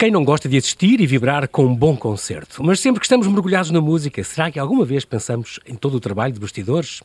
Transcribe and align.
Quem 0.00 0.10
não 0.10 0.24
gosta 0.24 0.48
de 0.48 0.56
assistir 0.56 0.98
e 0.98 1.06
vibrar 1.06 1.46
com 1.46 1.66
um 1.66 1.76
bom 1.76 1.94
concerto? 1.94 2.64
Mas 2.64 2.80
sempre 2.80 3.00
que 3.00 3.04
estamos 3.04 3.26
mergulhados 3.26 3.70
na 3.70 3.82
música, 3.82 4.24
será 4.24 4.50
que 4.50 4.58
alguma 4.58 4.82
vez 4.82 5.04
pensamos 5.04 5.60
em 5.66 5.74
todo 5.74 5.98
o 5.98 6.00
trabalho 6.00 6.32
de 6.32 6.40
bastidores? 6.40 7.02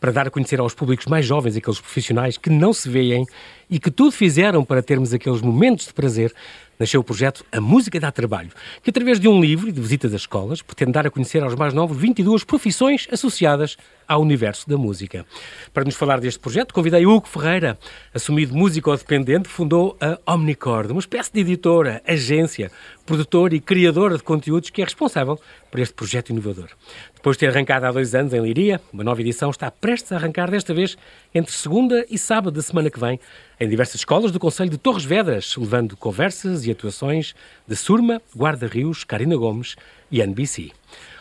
Para 0.00 0.10
dar 0.10 0.26
a 0.26 0.30
conhecer 0.30 0.58
aos 0.58 0.74
públicos 0.74 1.06
mais 1.06 1.24
jovens 1.24 1.54
aqueles 1.54 1.80
profissionais 1.80 2.36
que 2.36 2.50
não 2.50 2.72
se 2.72 2.88
veem 2.88 3.24
e 3.70 3.78
que 3.78 3.92
tudo 3.92 4.10
fizeram 4.10 4.64
para 4.64 4.82
termos 4.82 5.14
aqueles 5.14 5.40
momentos 5.40 5.86
de 5.86 5.92
prazer, 5.92 6.34
nasceu 6.78 7.00
o 7.00 7.04
projeto 7.04 7.44
A 7.52 7.60
Música 7.60 8.00
Dá 8.00 8.10
Trabalho, 8.10 8.50
que 8.82 8.90
através 8.90 9.20
de 9.20 9.28
um 9.28 9.40
livro 9.40 9.68
e 9.68 9.72
de 9.72 9.80
visitas 9.80 10.12
às 10.12 10.22
escolas 10.22 10.62
pretende 10.62 10.92
dar 10.92 11.06
a 11.06 11.10
conhecer 11.10 11.42
aos 11.42 11.54
mais 11.54 11.72
novos 11.72 11.96
22 11.96 12.44
profissões 12.44 13.06
associadas 13.10 13.76
ao 14.06 14.20
universo 14.20 14.68
da 14.68 14.76
música. 14.76 15.24
Para 15.72 15.84
nos 15.84 15.94
falar 15.94 16.20
deste 16.20 16.40
projeto, 16.40 16.74
convidei 16.74 17.06
Hugo 17.06 17.26
Ferreira, 17.26 17.78
assumido 18.12 18.54
músico 18.54 18.94
dependente, 18.96 19.48
fundou 19.48 19.96
a 20.00 20.34
Omnicord, 20.34 20.90
uma 20.90 21.00
espécie 21.00 21.32
de 21.32 21.40
editora, 21.40 22.02
agência, 22.06 22.70
produtor 23.02 23.52
e 23.52 23.60
criadora 23.60 24.16
de 24.16 24.22
conteúdos 24.22 24.70
que 24.70 24.80
é 24.80 24.84
responsável 24.84 25.38
por 25.70 25.80
este 25.80 25.94
projeto 25.94 26.30
inovador. 26.30 26.68
Depois 27.14 27.36
de 27.36 27.40
ter 27.40 27.48
arrancado 27.48 27.86
há 27.86 27.92
dois 27.92 28.14
anos 28.14 28.32
em 28.32 28.40
Liria, 28.40 28.80
uma 28.92 29.04
nova 29.04 29.20
edição 29.20 29.50
está 29.50 29.70
prestes 29.70 30.12
a 30.12 30.16
arrancar 30.16 30.50
desta 30.50 30.72
vez 30.72 30.96
entre 31.34 31.52
segunda 31.52 32.04
e 32.10 32.18
sábado 32.18 32.54
da 32.54 32.62
semana 32.62 32.90
que 32.90 32.98
vem, 32.98 33.18
em 33.60 33.68
diversas 33.68 33.96
escolas 33.96 34.32
do 34.32 34.40
Conselho 34.40 34.70
de 34.70 34.78
Torres 34.78 35.04
Vedras, 35.04 35.54
levando 35.56 35.96
conversas 35.96 36.66
e 36.66 36.70
atuações 36.70 37.34
de 37.66 37.76
Surma, 37.76 38.20
Guarda 38.34 38.66
Rios, 38.66 39.04
Karina 39.04 39.36
Gomes 39.36 39.76
e 40.10 40.20
NBC. 40.20 40.70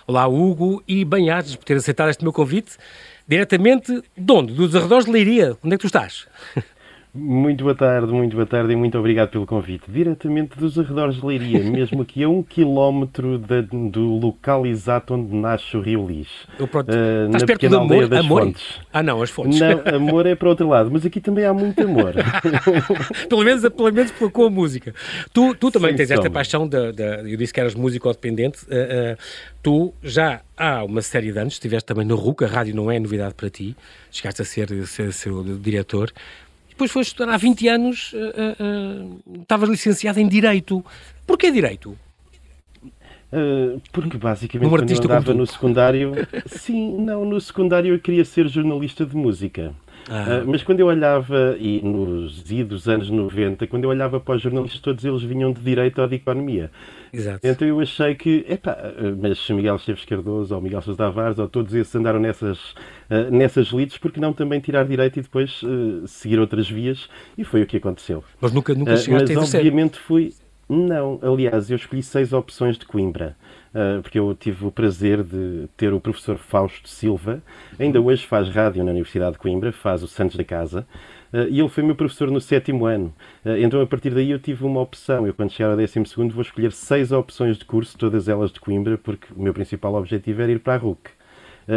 Olá, 0.07 0.27
Hugo, 0.27 0.83
e 0.87 1.05
bem-ajas 1.05 1.55
por 1.55 1.63
ter 1.63 1.77
aceitado 1.77 2.09
este 2.09 2.23
meu 2.23 2.33
convite. 2.33 2.77
Diretamente 3.27 4.03
de 4.17 4.33
onde? 4.33 4.53
Dos 4.53 4.75
arredores 4.75 5.05
de 5.05 5.11
Leiria. 5.11 5.57
Onde 5.63 5.75
é 5.75 5.77
que 5.77 5.81
tu 5.81 5.87
estás? 5.87 6.27
Muito 7.13 7.65
boa 7.65 7.75
tarde, 7.75 8.09
muito 8.09 8.35
boa 8.37 8.45
tarde 8.45 8.71
e 8.71 8.75
muito 8.75 8.97
obrigado 8.97 9.31
pelo 9.31 9.45
convite. 9.45 9.83
Diretamente 9.89 10.57
dos 10.57 10.79
arredores 10.79 11.15
de 11.15 11.25
Leiria, 11.25 11.59
mesmo 11.69 12.01
aqui 12.01 12.23
a 12.23 12.29
um 12.29 12.41
quilómetro 12.41 13.37
da, 13.37 13.59
do 13.59 14.15
local 14.15 14.65
exato 14.65 15.15
onde 15.15 15.35
nasce 15.35 15.75
o 15.75 15.81
Rio 15.81 16.07
Lis. 16.07 16.29
Eu, 16.57 16.69
pronto, 16.69 16.89
uh, 16.89 17.25
Estás 17.25 17.43
perto 17.43 17.67
do 17.67 17.77
amor? 17.77 18.07
Das 18.07 18.19
amor? 18.21 18.43
Fontes. 18.43 18.79
Ah 18.93 19.03
não, 19.03 19.21
as 19.21 19.29
fontes. 19.29 19.59
Não, 19.59 19.81
amor 19.93 20.25
é 20.25 20.35
para 20.35 20.47
outro 20.47 20.69
lado, 20.69 20.89
mas 20.89 21.05
aqui 21.05 21.19
também 21.19 21.43
há 21.43 21.53
muito 21.53 21.81
amor. 21.83 22.13
pelo, 23.27 23.43
menos, 23.43 23.67
pelo 23.67 23.91
menos 23.91 24.11
com 24.11 24.45
a 24.45 24.49
música. 24.49 24.95
Tu, 25.33 25.53
tu 25.55 25.69
também 25.69 25.89
Sem 25.89 25.97
tens 25.97 26.11
esta 26.11 26.29
paixão, 26.29 26.65
de, 26.65 26.93
de, 26.93 27.29
eu 27.29 27.35
disse 27.35 27.53
que 27.53 27.59
eras 27.59 27.75
músico 27.75 28.09
dependente, 28.09 28.63
uh, 28.63 28.67
uh, 28.67 29.17
tu 29.61 29.93
já 30.01 30.41
há 30.55 30.83
uma 30.83 31.01
série 31.01 31.31
de 31.31 31.39
anos 31.39 31.53
estiveste 31.53 31.85
também 31.85 32.05
na 32.05 32.15
RUC, 32.15 32.45
a 32.45 32.47
rádio 32.47 32.73
não 32.73 32.89
é 32.89 32.97
novidade 32.99 33.33
para 33.33 33.49
ti, 33.49 33.75
chegaste 34.11 34.41
a 34.41 34.45
ser, 34.45 34.87
ser 34.87 35.11
seu 35.11 35.43
diretor, 35.57 36.11
depois 36.81 36.91
foste 36.91 37.09
estudar 37.09 37.33
há 37.33 37.37
20 37.37 37.67
anos, 37.67 38.13
uh, 38.13 38.17
uh, 38.17 39.41
estavas 39.41 39.69
licenciado 39.69 40.19
em 40.19 40.27
Direito. 40.27 40.83
Porquê 41.27 41.51
Direito? 41.51 41.95
Uh, 43.31 43.79
porque 43.91 44.17
basicamente 44.17 44.67
quando 44.67 44.89
eu 44.89 44.97
andava 44.97 45.33
no 45.33 45.45
secundário, 45.45 46.13
sim, 46.47 46.97
não, 46.97 47.23
no 47.23 47.39
secundário 47.39 47.93
eu 47.93 47.99
queria 47.99 48.25
ser 48.25 48.47
jornalista 48.47 49.05
de 49.05 49.15
música. 49.15 49.73
Ah. 50.09 50.41
Uh, 50.43 50.49
mas 50.49 50.63
quando 50.63 50.79
eu 50.79 50.87
olhava, 50.87 51.55
e 51.59 51.81
nos 51.83 52.49
idos 52.51 52.87
anos 52.89 53.11
90, 53.11 53.67
quando 53.67 53.83
eu 53.83 53.91
olhava 53.91 54.19
para 54.19 54.35
os 54.35 54.41
jornalistas, 54.41 54.81
todos 54.81 55.05
eles 55.05 55.21
vinham 55.21 55.53
de 55.53 55.61
direito 55.61 56.01
ou 56.01 56.07
de 56.07 56.15
economia. 56.15 56.71
Exato. 57.13 57.39
Então 57.43 57.67
eu 57.67 57.79
achei 57.79 58.15
que, 58.15 58.45
epá, 58.47 58.77
mas 59.19 59.49
Miguel 59.49 59.75
Esteves 59.75 60.05
Cardoso 60.05 60.55
ou 60.55 60.61
Miguel 60.61 60.81
Sousa 60.81 60.97
Tavares 60.97 61.39
ou 61.39 61.47
todos 61.47 61.73
esses 61.73 61.93
andaram 61.95 62.19
nessas, 62.19 62.71
uh, 63.09 63.29
nessas 63.31 63.67
lides, 63.67 63.97
porque 63.97 64.19
não 64.19 64.33
também 64.33 64.59
tirar 64.59 64.85
direito 64.85 65.19
e 65.19 65.21
depois 65.21 65.61
uh, 65.63 66.07
seguir 66.07 66.39
outras 66.39 66.69
vias? 66.69 67.09
E 67.37 67.43
foi 67.43 67.61
o 67.61 67.67
que 67.67 67.77
aconteceu. 67.77 68.23
Mas 68.39 68.51
nunca, 68.51 68.73
nunca 68.73 68.95
chegaste 68.97 69.33
mas, 69.33 69.53
a 69.53 69.57
obviamente 69.57 69.99
fui. 69.99 70.33
Não, 70.69 71.19
aliás, 71.21 71.69
eu 71.69 71.75
escolhi 71.75 72.01
seis 72.01 72.31
opções 72.31 72.77
de 72.77 72.85
Coimbra. 72.85 73.35
Uh, 73.73 74.01
porque 74.01 74.19
eu 74.19 74.35
tive 74.35 74.65
o 74.65 74.71
prazer 74.71 75.23
de 75.23 75.65
ter 75.77 75.93
o 75.93 75.99
professor 76.01 76.37
Fausto 76.37 76.89
Silva, 76.89 77.41
ainda 77.79 78.01
hoje 78.01 78.27
faz 78.27 78.49
rádio 78.49 78.83
na 78.83 78.91
Universidade 78.91 79.33
de 79.33 79.37
Coimbra, 79.37 79.71
faz 79.71 80.03
o 80.03 80.07
Santos 80.09 80.35
da 80.35 80.43
Casa, 80.43 80.85
uh, 81.31 81.47
e 81.49 81.57
ele 81.57 81.69
foi 81.69 81.81
meu 81.81 81.95
professor 81.95 82.29
no 82.29 82.41
sétimo 82.41 82.85
ano. 82.85 83.13
Uh, 83.45 83.55
então, 83.59 83.79
a 83.79 83.87
partir 83.87 84.09
daí, 84.09 84.29
eu 84.29 84.39
tive 84.39 84.65
uma 84.65 84.81
opção. 84.81 85.25
Eu, 85.25 85.33
quando 85.33 85.51
chegar 85.51 85.71
ao 85.71 85.77
décimo 85.77 86.05
segundo, 86.05 86.33
vou 86.33 86.41
escolher 86.41 86.73
seis 86.73 87.13
opções 87.13 87.57
de 87.57 87.63
curso, 87.63 87.97
todas 87.97 88.27
elas 88.27 88.51
de 88.51 88.59
Coimbra, 88.59 88.97
porque 88.97 89.27
o 89.33 89.41
meu 89.41 89.53
principal 89.53 89.95
objetivo 89.95 90.41
era 90.41 90.51
ir 90.51 90.59
para 90.59 90.73
a 90.73 90.77
RUC. 90.77 91.09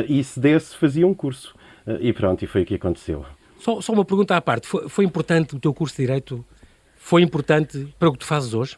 e 0.08 0.24
se 0.24 0.40
desse, 0.40 0.76
fazia 0.76 1.06
um 1.06 1.14
curso. 1.14 1.54
e 2.00 2.12
pronto, 2.12 2.42
e 2.42 2.48
foi 2.48 2.62
o 2.62 2.66
que 2.66 2.74
aconteceu. 2.74 3.24
Só, 3.60 3.80
só 3.80 3.92
uma 3.92 4.04
pergunta 4.04 4.36
à 4.36 4.40
parte. 4.40 4.66
Foi, 4.66 4.88
foi 4.88 5.04
importante 5.04 5.54
o 5.54 5.60
teu 5.60 5.72
curso 5.72 5.94
de 5.94 6.02
Direito? 6.02 6.44
Foi 6.96 7.22
importante 7.22 7.94
para 8.00 8.08
o 8.08 8.12
que 8.12 8.18
tu 8.18 8.26
fazes 8.26 8.52
hoje? 8.52 8.76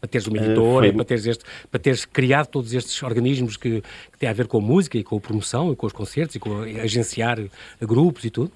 Para 0.00 0.08
teres 0.08 0.26
uma 0.26 0.38
editora, 0.38 0.88
uh, 0.88 0.94
para, 0.94 1.04
teres 1.04 1.26
este, 1.26 1.44
para 1.70 1.80
teres 1.80 2.04
criado 2.04 2.46
todos 2.46 2.72
estes 2.72 3.02
organismos 3.02 3.56
que, 3.56 3.82
que 4.12 4.18
têm 4.18 4.28
a 4.28 4.32
ver 4.32 4.46
com 4.46 4.58
a 4.58 4.60
música 4.60 4.96
e 4.96 5.04
com 5.04 5.16
a 5.16 5.20
promoção 5.20 5.72
e 5.72 5.76
com 5.76 5.86
os 5.86 5.92
concertos 5.92 6.36
e 6.36 6.38
com 6.38 6.62
agenciar 6.62 7.38
grupos 7.80 8.24
e 8.24 8.30
tudo? 8.30 8.50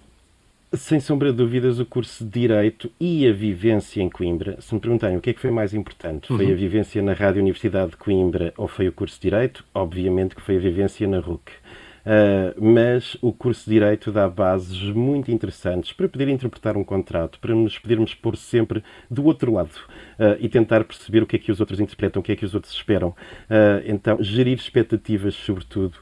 Sem 0.73 0.99
sombra 0.99 1.31
de 1.31 1.37
dúvidas, 1.37 1.79
o 1.79 1.87
curso 1.87 2.25
de 2.25 2.31
Direito 2.31 2.91
e 2.99 3.29
a 3.29 3.33
vivência 3.33 4.03
em 4.03 4.11
Coimbra. 4.11 4.61
Se 4.61 4.75
me 4.75 4.81
perguntarem 4.81 5.17
o 5.17 5.21
que 5.21 5.31
é 5.31 5.33
que 5.33 5.41
foi 5.41 5.51
mais 5.51 5.73
importante, 5.73 6.33
uhum. 6.33 6.39
foi 6.39 6.51
a 6.51 6.55
vivência 6.55 7.01
na 7.01 7.13
Rádio 7.13 7.43
Universidade 7.43 7.93
de 7.93 7.97
Coimbra 7.97 8.53
ou 8.57 8.67
foi 8.67 8.89
o 8.89 8.93
curso 8.93 9.15
de 9.17 9.31
Direito? 9.31 9.65
Obviamente 9.73 10.35
que 10.35 10.41
foi 10.41 10.57
a 10.57 10.59
vivência 10.59 11.07
na 11.07 11.21
RUC. 11.21 11.53
Uh, 12.05 12.63
mas 12.63 13.17
o 13.23 13.33
curso 13.33 13.65
de 13.65 13.75
Direito 13.75 14.13
dá 14.13 14.29
bases 14.29 14.79
muito 14.95 15.31
interessantes 15.31 15.93
para 15.93 16.09
poder 16.09 16.29
interpretar 16.29 16.77
um 16.77 16.85
contrato, 16.85 17.39
para 17.41 17.55
nos 17.55 17.79
podermos 17.79 18.15
pôr 18.15 18.37
sempre 18.37 18.85
do 19.11 19.25
outro 19.25 19.53
lado 19.53 19.71
uh, 20.19 20.37
e 20.39 20.49
tentar 20.49 20.85
perceber 20.85 21.23
o 21.23 21.27
que 21.27 21.37
é 21.37 21.39
que 21.39 21.51
os 21.51 21.61
outros 21.61 21.81
interpretam, 21.81 22.21
o 22.21 22.23
que 22.23 22.33
é 22.33 22.37
que 22.37 22.45
os 22.45 22.55
outros 22.55 22.75
esperam. 22.75 23.09
Uh, 23.09 23.83
então, 23.87 24.23
gerir 24.23 24.59
expectativas, 24.59 25.35
sobretudo, 25.35 25.99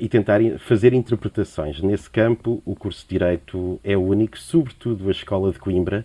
e 0.00 0.08
tentar 0.08 0.40
fazer 0.58 0.92
interpretações. 0.92 1.80
Nesse 1.80 2.08
campo, 2.08 2.62
o 2.64 2.74
curso 2.74 3.02
de 3.02 3.10
Direito 3.10 3.80
é 3.82 3.96
único, 3.96 4.38
sobretudo 4.38 5.08
a 5.08 5.10
Escola 5.10 5.52
de 5.52 5.58
Coimbra, 5.58 6.04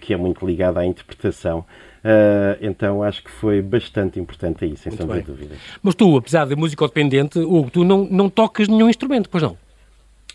que 0.00 0.12
é 0.12 0.16
muito 0.16 0.46
ligada 0.46 0.80
à 0.80 0.86
interpretação. 0.86 1.64
Uh, 2.04 2.58
então 2.60 3.00
acho 3.00 3.22
que 3.22 3.30
foi 3.30 3.62
bastante 3.62 4.18
importante 4.18 4.64
aí, 4.64 4.76
sem 4.76 4.90
sombra 4.92 5.20
de 5.20 5.26
dúvida. 5.26 5.54
Mas 5.80 5.94
tu, 5.94 6.16
apesar 6.16 6.46
de 6.46 6.56
música 6.56 6.84
dependente, 6.86 7.38
Hugo, 7.38 7.70
tu 7.70 7.84
não, 7.84 8.04
não 8.10 8.28
tocas 8.28 8.66
nenhum 8.66 8.88
instrumento, 8.88 9.30
pois 9.30 9.42
não? 9.42 9.56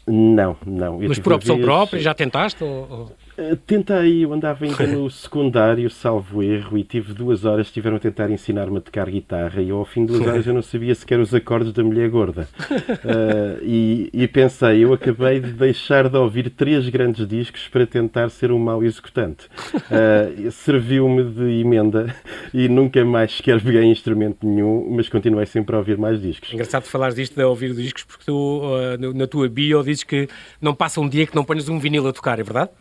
Não, 0.08 0.56
não. 0.66 1.04
Eu 1.04 1.10
Mas 1.10 1.20
por 1.20 1.34
opção 1.34 1.56
vez... 1.56 1.66
própria, 1.66 2.02
já 2.02 2.14
tentaste? 2.14 2.64
Ou... 2.64 3.12
Eh, 3.38 3.56
tentei, 3.68 4.26
eu 4.26 4.34
andava 4.34 4.66
ainda 4.66 4.88
no 4.88 5.10
secundário, 5.12 5.88
salvo 5.92 6.42
erro, 6.42 6.76
e 6.76 6.84
tive 6.84 7.14
duas 7.14 7.46
horas, 7.46 7.68
estiveram 7.68 7.98
a 7.98 8.00
tentar 8.00 8.32
ensinar-me 8.32 8.80
a 8.80 8.82
tocar 8.82 9.08
guitarra, 9.08 9.62
e 9.62 9.70
ao 9.70 9.86
fim 9.86 10.08
de 10.08 10.14
duas 10.14 10.26
horas 10.28 10.48
eu 10.48 10.56
não 10.56 10.64
sabia 10.64 10.96
sequer 10.96 11.20
os 11.20 11.34
acordes 11.36 11.72
da 11.72 11.84
mulher 11.84 12.10
gorda. 12.10 12.48
Uh, 12.72 13.64
e, 13.64 14.10
e, 14.12 14.28
pensei, 14.28 14.84
eu 14.84 14.92
acabei 14.92 15.40
de 15.40 15.52
deixar 15.52 16.10
de 16.10 16.18
ouvir 16.18 16.50
três 16.50 16.90
grandes 16.90 17.28
discos 17.28 17.68
para 17.68 17.86
tentar 17.86 18.30
ser 18.30 18.52
um 18.52 18.58
mau 18.58 18.84
executante. 18.84 19.46
Uh, 19.76 20.50
Serviu-me 20.50 21.24
de 21.24 21.62
emenda 21.62 22.16
e 22.52 22.68
nunca 22.68 23.06
mais 23.06 23.38
sequer 23.38 23.62
peguei 23.62 23.84
instrumento 23.84 24.48
nenhum, 24.48 24.90
mas 24.90 25.10
continuei 25.10 25.46
sempre 25.46 25.76
a 25.76 25.80
ouvir 25.80 25.98
mais 25.98 26.20
discos. 26.20 26.52
Engraçado 26.52 26.86
falar 26.86 27.12
disto 27.12 27.36
de 27.36 27.44
ouvir 27.44 27.74
discos, 27.76 28.04
porque 28.04 28.26
tu, 28.26 28.62
uh, 28.64 29.14
na 29.14 29.28
tua 29.28 29.48
bio, 29.48 29.84
dizes 29.84 30.04
que 30.04 30.28
não 30.60 30.74
passa 30.74 31.00
um 31.00 31.08
dia 31.08 31.28
que 31.28 31.36
não 31.36 31.44
ponhas 31.44 31.70
um 31.70 31.78
vinil 31.78 32.08
a 32.08 32.14
tocar, 32.14 32.40
é 32.40 32.44
verdade? 32.44 32.72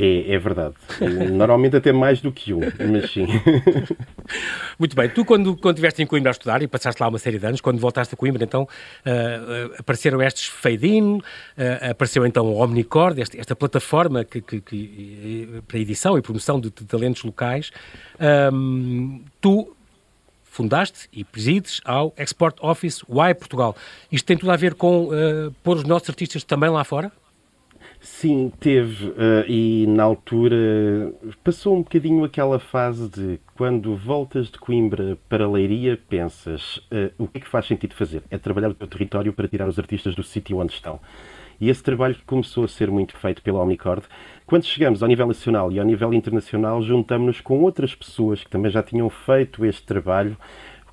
É, 0.00 0.34
é 0.34 0.38
verdade. 0.38 0.76
Normalmente 1.32 1.76
até 1.76 1.92
mais 1.92 2.20
do 2.20 2.30
que 2.30 2.54
um, 2.54 2.60
mas 2.92 3.10
sim. 3.10 3.26
Muito 4.78 4.94
bem. 4.94 5.08
Tu, 5.08 5.24
quando, 5.24 5.56
quando 5.56 5.74
estiveste 5.74 6.00
em 6.00 6.06
Coimbra 6.06 6.30
a 6.30 6.32
estudar 6.32 6.62
e 6.62 6.68
passaste 6.68 7.02
lá 7.02 7.08
uma 7.08 7.18
série 7.18 7.36
de 7.36 7.44
anos, 7.44 7.60
quando 7.60 7.80
voltaste 7.80 8.14
a 8.14 8.16
Coimbra, 8.16 8.44
então 8.44 8.62
uh, 8.62 9.74
apareceram 9.76 10.22
estes 10.22 10.46
fade-in, 10.46 11.16
uh, 11.16 11.22
apareceu 11.90 12.24
então 12.24 12.46
o 12.46 12.62
Omnicord, 12.62 13.20
esta, 13.20 13.40
esta 13.40 13.56
plataforma 13.56 14.24
que, 14.24 14.40
que, 14.40 14.60
que, 14.60 15.62
para 15.66 15.78
edição 15.80 16.16
e 16.16 16.22
promoção 16.22 16.60
de, 16.60 16.70
de 16.70 16.84
talentos 16.84 17.24
locais. 17.24 17.72
Um, 18.52 19.24
tu 19.40 19.74
fundaste 20.44 21.08
e 21.12 21.24
presides 21.24 21.80
ao 21.84 22.14
Export 22.16 22.56
Office 22.60 23.02
Y 23.08 23.34
Portugal. 23.34 23.76
Isto 24.12 24.26
tem 24.26 24.36
tudo 24.36 24.52
a 24.52 24.56
ver 24.56 24.74
com 24.74 25.06
uh, 25.06 25.52
pôr 25.64 25.78
os 25.78 25.84
nossos 25.84 26.08
artistas 26.08 26.44
também 26.44 26.70
lá 26.70 26.84
fora? 26.84 27.10
Sim, 28.00 28.52
teve. 28.60 29.08
Uh, 29.08 29.44
e 29.48 29.86
na 29.88 30.04
altura 30.04 31.12
passou 31.42 31.76
um 31.76 31.82
bocadinho 31.82 32.24
aquela 32.24 32.58
fase 32.58 33.08
de 33.08 33.40
quando 33.56 33.96
voltas 33.96 34.48
de 34.48 34.58
Coimbra 34.58 35.18
para 35.28 35.48
Leiria, 35.48 35.98
pensas 36.08 36.76
uh, 36.92 37.12
o 37.18 37.26
que 37.26 37.38
é 37.38 37.40
que 37.40 37.48
faz 37.48 37.66
sentido 37.66 37.94
fazer? 37.94 38.22
É 38.30 38.38
trabalhar 38.38 38.70
o 38.70 38.74
teu 38.74 38.86
território 38.86 39.32
para 39.32 39.48
tirar 39.48 39.68
os 39.68 39.78
artistas 39.78 40.14
do 40.14 40.22
sítio 40.22 40.58
onde 40.58 40.72
estão. 40.72 41.00
E 41.60 41.68
esse 41.68 41.82
trabalho 41.82 42.16
começou 42.24 42.64
a 42.64 42.68
ser 42.68 42.88
muito 42.88 43.16
feito 43.16 43.42
pela 43.42 43.60
Omnicord. 43.60 44.04
Quando 44.46 44.64
chegamos 44.64 45.02
ao 45.02 45.08
nível 45.08 45.26
nacional 45.26 45.72
e 45.72 45.80
ao 45.80 45.84
nível 45.84 46.14
internacional, 46.14 46.80
juntamos-nos 46.80 47.40
com 47.40 47.60
outras 47.60 47.96
pessoas 47.96 48.44
que 48.44 48.50
também 48.50 48.70
já 48.70 48.80
tinham 48.80 49.10
feito 49.10 49.64
este 49.66 49.82
trabalho 49.82 50.36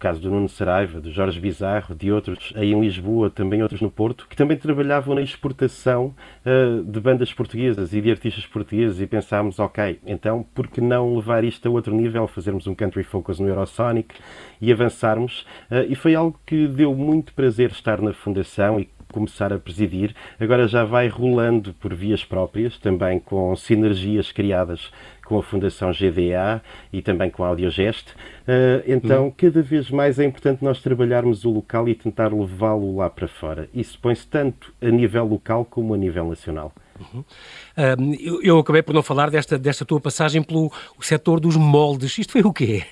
caso 0.05 0.21
do 0.21 0.29
Nuno 0.29 0.47
Saraiva, 0.47 1.01
do 1.01 1.11
Jorge 1.11 1.39
Bizarro, 1.39 1.95
de 1.95 2.11
outros 2.11 2.53
aí 2.55 2.71
em 2.71 2.79
Lisboa, 2.79 3.27
também 3.27 3.63
outros 3.63 3.81
no 3.81 3.89
Porto, 3.89 4.27
que 4.29 4.35
também 4.35 4.55
trabalhavam 4.55 5.15
na 5.15 5.21
exportação 5.23 6.13
uh, 6.45 6.83
de 6.83 6.99
bandas 6.99 7.33
portuguesas 7.33 7.91
e 7.91 7.99
de 7.99 8.11
artistas 8.11 8.45
portugueses 8.45 9.01
e 9.01 9.07
pensámos, 9.07 9.57
ok, 9.57 9.99
então 10.05 10.45
por 10.53 10.67
que 10.67 10.79
não 10.79 11.15
levar 11.15 11.43
isto 11.43 11.67
a 11.67 11.71
outro 11.71 11.91
nível, 11.91 12.27
fazermos 12.27 12.67
um 12.67 12.75
country 12.75 13.01
focus 13.01 13.39
no 13.39 13.47
Eurosonic 13.47 14.13
e 14.61 14.71
avançarmos? 14.71 15.41
Uh, 15.71 15.89
e 15.89 15.95
foi 15.95 16.13
algo 16.13 16.39
que 16.45 16.67
deu 16.67 16.93
muito 16.93 17.33
prazer 17.33 17.71
estar 17.71 17.99
na 17.99 18.13
Fundação 18.13 18.79
e 18.79 18.87
começar 19.15 19.53
a 19.53 19.57
presidir. 19.57 20.13
Agora 20.37 20.67
já 20.67 20.83
vai 20.83 21.07
rolando 21.07 21.73
por 21.75 21.93
vias 21.93 22.25
próprias, 22.25 22.77
também 22.77 23.17
com 23.17 23.55
sinergias 23.55 24.31
criadas 24.31 24.91
com 25.25 25.37
a 25.37 25.43
Fundação 25.43 25.91
GDA 25.91 26.61
e 26.93 27.01
também 27.01 27.29
com 27.29 27.43
a 27.43 27.47
Audiogest. 27.47 28.11
Uh, 28.11 28.83
então, 28.87 29.27
hum. 29.27 29.33
cada 29.35 29.61
vez 29.61 29.89
mais 29.89 30.19
é 30.19 30.23
importante 30.23 30.63
nós 30.63 30.81
trabalharmos 30.81 31.43
o 31.43 31.49
local 31.49 31.89
e 31.89 31.95
tentar 31.95 32.31
levá-lo 32.33 32.95
lá 32.95 33.09
para 33.09 33.27
fora. 33.27 33.67
Isso 33.73 33.99
põe-se 33.99 34.25
tanto 34.27 34.73
a 34.81 34.89
nível 34.89 35.25
local 35.25 35.65
como 35.65 35.93
a 35.93 35.97
nível 35.97 36.29
nacional. 36.29 36.71
Uhum. 36.99 37.19
Uh, 37.19 38.15
eu, 38.19 38.41
eu, 38.41 38.59
acabei 38.59 38.81
por 38.81 38.93
não 38.93 39.03
falar 39.03 39.29
desta, 39.29 39.57
desta 39.57 39.83
tua 39.83 39.99
passagem 39.99 40.41
pelo 40.41 40.71
setor 41.01 41.39
dos 41.39 41.57
moldes. 41.57 42.17
Isto 42.17 42.31
foi 42.31 42.41
o 42.41 42.53
quê? 42.53 42.83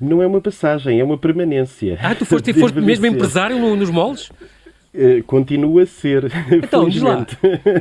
Não 0.00 0.22
é 0.22 0.26
uma 0.26 0.40
passagem, 0.40 0.98
é 1.00 1.04
uma 1.04 1.18
permanência. 1.18 1.98
Ah, 2.02 2.14
tu 2.14 2.24
foste, 2.24 2.52
foste 2.58 2.80
mesmo 2.80 3.06
empresário 3.06 3.58
nos 3.76 3.90
moldes? 3.90 4.30
Eh, 4.98 5.22
continua 5.26 5.82
a 5.82 5.86
ser. 5.86 6.24
Então, 6.50 6.88
lá. 7.02 7.26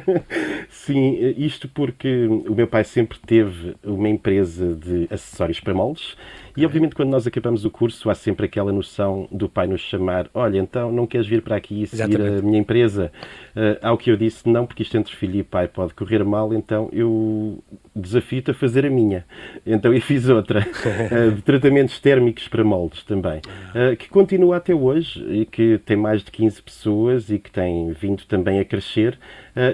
Sim, 0.69 1.17
eh, 1.17 1.33
isto 1.38 1.67
porque 1.69 2.27
o 2.27 2.53
meu 2.53 2.67
pai 2.67 2.83
sempre 2.83 3.17
teve 3.25 3.73
uma 3.83 4.09
empresa 4.09 4.75
de 4.75 5.07
acessórios 5.09 5.59
para 5.62 5.73
moldes 5.73 6.17
e, 6.57 6.66
obviamente, 6.66 6.96
quando 6.96 7.10
nós 7.10 7.28
acabamos 7.28 7.66
o 7.66 7.69
curso, 7.69 8.10
há 8.10 8.16
sempre 8.16 8.46
aquela 8.46 8.72
noção 8.72 9.28
do 9.30 9.50
pai 9.50 9.68
nos 9.68 9.81
chamar: 9.81 10.30
olha, 10.34 10.57
então 10.57 10.90
não 10.90 11.06
queres 11.06 11.28
vir 11.28 11.42
para 11.42 11.57
aqui 11.57 11.84
e 11.84 11.88
seguir 11.88 12.16
Exatamente. 12.16 12.40
a 12.40 12.42
minha 12.42 12.60
empresa? 12.60 13.12
Uh, 13.54 13.78
ao 13.81 13.98
que 13.98 14.10
eu 14.10 14.16
disse: 14.16 14.48
não, 14.48 14.66
porque 14.66 14.81
isto 14.81 14.96
entre 14.98 15.13
filho 15.13 15.40
e 15.40 15.44
pai 15.44 15.68
pode 15.68 15.94
correr 15.94 16.24
mal, 16.24 16.54
então 16.54 16.90
eu 16.94 17.62
desafio-te 17.94 18.52
a 18.52 18.54
fazer 18.54 18.86
a 18.86 18.90
minha. 18.90 19.25
Então 19.66 19.94
eu 19.94 20.02
fiz 20.02 20.30
outra, 20.30 20.62
uh, 20.62 21.31
de 21.36 21.42
tratamentos 21.42 22.00
térmicos 22.00 22.48
para 22.48 22.63
moldes 22.63 23.04
também, 23.04 23.40
uh, 23.40 23.96
que 23.98 24.08
continua 24.08 24.56
até 24.56 24.74
hoje 24.74 25.25
e 25.30 25.46
que 25.46 25.78
tem 25.80 25.98
mais 25.98 26.24
de 26.24 26.31
15 26.31 26.62
pessoas 26.62 27.30
e 27.30 27.38
que 27.38 27.51
tem 27.51 27.92
vindo 27.92 28.24
também 28.25 28.60
a 28.60 28.66
crescer 28.66 29.19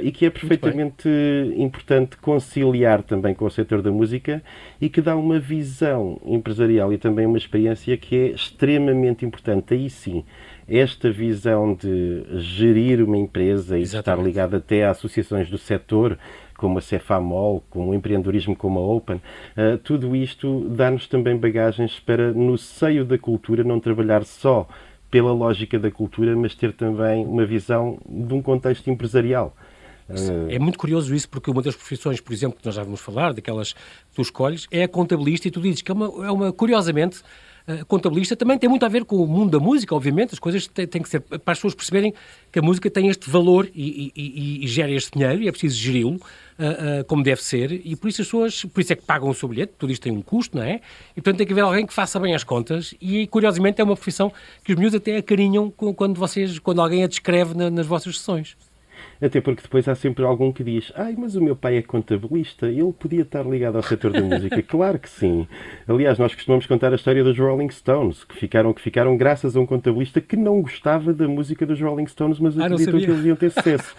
e 0.04 0.12
que 0.12 0.28
é 0.28 0.30
perfeitamente 0.30 1.10
importante 1.56 2.16
conciliar 2.18 3.02
também 3.02 3.34
com 3.34 3.46
o 3.46 3.50
setor 3.50 3.82
da 3.82 3.92
música 3.92 4.44
e 4.80 4.90
que 4.90 5.02
dá 5.02 5.16
uma 5.16 5.40
visão 5.40 6.22
empresarial 6.24 6.71
empresarial 6.72 6.94
e 6.94 6.98
também 6.98 7.26
uma 7.26 7.38
experiência 7.38 7.98
que 7.98 8.16
é 8.16 8.28
extremamente 8.28 9.26
importante. 9.26 9.74
Aí 9.74 9.90
sim, 9.90 10.24
esta 10.68 11.12
visão 11.12 11.74
de 11.74 12.24
gerir 12.40 13.04
uma 13.04 13.18
empresa 13.18 13.78
e 13.78 13.84
estar 13.84 14.18
ligada 14.18 14.58
até 14.58 14.86
a 14.86 14.92
associações 14.92 15.50
do 15.50 15.58
setor, 15.58 16.18
como 16.58 16.78
a 16.78 16.82
Cefamol, 16.82 17.64
como 17.70 17.92
o 17.92 17.94
empreendedorismo 17.94 18.56
como 18.56 18.80
a 18.80 18.84
Open, 18.84 19.18
uh, 19.18 19.78
tudo 19.84 20.16
isto 20.16 20.68
dá-nos 20.70 21.08
também 21.08 21.36
bagagens 21.36 22.00
para, 22.00 22.32
no 22.32 22.58
seio 22.58 23.04
da 23.04 23.18
cultura, 23.18 23.64
não 23.64 23.80
trabalhar 23.80 24.24
só 24.24 24.68
pela 25.10 25.34
lógica 25.34 25.78
da 25.78 25.92
cultura, 25.92 26.36
mas 26.36 26.56
ter 26.56 26.72
também 26.72 27.26
uma 27.26 27.46
visão 27.46 27.98
de 28.08 28.34
um 28.34 28.42
contexto 28.42 28.90
empresarial. 28.90 29.54
É 30.50 30.60
muito 30.60 30.78
curioso 30.78 31.14
isso, 31.14 31.30
porque 31.30 31.50
uma 31.50 31.62
das 31.62 31.76
profissões, 31.76 32.20
por 32.20 32.34
exemplo, 32.34 32.60
que 32.60 32.66
nós 32.66 32.76
já 32.76 32.84
vamos 32.84 33.00
falar, 33.00 33.34
daquelas 33.34 33.74
que 33.74 33.80
tu 34.16 34.22
escolhes, 34.22 34.68
é 34.72 34.84
a 34.84 34.88
contabilista, 34.88 35.48
e 35.48 35.52
tu 35.52 35.62
dizes 35.62 35.82
que 35.82 35.92
é 35.92 35.94
uma, 35.94 36.26
é 36.26 36.32
uma 36.32 36.52
curiosamente, 36.52 37.22
contabilista 37.88 38.36
também 38.36 38.58
tem 38.58 38.70
muito 38.70 38.86
a 38.86 38.90
ver 38.90 39.06
com 39.06 39.18
o 39.18 39.28
mundo 39.28 39.52
da 39.52 39.60
música, 39.64 39.96
obviamente, 39.96 40.34
as 40.34 40.40
coisas 40.40 40.68
têm, 40.68 41.02
que 41.02 41.10
ser, 41.10 41.20
para 41.20 41.52
as 41.52 41.58
pessoas 41.58 41.76
perceberem 41.76 42.14
que 42.52 42.60
a 42.60 42.62
música 42.62 42.90
tem 42.90 43.08
este 43.08 43.30
valor 43.30 43.70
e, 43.74 44.12
e, 44.16 44.22
e, 44.62 44.66
e 44.66 44.68
gera 44.68 44.92
este 44.92 45.12
dinheiro, 45.12 45.42
e 45.44 45.48
é 45.48 45.52
preciso 45.52 45.78
geri-lo 45.78 46.16
uh, 46.16 46.18
uh, 46.18 47.06
como 47.06 47.24
deve 47.24 47.42
ser, 47.44 47.72
e 47.72 47.96
por 47.96 48.08
isso 48.08 48.22
as 48.22 48.28
pessoas, 48.28 48.66
por 48.66 48.82
isso 48.82 48.94
é 48.94 48.96
que 48.96 49.04
pagam 49.04 49.30
o 49.30 49.34
seu 49.34 49.48
bilhete, 49.48 49.74
tudo 49.78 49.92
isto 49.92 50.02
tem 50.02 50.12
um 50.12 50.22
custo, 50.22 50.58
não 50.58 50.64
é? 50.64 50.82
E 51.12 51.22
portanto 51.22 51.38
tem 51.38 51.48
que 51.48 51.54
haver 51.54 51.62
alguém 51.62 51.86
que 51.86 51.94
faça 51.94 52.20
bem 52.20 52.34
as 52.34 52.44
contas, 52.44 52.94
e 53.00 53.28
curiosamente 53.28 53.80
é 53.80 53.84
uma 53.84 53.96
profissão 53.96 54.32
que 54.64 54.74
os 54.74 54.80
miúdos 54.80 54.96
até 54.96 55.18
acarinham 55.18 55.70
quando, 55.70 56.18
vocês, 56.18 56.58
quando 56.60 56.82
alguém 56.82 57.04
a 57.04 57.08
descreve 57.08 57.56
na, 57.56 57.70
nas 57.70 57.86
vossas 57.86 58.18
sessões. 58.18 58.58
Até 59.22 59.40
porque 59.40 59.62
depois 59.62 59.88
há 59.88 59.94
sempre 59.94 60.26
algum 60.26 60.52
que 60.52 60.64
diz: 60.64 60.92
Ai, 60.96 61.16
mas 61.18 61.36
o 61.36 61.42
meu 61.42 61.56
pai 61.56 61.78
é 61.78 61.82
contabilista, 61.82 62.68
ele 62.68 62.92
podia 62.92 63.22
estar 63.22 63.46
ligado 63.46 63.76
ao 63.76 63.84
setor 63.84 64.12
da 64.12 64.22
música. 64.22 64.62
claro 64.64 64.98
que 64.98 65.10
sim. 65.10 65.48
Aliás, 65.88 66.18
nós 66.18 66.34
costumamos 66.34 66.66
contar 66.66 66.92
a 66.92 66.96
história 66.96 67.24
dos 67.24 67.38
Rolling 67.38 67.70
Stones, 67.70 68.24
que 68.24 68.36
ficaram, 68.36 68.74
que 68.74 68.82
ficaram 68.82 69.16
graças 69.16 69.56
a 69.56 69.60
um 69.60 69.66
contabilista 69.66 70.20
que 70.20 70.36
não 70.36 70.62
gostava 70.62 71.14
da 71.14 71.28
música 71.28 71.66
dos 71.66 71.80
Rolling 71.80 72.08
Stones, 72.08 72.40
mas 72.40 72.58
ah, 72.58 72.66
acreditou 72.66 73.00
que 73.00 73.06
eles 73.06 73.26
iam 73.26 73.36
ter 73.36 73.52
sucesso. 73.52 73.96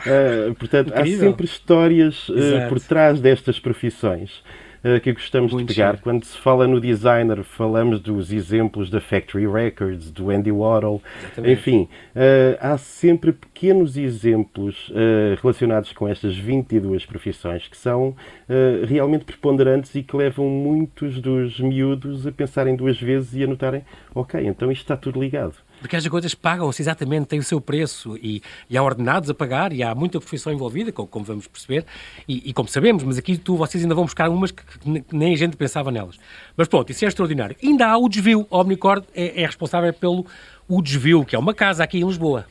uh, 0.00 0.54
portanto, 0.58 0.88
Incrível. 0.88 1.28
há 1.28 1.30
sempre 1.30 1.44
histórias 1.44 2.28
uh, 2.28 2.68
por 2.68 2.80
trás 2.80 3.20
destas 3.20 3.60
profissões. 3.60 4.42
Eh, 4.84 5.00
que 5.00 5.14
gostamos 5.14 5.50
Muito 5.50 5.68
de 5.68 5.74
pegar. 5.74 5.98
Quando 5.98 6.24
se 6.24 6.36
fala 6.36 6.68
no 6.68 6.78
designer, 6.78 7.42
falamos 7.42 8.00
dos 8.00 8.30
exemplos 8.30 8.90
da 8.90 9.00
Factory 9.00 9.46
Records, 9.46 10.10
do 10.10 10.30
Andy 10.30 10.52
Warhol, 10.52 11.00
Exatamente. 11.22 11.52
enfim, 11.52 11.88
uh, 12.14 12.58
há 12.60 12.76
sempre 12.76 13.32
pequenos 13.32 13.96
exemplos 13.96 14.90
uh, 14.90 15.40
relacionados 15.40 15.90
com 15.94 16.06
estas 16.06 16.36
22 16.36 17.06
profissões 17.06 17.66
que 17.66 17.76
são 17.76 18.14
realmente 18.86 19.24
preponderantes 19.24 19.94
e 19.94 20.02
que 20.02 20.14
levam 20.14 20.46
muitos 20.46 21.18
dos 21.18 21.58
miúdos 21.58 22.26
a 22.26 22.32
pensarem 22.32 22.76
duas 22.76 23.00
vezes 23.00 23.34
e 23.34 23.42
a 23.42 23.46
notarem, 23.46 23.82
ok, 24.14 24.46
então 24.46 24.70
isto 24.70 24.82
está 24.82 24.96
tudo 24.96 25.18
ligado. 25.18 25.54
Porque 25.84 25.96
as 25.96 26.08
coisas 26.08 26.34
pagam-se 26.34 26.80
exatamente, 26.80 27.26
têm 27.26 27.38
o 27.40 27.42
seu 27.42 27.60
preço 27.60 28.16
e, 28.16 28.40
e, 28.70 28.78
há 28.78 28.82
ordenados 28.82 29.28
a 29.28 29.34
pagar 29.34 29.70
e 29.70 29.82
há 29.82 29.94
muita 29.94 30.18
profissão 30.18 30.50
envolvida, 30.50 30.90
como, 30.90 31.06
como 31.06 31.26
vamos 31.26 31.46
perceber, 31.46 31.84
e, 32.26 32.48
e, 32.48 32.54
como 32.54 32.66
sabemos, 32.66 33.04
mas 33.04 33.18
aqui 33.18 33.36
tu, 33.36 33.54
vocês 33.54 33.82
ainda 33.82 33.94
vão 33.94 34.04
buscar 34.04 34.30
umas 34.30 34.50
que, 34.50 34.62
que, 34.64 35.04
nem 35.14 35.34
a 35.34 35.36
gente 35.36 35.58
pensava 35.58 35.90
nelas. 35.90 36.18
Mas 36.56 36.68
pronto, 36.68 36.88
isso 36.90 37.04
é 37.04 37.08
extraordinário. 37.08 37.54
Ainda 37.62 37.86
há 37.86 37.98
o 37.98 38.08
desvio. 38.08 38.46
A 38.50 38.60
Omnicord 38.60 39.04
é, 39.14 39.42
é 39.42 39.44
responsável 39.44 39.92
pelo 39.92 40.24
o 40.66 40.80
desvio, 40.80 41.22
que 41.22 41.36
é 41.36 41.38
uma 41.38 41.52
casa 41.52 41.84
aqui 41.84 41.98
em 41.98 42.06
Lisboa. 42.06 42.46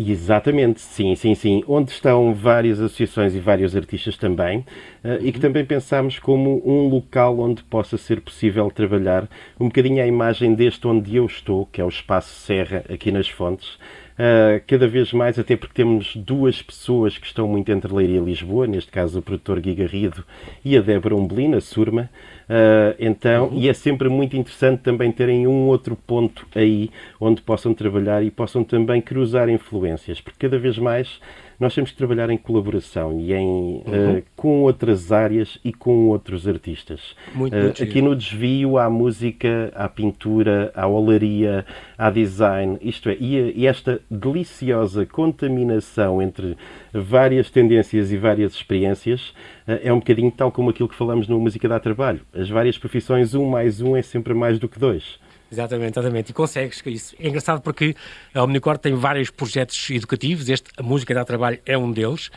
Exatamente, 0.00 0.80
sim, 0.80 1.16
sim, 1.16 1.34
sim. 1.34 1.64
Onde 1.66 1.90
estão 1.90 2.32
várias 2.32 2.80
associações 2.80 3.34
e 3.34 3.40
vários 3.40 3.74
artistas 3.74 4.16
também, 4.16 4.60
uh, 4.60 5.18
e 5.20 5.32
que 5.32 5.38
uhum. 5.38 5.42
também 5.42 5.64
pensamos 5.64 6.20
como 6.20 6.62
um 6.64 6.88
local 6.88 7.40
onde 7.40 7.64
possa 7.64 7.96
ser 7.96 8.20
possível 8.20 8.70
trabalhar 8.70 9.28
um 9.58 9.66
bocadinho 9.66 10.00
a 10.00 10.06
imagem 10.06 10.54
deste 10.54 10.86
onde 10.86 11.16
eu 11.16 11.26
estou, 11.26 11.66
que 11.66 11.80
é 11.80 11.84
o 11.84 11.88
Espaço 11.88 12.32
Serra, 12.32 12.84
aqui 12.88 13.10
nas 13.10 13.28
Fontes. 13.28 13.74
Uh, 14.14 14.62
cada 14.68 14.86
vez 14.86 15.12
mais, 15.12 15.36
até 15.36 15.56
porque 15.56 15.74
temos 15.74 16.14
duas 16.14 16.62
pessoas 16.62 17.18
que 17.18 17.26
estão 17.26 17.48
muito 17.48 17.70
entre 17.72 17.92
Leiria 17.92 18.18
e 18.18 18.24
Lisboa, 18.24 18.68
neste 18.68 18.92
caso 18.92 19.18
o 19.18 19.22
produtor 19.22 19.58
Gui 19.58 19.74
Garrido 19.74 20.24
e 20.64 20.76
a 20.76 20.80
Débora 20.80 21.16
Umbelina, 21.16 21.60
Surma. 21.60 22.08
Uh, 22.48 22.96
então, 22.98 23.48
uhum. 23.48 23.58
e 23.58 23.68
é 23.68 23.74
sempre 23.74 24.08
muito 24.08 24.34
interessante 24.34 24.80
também 24.80 25.12
terem 25.12 25.46
um 25.46 25.66
outro 25.66 25.94
ponto 25.94 26.46
aí 26.54 26.90
onde 27.20 27.42
possam 27.42 27.74
trabalhar 27.74 28.24
e 28.24 28.30
possam 28.30 28.64
também 28.64 29.02
cruzar 29.02 29.50
influências, 29.50 30.18
porque 30.20 30.38
cada 30.46 30.58
vez 30.58 30.78
mais 30.78 31.20
nós 31.58 31.74
temos 31.74 31.90
que 31.90 31.96
trabalhar 31.96 32.30
em 32.30 32.36
colaboração 32.36 33.18
e 33.18 33.32
em, 33.32 33.82
uhum. 33.84 34.18
uh, 34.18 34.22
com 34.36 34.62
outras 34.62 35.10
áreas 35.10 35.58
e 35.64 35.72
com 35.72 36.08
outros 36.08 36.46
artistas. 36.46 37.16
Muito, 37.34 37.54
uh, 37.54 37.70
aqui 37.70 38.00
no 38.00 38.14
desvio 38.14 38.78
há 38.78 38.88
música, 38.88 39.72
há 39.74 39.88
pintura, 39.88 40.70
há 40.74 40.86
olaria, 40.86 41.66
há 41.96 42.10
design, 42.10 42.78
isto 42.80 43.08
é, 43.08 43.16
e, 43.18 43.60
e 43.60 43.66
esta 43.66 44.00
deliciosa 44.08 45.04
contaminação 45.04 46.22
entre 46.22 46.56
várias 46.92 47.50
tendências 47.50 48.12
e 48.12 48.16
várias 48.16 48.52
experiências 48.54 49.30
uh, 49.66 49.80
é 49.82 49.92
um 49.92 49.98
bocadinho 49.98 50.30
tal 50.30 50.52
como 50.52 50.70
aquilo 50.70 50.88
que 50.88 50.94
falamos 50.94 51.26
no 51.26 51.40
Música 51.40 51.68
dá 51.68 51.80
Trabalho. 51.80 52.20
As 52.32 52.48
várias 52.48 52.78
profissões, 52.78 53.34
um 53.34 53.46
mais 53.46 53.80
um 53.80 53.96
é 53.96 54.02
sempre 54.02 54.32
mais 54.32 54.58
do 54.58 54.68
que 54.68 54.78
dois. 54.78 55.18
Exatamente, 55.50 55.98
exatamente. 55.98 56.30
E 56.30 56.32
consegues 56.34 56.82
isso. 56.86 57.16
É 57.18 57.28
engraçado 57.28 57.60
porque 57.62 57.96
a 58.34 58.42
Omnicord 58.42 58.80
tem 58.80 58.94
vários 58.94 59.30
projetos 59.30 59.88
educativos, 59.90 60.48
este, 60.48 60.70
a 60.76 60.82
Música 60.82 61.14
dá 61.14 61.24
Trabalho, 61.24 61.58
é 61.64 61.76
um 61.76 61.90
deles, 61.90 62.30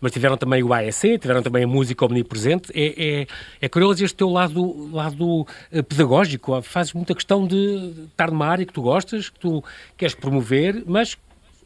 mas 0.00 0.12
tiveram 0.12 0.36
também 0.36 0.62
o 0.62 0.72
AEC, 0.72 1.18
tiveram 1.18 1.42
também 1.42 1.64
a 1.64 1.66
Música 1.66 2.04
Omnipresente. 2.04 2.70
É, 2.74 3.20
é, 3.22 3.26
é 3.62 3.68
curioso 3.68 4.04
este 4.04 4.16
teu 4.16 4.28
lado, 4.28 4.94
lado 4.94 5.46
eh, 5.72 5.82
pedagógico, 5.82 6.60
fazes 6.60 6.92
muita 6.92 7.14
questão 7.14 7.46
de 7.46 8.06
estar 8.10 8.30
numa 8.30 8.46
área 8.46 8.66
que 8.66 8.72
tu 8.72 8.82
gostas, 8.82 9.30
que 9.30 9.40
tu 9.40 9.64
queres 9.96 10.14
promover, 10.14 10.82
mas 10.86 11.16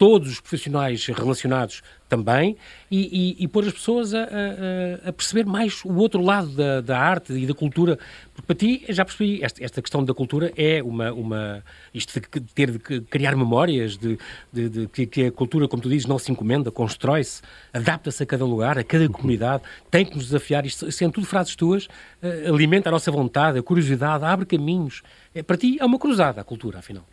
todos 0.03 0.33
os 0.33 0.41
profissionais 0.41 1.07
relacionados 1.07 1.81
também, 2.09 2.57
e, 2.91 3.37
e, 3.39 3.45
e 3.45 3.47
pôr 3.47 3.65
as 3.65 3.73
pessoas 3.73 4.13
a, 4.13 4.19
a, 4.25 5.11
a, 5.11 5.13
perceber 5.13 5.47
mais 5.47 5.85
o 5.85 5.95
outro 5.95 6.21
lado 6.21 6.49
da, 6.49 6.81
da, 6.81 6.99
arte 6.99 7.33
e 7.33 7.47
da 7.47 7.55
cultura. 7.55 7.97
Porque 8.35 8.47
para 8.49 8.57
ti, 8.57 8.85
já 8.89 9.05
percebi, 9.05 9.45
esta, 9.45 9.63
esta 9.65 9.81
questão 9.81 10.05
da 10.05 10.13
cultura 10.13 10.53
é 10.57 10.83
uma. 10.83 11.13
uma 11.13 11.63
isto 11.95 12.19
de 12.19 12.41
ter 12.41 12.73
de 12.73 12.81
criar 13.03 13.37
memórias, 13.37 13.97
de, 13.97 14.19
de, 14.53 14.69
de 14.69 14.89
que, 14.89 15.07
que, 15.07 15.27
a 15.27 15.31
cultura, 15.31 15.69
como 15.69 15.81
tu 15.81 15.89
dizes, 15.89 16.09
não 16.09 16.19
se 16.19 16.33
encomenda, 16.33 16.73
constrói-se, 16.73 17.41
adapta-se 17.73 18.25
a 18.25 18.27
cada 18.27 18.45
lugar, 18.45 18.77
a 18.77 18.83
cada 18.83 19.09
comunidade, 19.09 19.63
tem 19.89 20.05
que 20.05 20.17
nos 20.17 20.25
desafiar. 20.25 20.67
Isto 20.67 20.91
sendo 20.91 21.13
tudo 21.13 21.29
frases 21.29 21.55
tuas, 21.55 21.87
uh, 21.87 22.53
alimenta 22.53 22.89
a 22.89 22.93
nossa 22.93 23.13
vontade, 23.13 23.57
a 23.57 23.63
curiosidade, 23.63 24.25
abre 24.25 24.47
caminhos. 24.47 25.01
É, 25.33 25.45
para 25.45 25.57
ti 25.57 25.77
é 25.79 25.85
uma 25.85 25.97
cruzada 25.97 26.41
a 26.41 26.45
cultura, 26.45 26.81
afinal. 26.81 27.07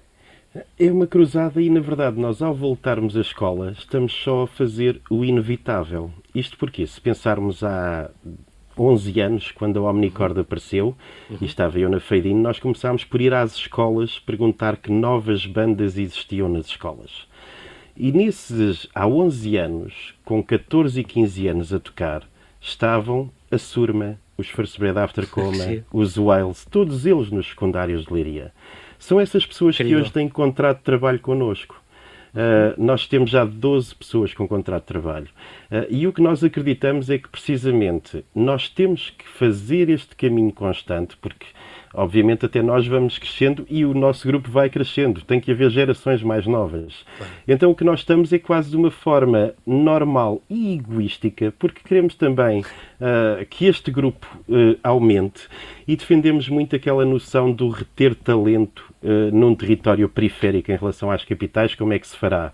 É 0.79 0.91
uma 0.91 1.05
cruzada 1.05 1.61
e, 1.61 1.69
na 1.69 1.79
verdade, 1.79 2.19
nós 2.19 2.41
ao 2.41 2.53
voltarmos 2.55 3.15
à 3.15 3.21
escola 3.21 3.71
estamos 3.77 4.11
só 4.13 4.43
a 4.43 4.47
fazer 4.47 4.99
o 5.09 5.23
inevitável. 5.23 6.11
Isto 6.33 6.57
porque, 6.57 6.87
se 6.87 6.99
pensarmos 6.99 7.63
há 7.63 8.09
11 8.77 9.19
anos, 9.19 9.51
quando 9.51 9.77
a 9.85 9.89
Omnicord 9.89 10.39
apareceu, 10.39 10.95
uhum. 11.29 11.37
e 11.41 11.45
estava 11.45 11.77
eu 11.77 11.89
na 11.89 11.99
Feidine, 11.99 12.41
nós 12.41 12.59
começámos 12.59 13.03
por 13.03 13.21
ir 13.21 13.33
às 13.33 13.55
escolas 13.55 14.17
perguntar 14.19 14.77
que 14.77 14.91
novas 14.91 15.45
bandas 15.45 15.97
existiam 15.97 16.49
nas 16.49 16.67
escolas. 16.67 17.27
E 17.95 18.11
nesses, 18.11 18.87
há 18.95 19.05
11 19.05 19.57
anos, 19.57 20.15
com 20.23 20.41
14 20.41 21.01
e 21.01 21.03
15 21.03 21.47
anos 21.47 21.73
a 21.73 21.79
tocar, 21.79 22.23
estavam 22.59 23.29
a 23.51 23.57
Surma, 23.57 24.17
os 24.37 24.47
First 24.49 24.79
Bread 24.79 24.97
After 24.97 25.29
Coma, 25.29 25.83
os 25.93 26.17
Wiles, 26.17 26.65
todos 26.71 27.05
eles 27.05 27.29
nos 27.29 27.49
secundários 27.49 28.05
de 28.05 28.13
Leiria. 28.13 28.53
São 28.99 29.19
essas 29.19 29.45
pessoas 29.45 29.75
Incrível. 29.75 29.97
que 29.97 30.01
hoje 30.03 30.11
têm 30.11 30.27
contrato 30.27 30.79
de 30.79 30.83
trabalho 30.83 31.19
connosco. 31.19 31.81
Uh, 32.29 32.77
nós 32.77 33.07
temos 33.07 33.31
já 33.31 33.43
12 33.43 33.95
pessoas 33.95 34.33
com 34.33 34.47
contrato 34.47 34.83
de 34.83 34.87
trabalho. 34.87 35.27
Uh, 35.71 35.87
e 35.89 36.05
o 36.05 36.13
que 36.13 36.21
nós 36.21 36.43
acreditamos 36.43 37.09
é 37.09 37.17
que, 37.17 37.27
precisamente, 37.27 38.23
nós 38.35 38.69
temos 38.69 39.09
que 39.09 39.27
fazer 39.27 39.89
este 39.89 40.15
caminho 40.15 40.51
constante, 40.51 41.17
porque 41.17 41.47
obviamente 41.91 42.45
até 42.45 42.61
nós 42.61 42.85
vamos 42.85 43.17
crescendo 43.17 43.65
e 43.67 43.83
o 43.83 43.95
nosso 43.95 44.27
grupo 44.27 44.49
vai 44.49 44.69
crescendo. 44.69 45.21
Tem 45.21 45.39
que 45.39 45.51
haver 45.51 45.71
gerações 45.71 46.21
mais 46.21 46.45
novas. 46.45 47.03
Então 47.47 47.71
o 47.71 47.75
que 47.75 47.83
nós 47.83 48.01
estamos 48.01 48.31
é 48.31 48.37
quase 48.37 48.69
de 48.69 48.77
uma 48.77 48.91
forma 48.91 49.55
normal 49.65 50.39
e 50.47 50.75
egoística, 50.75 51.51
porque 51.57 51.81
queremos 51.83 52.13
também 52.13 52.61
uh, 52.61 53.43
que 53.49 53.65
este 53.65 53.89
grupo 53.89 54.27
aumente 54.83 55.47
e 55.87 55.95
defendemos 55.95 56.47
muito 56.47 56.75
aquela 56.75 57.03
noção 57.05 57.51
do 57.51 57.69
reter 57.69 58.13
talento 58.13 58.88
uh, 59.03 59.35
num 59.35 59.55
território 59.55 60.07
periférico 60.09 60.71
em 60.71 60.77
relação 60.77 61.11
às 61.11 61.23
capitais. 61.23 61.75
Como 61.75 61.93
é 61.93 61.99
que 61.99 62.07
se 62.07 62.17
fará? 62.17 62.53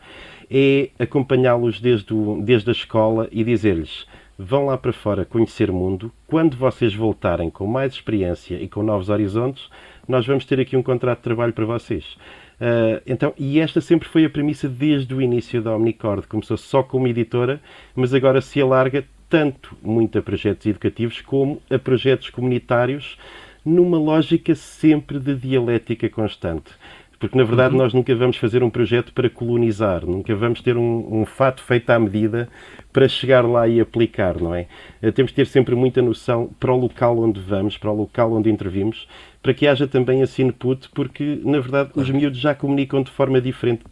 É 0.50 0.90
acompanhá-los 1.00 1.80
desde, 1.80 2.14
desde 2.44 2.70
a 2.70 2.74
escola 2.74 3.28
e 3.32 3.44
dizer-lhes 3.44 4.06
vão 4.38 4.66
lá 4.66 4.78
para 4.78 4.94
fora 4.94 5.26
conhecer 5.26 5.70
o 5.70 5.74
mundo. 5.74 6.12
Quando 6.28 6.58
vocês 6.58 6.94
voltarem 6.94 7.50
com 7.50 7.66
mais 7.66 7.94
experiência 7.94 8.56
e 8.56 8.68
com 8.68 8.84
novos 8.84 9.10
horizontes, 9.10 9.70
nós 10.08 10.26
vamos 10.26 10.46
ter 10.46 10.60
aqui 10.60 10.76
um 10.76 10.84
contrato 10.84 11.20
de 11.20 11.24
trabalho 11.24 11.54
para 11.54 11.66
vocês. 11.66 12.18
Uh, 12.56 13.02
então, 13.06 13.34
e 13.38 13.60
esta 13.60 13.82
sempre 13.82 14.08
foi 14.08 14.26
a 14.26 14.30
premissa 14.30 14.68
desde 14.68 15.14
o 15.14 15.22
início 15.22 15.62
da 15.62 15.76
Omnicord. 15.76 16.28
Começou 16.28 16.58
só 16.58 16.84
como 16.84 17.08
editora, 17.08 17.62
mas 17.96 18.14
agora 18.14 18.42
se 18.42 18.62
alarga 18.62 19.06
tanto 19.30 19.76
muito 19.82 20.18
a 20.18 20.22
projetos 20.22 20.66
educativos 20.66 21.22
como 21.22 21.62
a 21.70 21.80
projetos 21.80 22.30
comunitários, 22.30 23.18
numa 23.66 23.98
lógica 23.98 24.54
sempre 24.54 25.20
de 25.20 25.36
dialética 25.36 26.10
constante. 26.10 26.72
Porque, 27.20 27.38
na 27.38 27.44
verdade, 27.44 27.74
uhum. 27.74 27.82
nós 27.82 27.94
nunca 27.94 28.14
vamos 28.14 28.38
fazer 28.38 28.62
um 28.62 28.70
projeto 28.70 29.14
para 29.14 29.30
colonizar, 29.30 30.06
nunca 30.06 30.36
vamos 30.36 30.62
ter 30.62 30.78
um, 30.78 31.22
um 31.22 31.26
fato 31.26 31.64
feito 31.64 31.90
à 31.90 31.98
medida 31.98 32.50
para 32.92 33.08
chegar 33.08 33.46
lá 33.46 33.68
e 33.68 33.80
aplicar, 33.80 34.40
não 34.40 34.54
é? 34.54 34.68
Eh, 35.02 35.12
temos 35.12 35.32
de 35.32 35.38
ter 35.38 35.48
sempre 35.48 35.76
muita 35.76 36.02
noção 36.02 36.50
para 36.60 36.74
o 36.74 36.78
local 36.78 37.18
onde 37.18 37.40
vamos, 37.40 37.78
para 37.78 37.90
o 37.90 37.96
local 37.96 38.34
onde 38.34 38.50
intervimos, 38.52 39.08
para 39.46 39.54
que 39.54 39.68
haja 39.68 39.88
também 39.88 40.22
esse 40.22 40.42
input, 40.42 40.90
porque, 40.90 41.40
na 41.46 41.60
verdade, 41.60 41.92
os 41.94 42.10
miúdos 42.10 42.40
já 42.40 42.56
comunicam 42.56 43.04
de 43.04 43.12
forma 43.12 43.40
diferente 43.40 43.84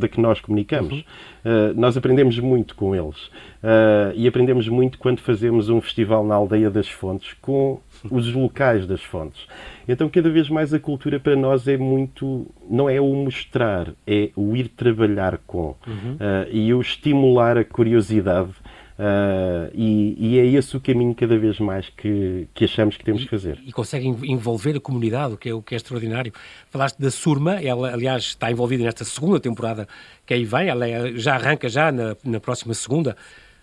da 0.00 0.08
que 0.08 0.20
nós 0.20 0.40
comunicamos. 0.40 0.94
Uhum. 0.94 1.70
Uh, 1.70 1.80
nós 1.80 1.96
aprendemos 1.96 2.36
muito 2.40 2.74
com 2.74 2.92
eles. 2.92 3.26
Uh, 3.26 4.10
e 4.16 4.26
aprendemos 4.26 4.68
muito 4.68 4.98
quando 4.98 5.20
fazemos 5.20 5.68
um 5.68 5.80
festival 5.80 6.26
na 6.26 6.34
Aldeia 6.34 6.68
das 6.68 6.88
Fontes 6.88 7.36
com 7.40 7.78
os 8.10 8.34
locais 8.34 8.84
das 8.84 9.00
fontes. 9.00 9.46
Então, 9.86 10.08
cada 10.08 10.28
vez 10.28 10.48
mais 10.48 10.74
a 10.74 10.80
cultura 10.80 11.20
para 11.20 11.36
nós 11.36 11.68
é 11.68 11.76
muito. 11.76 12.44
não 12.68 12.90
é 12.90 13.00
o 13.00 13.14
mostrar, 13.14 13.92
é 14.04 14.30
o 14.34 14.56
ir 14.56 14.66
trabalhar 14.66 15.38
com. 15.46 15.76
Uhum. 15.86 16.14
Uh, 16.14 16.50
e 16.50 16.74
o 16.74 16.80
estimular 16.80 17.56
a 17.56 17.64
curiosidade. 17.64 18.50
Uh, 18.98 19.68
e, 19.74 20.16
e, 20.18 20.38
é 20.38 20.46
esse 20.46 20.74
o 20.74 20.80
caminho 20.80 21.14
cada 21.14 21.38
vez 21.38 21.58
mais 21.60 21.86
que, 21.90 22.48
que 22.54 22.64
achamos 22.64 22.96
que 22.96 23.04
temos 23.04 23.24
que 23.24 23.28
fazer. 23.28 23.58
E, 23.62 23.68
e 23.68 23.72
consegue 23.72 24.06
envolver 24.06 24.74
a 24.74 24.80
comunidade, 24.80 25.34
o 25.34 25.36
que, 25.36 25.50
é, 25.50 25.54
o 25.54 25.60
que 25.60 25.74
é 25.74 25.76
extraordinário. 25.76 26.32
Falaste 26.70 26.98
da 26.98 27.10
Surma, 27.10 27.60
ela 27.62 27.92
aliás 27.92 28.22
está 28.22 28.50
envolvida 28.50 28.84
nesta 28.84 29.04
segunda 29.04 29.38
temporada 29.38 29.86
que 30.24 30.32
aí 30.32 30.46
vem, 30.46 30.68
ela 30.68 30.88
é, 30.88 31.12
já 31.14 31.34
arranca 31.34 31.68
já 31.68 31.92
na, 31.92 32.16
na 32.24 32.40
próxima 32.40 32.72
segunda 32.72 33.16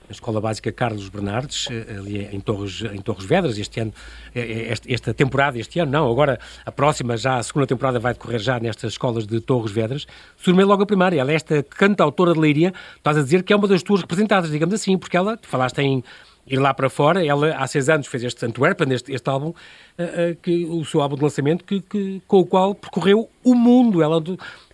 na 0.08 0.12
Escola 0.12 0.42
Básica 0.42 0.72
Carlos 0.72 1.10
Bernardes, 1.10 1.68
eh, 1.72 1.96
ali 1.98 2.26
em 2.32 2.40
Torres, 2.40 2.82
em 2.82 3.02
Torres 3.02 3.26
Vedras, 3.26 3.58
este 3.58 3.80
ano, 3.80 3.94
eh, 4.36 4.70
eh, 4.70 4.74
esta 4.88 5.14
temporada, 5.14 5.58
este 5.58 5.80
ano, 5.80 5.92
não, 5.92 6.12
agora 6.12 6.40
a 6.66 6.72
próxima, 6.72 7.16
já 7.18 7.38
a 7.38 7.44
segunda 7.44 7.68
temporada 7.68 8.00
vai 8.00 8.14
decorrer 8.14 8.40
já 8.40 8.60
nestas 8.60 8.94
escolas 8.94 9.26
de 9.26 9.40
Torres 9.40 9.72
Vedras. 9.72 10.06
Surmei 10.38 10.66
logo 10.66 10.84
a 10.84 10.86
primária, 10.86 11.20
ela 11.20 11.32
é 11.32 11.36
esta 11.36 11.64
cantautora 11.64 12.34
de 12.34 12.40
Leiria, 12.40 12.74
estás 12.98 13.18
a 13.18 13.22
dizer 13.22 13.44
que 13.44 13.54
é 13.54 13.56
uma 13.56 13.68
das 13.68 13.84
tuas 13.84 14.02
representadas, 14.02 14.52
digamos 14.52 14.76
assim, 14.76 14.98
porque 14.98 15.16
ela, 15.16 15.38
tu 15.38 15.48
falaste 15.48 15.80
em 15.80 16.04
ir 16.46 16.58
lá 16.58 16.74
para 16.74 16.90
fora, 16.90 17.26
ela 17.26 17.56
há 17.56 17.66
seis 17.68 17.90
anos 17.90 18.08
fez 18.08 18.24
este 18.24 18.46
Antwerpen, 18.46 18.92
este, 18.94 19.14
este 19.14 19.30
álbum, 19.30 19.50
uh, 19.50 19.52
uh, 19.52 20.36
que, 20.42 20.66
o 20.66 20.84
seu 20.84 21.02
álbum 21.02 21.16
de 21.16 21.24
lançamento, 21.24 21.64
que, 21.64 21.82
que, 21.82 22.22
com 22.28 22.40
o 22.40 22.46
qual 22.46 22.76
percorreu 22.76 23.30
o 23.44 23.56
mundo. 23.56 24.02
Ela 24.02 24.22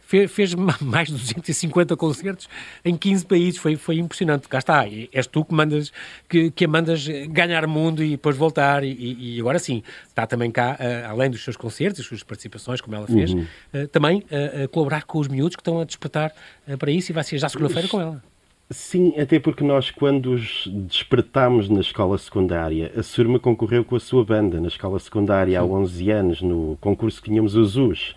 fez, 0.10 0.32
fez 0.32 0.56
mais 0.82 1.08
de 1.08 1.14
250 1.14 1.96
concertos 1.96 2.50
em 2.84 2.98
15 2.98 3.26
países, 3.26 3.60
foi, 3.60 3.76
foi 3.76 4.00
impressionante. 4.00 4.48
Cá 4.50 4.58
está, 4.58 4.86
és 5.14 5.28
tu 5.28 5.46
que, 5.46 5.54
mandas, 5.54 5.94
que, 6.28 6.50
que 6.50 6.66
a 6.66 6.68
mandas 6.68 7.08
ganhar 7.30 7.68
mundo 7.68 8.04
e 8.04 8.12
depois 8.12 8.36
voltar, 8.36 8.84
e, 8.84 9.36
e 9.36 9.40
agora 9.40 9.60
sim, 9.60 9.84
está 10.08 10.26
também 10.26 10.50
cá, 10.50 10.78
uh, 10.80 11.12
além 11.12 11.30
dos 11.30 11.44
seus 11.44 11.56
concertos, 11.56 12.02
as 12.02 12.08
suas 12.08 12.24
participações, 12.24 12.82
como 12.82 12.96
ela 12.96 13.06
fez, 13.06 13.32
uhum. 13.32 13.46
uh, 13.74 13.88
também 13.90 14.24
uh, 14.32 14.64
a 14.64 14.68
colaborar 14.68 15.04
com 15.04 15.20
os 15.20 15.28
miúdos 15.28 15.56
que 15.56 15.62
estão 15.62 15.80
a 15.80 15.86
despertar 15.86 16.34
para 16.80 16.92
isso 16.92 17.12
e 17.12 17.14
vai 17.14 17.24
ser 17.24 17.38
já 17.38 17.48
segunda-feira 17.48 17.88
com 17.88 18.02
ela. 18.02 18.24
Sim, 18.72 19.20
até 19.20 19.40
porque 19.40 19.64
nós, 19.64 19.90
quando 19.90 20.32
os 20.32 20.68
despertámos 20.88 21.68
na 21.70 21.80
escola 21.80 22.20
secundária, 22.20 22.92
a 22.96 23.02
Surma 23.02 23.40
concorreu 23.40 23.84
com 23.84 23.96
a 23.96 24.00
sua 24.00 24.24
banda 24.24 24.62
na 24.62 24.68
escola 24.68 25.00
secundária 25.00 25.60
Sim. 25.60 25.66
há 25.66 25.66
11 25.66 26.12
anos, 26.12 26.42
no 26.44 26.78
concurso 26.80 27.20
que 27.20 27.32
tínhamos 27.32 27.56
os 27.56 27.76
US. 27.76 28.14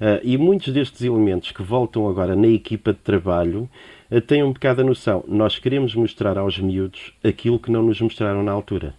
Uh, 0.00 0.20
e 0.22 0.36
muitos 0.36 0.72
destes 0.72 1.02
elementos 1.02 1.52
que 1.52 1.62
voltam 1.62 2.08
agora 2.08 2.36
na 2.36 2.48
equipa 2.48 2.92
de 2.92 2.98
trabalho 2.98 3.68
uh, 4.10 4.20
têm 4.20 4.42
um 4.42 4.52
bocado 4.52 4.82
a 4.82 4.84
noção. 4.84 5.24
Nós 5.26 5.58
queremos 5.58 5.94
mostrar 5.94 6.36
aos 6.36 6.58
miúdos 6.58 7.14
aquilo 7.24 7.58
que 7.58 7.70
não 7.70 7.82
nos 7.82 8.00
mostraram 8.00 8.42
na 8.42 8.52
altura. 8.52 8.94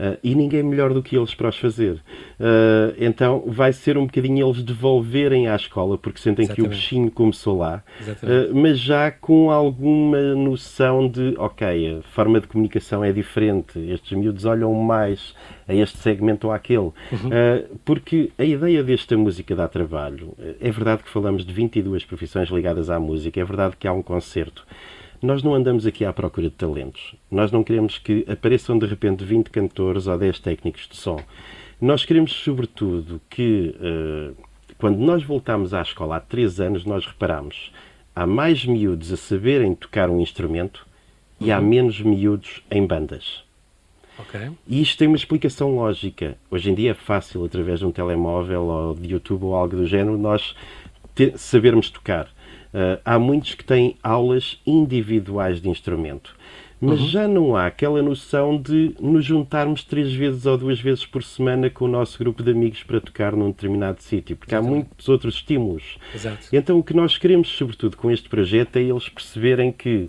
Uh, 0.00 0.16
e 0.24 0.34
ninguém 0.34 0.62
melhor 0.62 0.94
do 0.94 1.02
que 1.02 1.14
eles 1.14 1.34
para 1.34 1.50
os 1.50 1.58
fazer. 1.58 1.96
Uh, 2.40 2.96
então 2.98 3.44
vai 3.46 3.70
ser 3.70 3.98
um 3.98 4.06
bocadinho 4.06 4.46
eles 4.46 4.62
devolverem 4.62 5.46
à 5.46 5.54
escola, 5.54 5.98
porque 5.98 6.18
sentem 6.18 6.44
Exatamente. 6.44 6.70
que 6.70 6.74
o 6.74 6.78
bichinho 6.78 7.10
começou 7.10 7.58
lá, 7.58 7.84
uh, 8.00 8.54
mas 8.54 8.78
já 8.78 9.10
com 9.10 9.50
alguma 9.50 10.34
noção 10.34 11.06
de, 11.06 11.34
ok, 11.36 11.98
a 11.98 12.02
forma 12.14 12.40
de 12.40 12.46
comunicação 12.46 13.04
é 13.04 13.12
diferente, 13.12 13.78
estes 13.78 14.16
miúdos 14.16 14.46
olham 14.46 14.72
mais 14.72 15.34
a 15.68 15.74
este 15.74 15.98
segmento 15.98 16.46
ou 16.46 16.52
àquele. 16.54 16.80
Uhum. 16.80 17.30
porque 17.84 18.30
a 18.38 18.44
ideia 18.44 18.82
desta 18.82 19.16
música 19.18 19.54
dá 19.54 19.68
trabalho. 19.68 20.34
É 20.60 20.70
verdade 20.70 21.02
que 21.02 21.10
falamos 21.10 21.44
de 21.44 21.52
22 21.52 22.04
profissões 22.04 22.48
ligadas 22.48 22.88
à 22.88 22.98
música, 22.98 23.38
é 23.38 23.44
verdade 23.44 23.76
que 23.78 23.86
há 23.86 23.92
um 23.92 24.02
concerto. 24.02 24.64
Nós 25.22 25.42
não 25.42 25.54
andamos 25.54 25.86
aqui 25.86 26.04
à 26.04 26.12
procura 26.12 26.48
de 26.48 26.54
talentos. 26.54 27.14
Nós 27.30 27.52
não 27.52 27.62
queremos 27.62 27.98
que 27.98 28.24
apareçam 28.28 28.78
de 28.78 28.86
repente 28.86 29.24
20 29.24 29.50
cantores 29.50 30.06
ou 30.06 30.16
10 30.16 30.38
técnicos 30.40 30.88
de 30.88 30.96
som. 30.96 31.20
Nós 31.80 32.04
queremos, 32.04 32.32
sobretudo, 32.32 33.20
que 33.28 33.74
uh, 33.78 34.36
quando 34.78 34.98
nós 34.98 35.22
voltamos 35.22 35.74
à 35.74 35.82
escola 35.82 36.16
há 36.16 36.20
3 36.20 36.60
anos, 36.60 36.84
nós 36.84 37.06
reparamos 37.06 37.70
há 38.14 38.26
mais 38.26 38.64
miúdos 38.64 39.12
a 39.12 39.16
saberem 39.16 39.74
tocar 39.74 40.10
um 40.10 40.20
instrumento 40.20 40.86
uhum. 41.40 41.46
e 41.46 41.52
há 41.52 41.58
uhum. 41.58 41.66
menos 41.66 42.00
miúdos 42.00 42.62
em 42.70 42.86
bandas. 42.86 43.42
Okay. 44.18 44.50
E 44.68 44.82
isto 44.82 44.98
tem 44.98 45.08
uma 45.08 45.16
explicação 45.16 45.74
lógica. 45.74 46.36
Hoje 46.50 46.70
em 46.70 46.74
dia 46.74 46.90
é 46.90 46.94
fácil, 46.94 47.42
através 47.44 47.78
de 47.78 47.86
um 47.86 47.90
telemóvel 47.90 48.64
ou 48.64 48.94
de 48.94 49.12
YouTube 49.12 49.44
ou 49.44 49.54
algo 49.54 49.76
do 49.76 49.86
género, 49.86 50.18
nós 50.18 50.54
ter, 51.14 51.38
sabermos 51.38 51.88
tocar. 51.88 52.28
Uh, 52.72 53.00
há 53.04 53.18
muitos 53.18 53.54
que 53.54 53.64
têm 53.64 53.96
aulas 54.02 54.60
individuais 54.66 55.60
de 55.60 55.68
instrumento. 55.68 56.36
mas 56.80 57.00
uhum. 57.00 57.08
já 57.08 57.28
não 57.28 57.56
há 57.56 57.66
aquela 57.66 58.00
noção 58.00 58.56
de 58.56 58.94
nos 58.98 59.24
juntarmos 59.24 59.84
três 59.84 60.12
vezes 60.14 60.46
ou 60.46 60.56
duas 60.56 60.80
vezes 60.80 61.04
por 61.04 61.22
semana 61.22 61.68
com 61.68 61.84
o 61.84 61.88
nosso 61.88 62.18
grupo 62.18 62.42
de 62.42 62.52
amigos 62.52 62.82
para 62.82 63.00
tocar 63.00 63.36
num 63.36 63.50
determinado 63.50 64.00
sítio, 64.02 64.36
porque 64.36 64.54
Exatamente. 64.54 64.72
há 64.72 64.76
muitos 64.76 65.08
outros 65.08 65.34
estímulos. 65.34 65.98
Exato. 66.14 66.46
Então 66.52 66.78
o 66.78 66.82
que 66.82 66.94
nós 66.94 67.18
queremos, 67.18 67.48
sobretudo, 67.48 67.96
com 67.96 68.10
este 68.10 68.28
projeto 68.28 68.76
é 68.76 68.82
eles 68.82 69.08
perceberem 69.08 69.72
que 69.72 70.06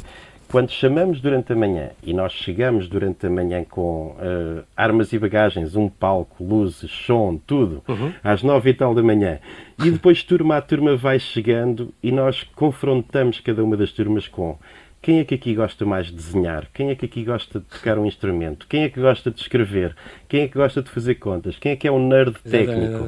quando 0.51 0.69
chamamos 0.69 1.21
durante 1.21 1.53
a 1.53 1.55
manhã 1.55 1.91
e 2.03 2.13
nós 2.13 2.33
chegamos 2.33 2.89
durante 2.89 3.25
a 3.25 3.29
manhã 3.29 3.63
com 3.63 4.17
uh, 4.17 4.63
armas 4.75 5.13
e 5.13 5.17
bagagens, 5.17 5.77
um 5.77 5.87
palco, 5.87 6.43
luzes, 6.43 6.91
som, 6.91 7.39
tudo, 7.47 7.81
uhum. 7.87 8.11
às 8.21 8.43
nove 8.43 8.71
e 8.71 8.73
tal 8.73 8.93
da 8.93 9.01
manhã, 9.01 9.39
e 9.81 9.89
depois 9.89 10.21
turma 10.23 10.57
a 10.57 10.61
turma 10.61 10.97
vai 10.97 11.19
chegando 11.19 11.93
e 12.03 12.11
nós 12.11 12.43
confrontamos 12.53 13.39
cada 13.39 13.63
uma 13.63 13.77
das 13.77 13.93
turmas 13.93 14.27
com 14.27 14.57
quem 15.01 15.19
é 15.19 15.23
que 15.23 15.33
aqui 15.33 15.55
gosta 15.55 15.83
mais 15.83 16.07
de 16.07 16.13
desenhar? 16.13 16.67
Quem 16.71 16.91
é 16.91 16.95
que 16.95 17.05
aqui 17.05 17.23
gosta 17.23 17.59
de 17.59 17.65
tocar 17.65 17.97
um 17.97 18.05
instrumento? 18.05 18.67
Quem 18.67 18.83
é 18.83 18.89
que 18.89 19.01
gosta 19.01 19.31
de 19.31 19.41
escrever? 19.41 19.95
Quem 20.29 20.41
é 20.41 20.47
que 20.47 20.53
gosta 20.53 20.83
de 20.83 20.91
fazer 20.91 21.15
contas? 21.15 21.57
Quem 21.57 21.71
é 21.71 21.75
que 21.75 21.87
é 21.87 21.91
um 21.91 22.07
nerd 22.07 22.35
técnico? 22.43 23.07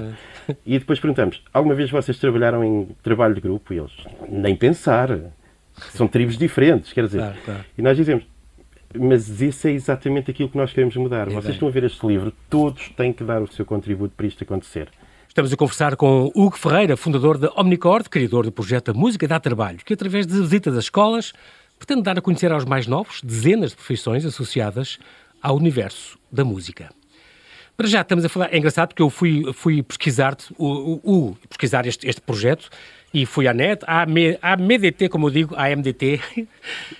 E 0.66 0.80
depois 0.80 1.00
perguntamos: 1.00 1.44
alguma 1.54 1.76
vez 1.76 1.92
vocês 1.92 2.18
trabalharam 2.18 2.64
em 2.64 2.88
trabalho 3.04 3.36
de 3.36 3.42
grupo? 3.42 3.74
E 3.74 3.78
eles, 3.78 3.94
nem 4.28 4.56
pensar. 4.56 5.10
São 5.92 6.08
tribos 6.08 6.38
diferentes, 6.38 6.94
quer 6.94 7.06
dizer. 7.06 7.20
Claro, 7.20 7.38
claro. 7.46 7.66
E 7.78 7.82
nós 7.82 7.98
dizemos, 7.98 8.25
mas 8.98 9.42
isso 9.42 9.68
é 9.68 9.72
exatamente 9.72 10.32
aquilo 10.32 10.50
que 10.50 10.58
nós 10.58 10.72
queremos 10.72 10.96
mudar. 10.96 11.30
Vocês 11.30 11.56
estão 11.56 11.68
a 11.68 11.72
ver 11.72 11.84
este 11.84 12.06
livro, 12.06 12.32
todos 12.50 12.90
têm 12.90 13.12
que 13.12 13.24
dar 13.24 13.42
o 13.42 13.52
seu 13.52 13.66
contributo 13.66 14.13
para 14.16 14.28
isto 14.28 14.44
acontecer. 14.44 14.90
Estamos 15.28 15.52
a 15.52 15.58
conversar 15.58 15.96
com 15.96 16.32
Hugo 16.36 16.56
Ferreira, 16.58 16.96
fundador 16.96 17.40
da 17.40 17.52
Omnicord, 17.56 18.08
criador 18.08 18.46
do 18.46 18.52
projeto 18.52 18.92
A 18.92 18.94
Música 18.94 19.28
Dá 19.28 19.40
Trabalho, 19.40 19.80
que 19.84 19.94
através 19.94 20.28
de 20.28 20.40
visitas 20.40 20.78
às 20.78 20.84
escolas 20.84 21.34
pretende 21.80 22.04
dar 22.04 22.20
a 22.20 22.22
conhecer 22.22 22.52
aos 22.52 22.66
mais 22.66 22.86
novos 22.86 23.20
dezenas 23.24 23.72
de 23.72 23.78
profissões 23.78 24.25
associadas 24.25 25.00
ao 25.42 25.56
universo 25.56 26.20
da 26.32 26.46
música. 26.46 26.92
Para 27.75 27.88
já 27.88 28.02
estamos 28.02 28.24
a 28.24 28.30
falar, 28.30 28.54
é 28.54 28.58
engraçado 28.58 28.90
porque 28.90 29.02
eu 29.02 29.10
fui, 29.10 29.52
fui 29.54 29.82
pesquisar, 29.82 30.38
o, 30.56 31.00
o, 31.04 31.30
o 31.30 31.38
pesquisar 31.50 31.88
este, 31.88 32.08
este 32.08 32.22
projeto 32.22 32.70
e 33.13 33.27
fui 33.27 33.48
à 33.48 33.53
net, 33.53 33.84
à, 33.86 34.05
à 34.41 34.58
MDT, 34.58 35.08
como 35.08 35.27
eu 35.27 35.32
digo, 35.32 35.55
à 35.55 35.70
MDT, 35.70 36.20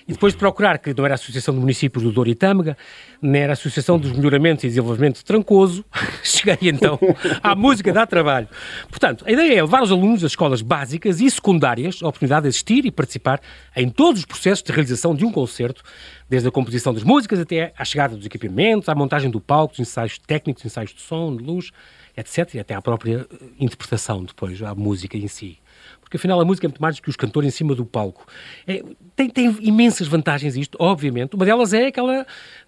e 0.06 0.12
depois 0.12 0.32
de 0.32 0.38
procurar, 0.38 0.78
que 0.78 0.94
não 0.94 1.04
era 1.04 1.14
a 1.14 1.16
Associação 1.16 1.52
de 1.52 1.60
Municípios 1.60 2.04
do 2.04 2.12
Douro 2.12 2.30
e 2.30 2.36
Tâmega, 2.36 2.76
nem 3.20 3.42
era 3.42 3.52
a 3.52 3.54
Associação 3.54 3.98
dos 3.98 4.12
Melhoramentos 4.12 4.62
e 4.62 4.68
Desenvolvimento 4.68 5.16
de 5.16 5.24
Trancoso, 5.24 5.84
cheguei 6.22 6.70
então 6.70 7.00
à 7.42 7.56
música 7.56 7.92
dá 7.92 8.06
trabalho. 8.06 8.48
Portanto, 8.88 9.24
a 9.26 9.32
ideia 9.32 9.58
é 9.58 9.62
levar 9.62 9.82
os 9.82 9.90
alunos 9.90 10.20
das 10.20 10.30
escolas 10.30 10.62
básicas 10.62 11.20
e 11.20 11.28
secundárias 11.28 11.98
a 12.00 12.06
oportunidade 12.06 12.44
de 12.44 12.48
assistir 12.50 12.86
e 12.86 12.92
participar 12.92 13.40
em 13.74 13.88
todos 13.88 14.20
os 14.20 14.26
processos 14.26 14.62
de 14.62 14.70
realização 14.70 15.16
de 15.16 15.24
um 15.24 15.32
concerto, 15.32 15.82
desde 16.30 16.46
a 16.46 16.50
composição 16.52 16.94
das 16.94 17.02
músicas 17.02 17.40
até 17.40 17.72
à 17.76 17.84
chegada 17.84 18.16
dos 18.16 18.24
equipamentos, 18.24 18.88
à 18.88 18.94
montagem 18.94 19.30
do 19.30 19.40
palco, 19.40 19.72
dos 19.72 19.80
ensaios 19.80 20.16
técnicos, 20.18 20.64
ensaios 20.64 20.94
de 20.94 21.00
som, 21.00 21.34
de 21.34 21.42
luz, 21.42 21.72
etc. 22.16 22.54
E 22.54 22.60
até 22.60 22.74
à 22.74 22.80
própria 22.80 23.26
interpretação 23.58 24.22
depois, 24.22 24.62
à 24.62 24.74
música 24.76 25.16
em 25.16 25.26
si 25.26 25.58
porque 26.00 26.16
afinal 26.16 26.40
a 26.40 26.44
música 26.44 26.66
é 26.66 26.68
muito 26.68 26.80
mais 26.80 26.96
do 26.96 27.02
que 27.02 27.10
os 27.10 27.16
cantores 27.16 27.48
em 27.48 27.50
cima 27.50 27.74
do 27.74 27.84
palco. 27.84 28.26
É, 28.66 28.82
tem, 29.16 29.28
tem, 29.28 29.56
imensas 29.60 30.06
vantagens 30.06 30.56
isto, 30.56 30.76
obviamente. 30.80 31.34
Uma 31.34 31.44
delas 31.44 31.72
é 31.72 31.86
aquela 31.86 32.26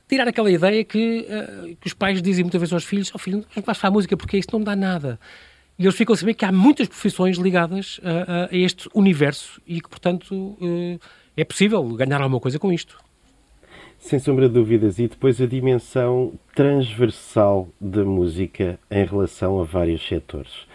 tirar 0.08 0.28
aquela 0.28 0.50
ideia 0.50 0.85
que, 0.85 1.26
uh, 1.28 1.76
que 1.76 1.87
os 1.87 1.94
pais 1.94 2.23
dizem 2.23 2.44
muitas 2.44 2.61
vezes 2.61 2.73
aos 2.73 2.85
filhos: 2.85 3.12
oh, 3.14 3.18
filho, 3.18 3.44
não 3.54 3.62
vais 3.62 3.78
para 3.78 3.88
a 3.88 3.92
música 3.92 4.16
porque 4.16 4.38
isto 4.38 4.56
não 4.56 4.64
dá 4.64 4.75
nada. 4.75 5.18
E 5.78 5.85
eles 5.85 5.94
ficam 5.94 6.14
a 6.14 6.16
saber 6.16 6.35
que 6.35 6.44
há 6.44 6.50
muitas 6.50 6.88
profissões 6.88 7.37
ligadas 7.37 8.00
a, 8.02 8.49
a 8.50 8.56
este 8.56 8.88
universo 8.94 9.61
e 9.66 9.80
que, 9.80 9.88
portanto, 9.88 10.32
uh, 10.32 10.99
é 11.37 11.44
possível 11.44 11.82
ganhar 11.90 12.20
alguma 12.20 12.40
coisa 12.40 12.58
com 12.58 12.73
isto. 12.73 12.99
Sem 13.99 14.18
sombra 14.18 14.49
de 14.49 14.54
dúvidas. 14.54 14.99
E 14.99 15.06
depois 15.06 15.40
a 15.40 15.46
dimensão 15.46 16.32
transversal 16.54 17.68
da 17.80 18.04
música 18.04 18.78
em 18.90 19.04
relação 19.04 19.61
a 19.61 19.64
vários 19.64 20.06
setores 20.06 20.66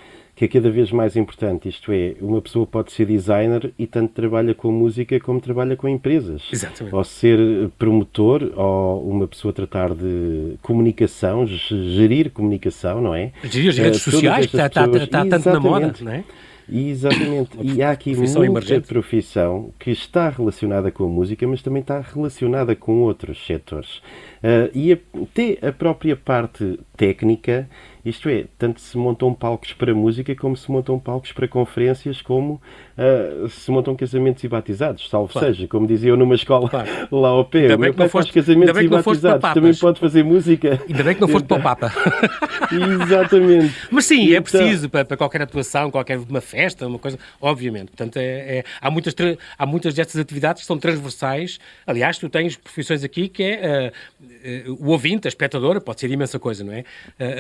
que 0.41 0.45
é 0.45 0.48
cada 0.48 0.71
vez 0.71 0.91
mais 0.91 1.15
importante. 1.15 1.69
Isto 1.69 1.91
é, 1.91 2.15
uma 2.19 2.41
pessoa 2.41 2.65
pode 2.65 2.91
ser 2.91 3.05
designer 3.05 3.71
e 3.77 3.86
tanto 3.86 4.12
trabalha 4.12 4.55
com 4.55 4.71
música 4.71 5.19
como 5.19 5.39
trabalha 5.39 5.75
com 5.75 5.88
empresas. 5.88 6.50
Exatamente. 6.51 6.95
Ou 6.95 7.03
ser 7.03 7.69
promotor, 7.77 8.51
ou 8.55 9.07
uma 9.07 9.27
pessoa 9.27 9.53
tratar 9.53 9.93
de 9.93 10.55
comunicação, 10.63 11.45
gerir 11.45 12.31
comunicação, 12.31 13.00
não 13.00 13.13
é? 13.13 13.31
Gerir 13.43 13.69
as 13.69 13.77
redes 13.77 14.07
uh, 14.07 14.10
sociais, 14.12 14.45
está, 14.45 14.65
está, 14.65 14.86
está 14.86 15.25
tanto 15.27 15.48
na 15.48 15.60
moda, 15.60 15.93
não 16.01 16.12
é? 16.12 16.24
Exatamente. 16.71 17.51
E 17.62 17.83
há 17.83 17.91
aqui 17.91 18.15
profissão 18.15 18.41
muita 18.41 18.51
emergente. 18.51 18.88
profissão 18.88 19.74
que 19.77 19.91
está 19.91 20.29
relacionada 20.29 20.89
com 20.89 21.03
a 21.03 21.07
música, 21.07 21.45
mas 21.48 21.62
também 21.62 21.81
está 21.81 22.00
relacionada 22.00 22.75
com 22.75 23.01
outros 23.01 23.45
setores. 23.45 23.98
Uh, 24.43 24.71
e 24.74 24.91
até 24.93 25.67
a 25.67 25.71
própria 25.71 26.15
parte 26.15 26.79
técnica 26.98 27.69
isto 28.03 28.29
é, 28.29 28.46
tanto 28.58 28.81
se 28.81 28.98
montam 28.98 29.31
palcos 29.34 29.74
para 29.74 29.93
música, 29.93 30.36
como 30.36 30.58
se 30.58 30.72
montam 30.72 30.98
palcos 30.98 31.31
para 31.31 31.48
conferências, 31.48 32.20
como 32.20 32.60
uh, 32.98 33.48
se 33.48 33.70
montam 33.70 33.96
casamentos 33.96 34.43
e 34.43 34.48
batizados, 34.48 35.08
salvo 35.08 35.31
claro. 35.31 35.48
seja, 35.48 35.67
como 35.67 35.86
dizia 35.86 36.10
eu 36.10 36.17
numa 36.17 36.34
escola 36.34 36.67
claro. 36.67 36.89
lá 37.12 37.29
ao 37.29 37.46
pé. 37.46 37.62
Ainda 37.62 37.75
o 37.75 37.79
meu 37.79 37.93
pai 37.93 38.10
faz 38.10 38.31
casamentos 38.31 38.81
e 38.81 38.88
batizados, 38.88 39.54
também 39.54 39.75
pode 39.75 39.99
fazer 39.99 40.23
música. 40.23 40.82
Ainda 40.89 41.04
bem 41.04 41.13
que 41.13 41.21
não 41.21 41.28
foste 41.28 41.45
então... 41.45 41.62
para 41.62 41.73
o 41.73 41.75
Papa. 41.75 41.93
Exatamente. 43.04 43.75
Mas 43.91 44.06
sim, 44.06 44.21
é 44.21 44.23
então... 44.23 44.38
é 44.38 44.41
preciso 44.41 44.89
para, 44.89 45.06
para, 45.06 45.17
qualquer 45.17 45.43
atuação, 45.43 45.91
qualquer 45.91 46.17
uma 46.17 46.41
festa, 46.41 46.88
uma 46.88 46.97
coisa, 46.97 47.19
obviamente. 47.39 47.89
Portanto, 47.89 48.17
é, 48.17 48.58
é, 48.58 48.63
há, 48.82 48.89
muitas, 48.89 49.13
há 49.58 49.65
muitas 49.67 49.93
destas 49.93 50.19
atividades 50.19 50.63
que 50.63 50.67
são 50.67 50.78
transversais. 50.78 51.60
Aliás, 51.86 52.17
tu 52.17 52.30
tens 52.30 52.56
profissões 52.56 53.04
aqui 53.04 53.30
que 53.30 53.43
é 53.43 53.91
uh, 54.19 54.71
uh, 54.71 54.78
o 54.80 54.89
ouvinte, 54.89 55.28
a 55.28 55.30
espectadora, 55.30 55.80
pode 55.80 55.99
ser 55.99 56.10
imensa 56.10 56.39
coisa, 56.39 56.63
não 56.63 56.73
é? 56.73 56.84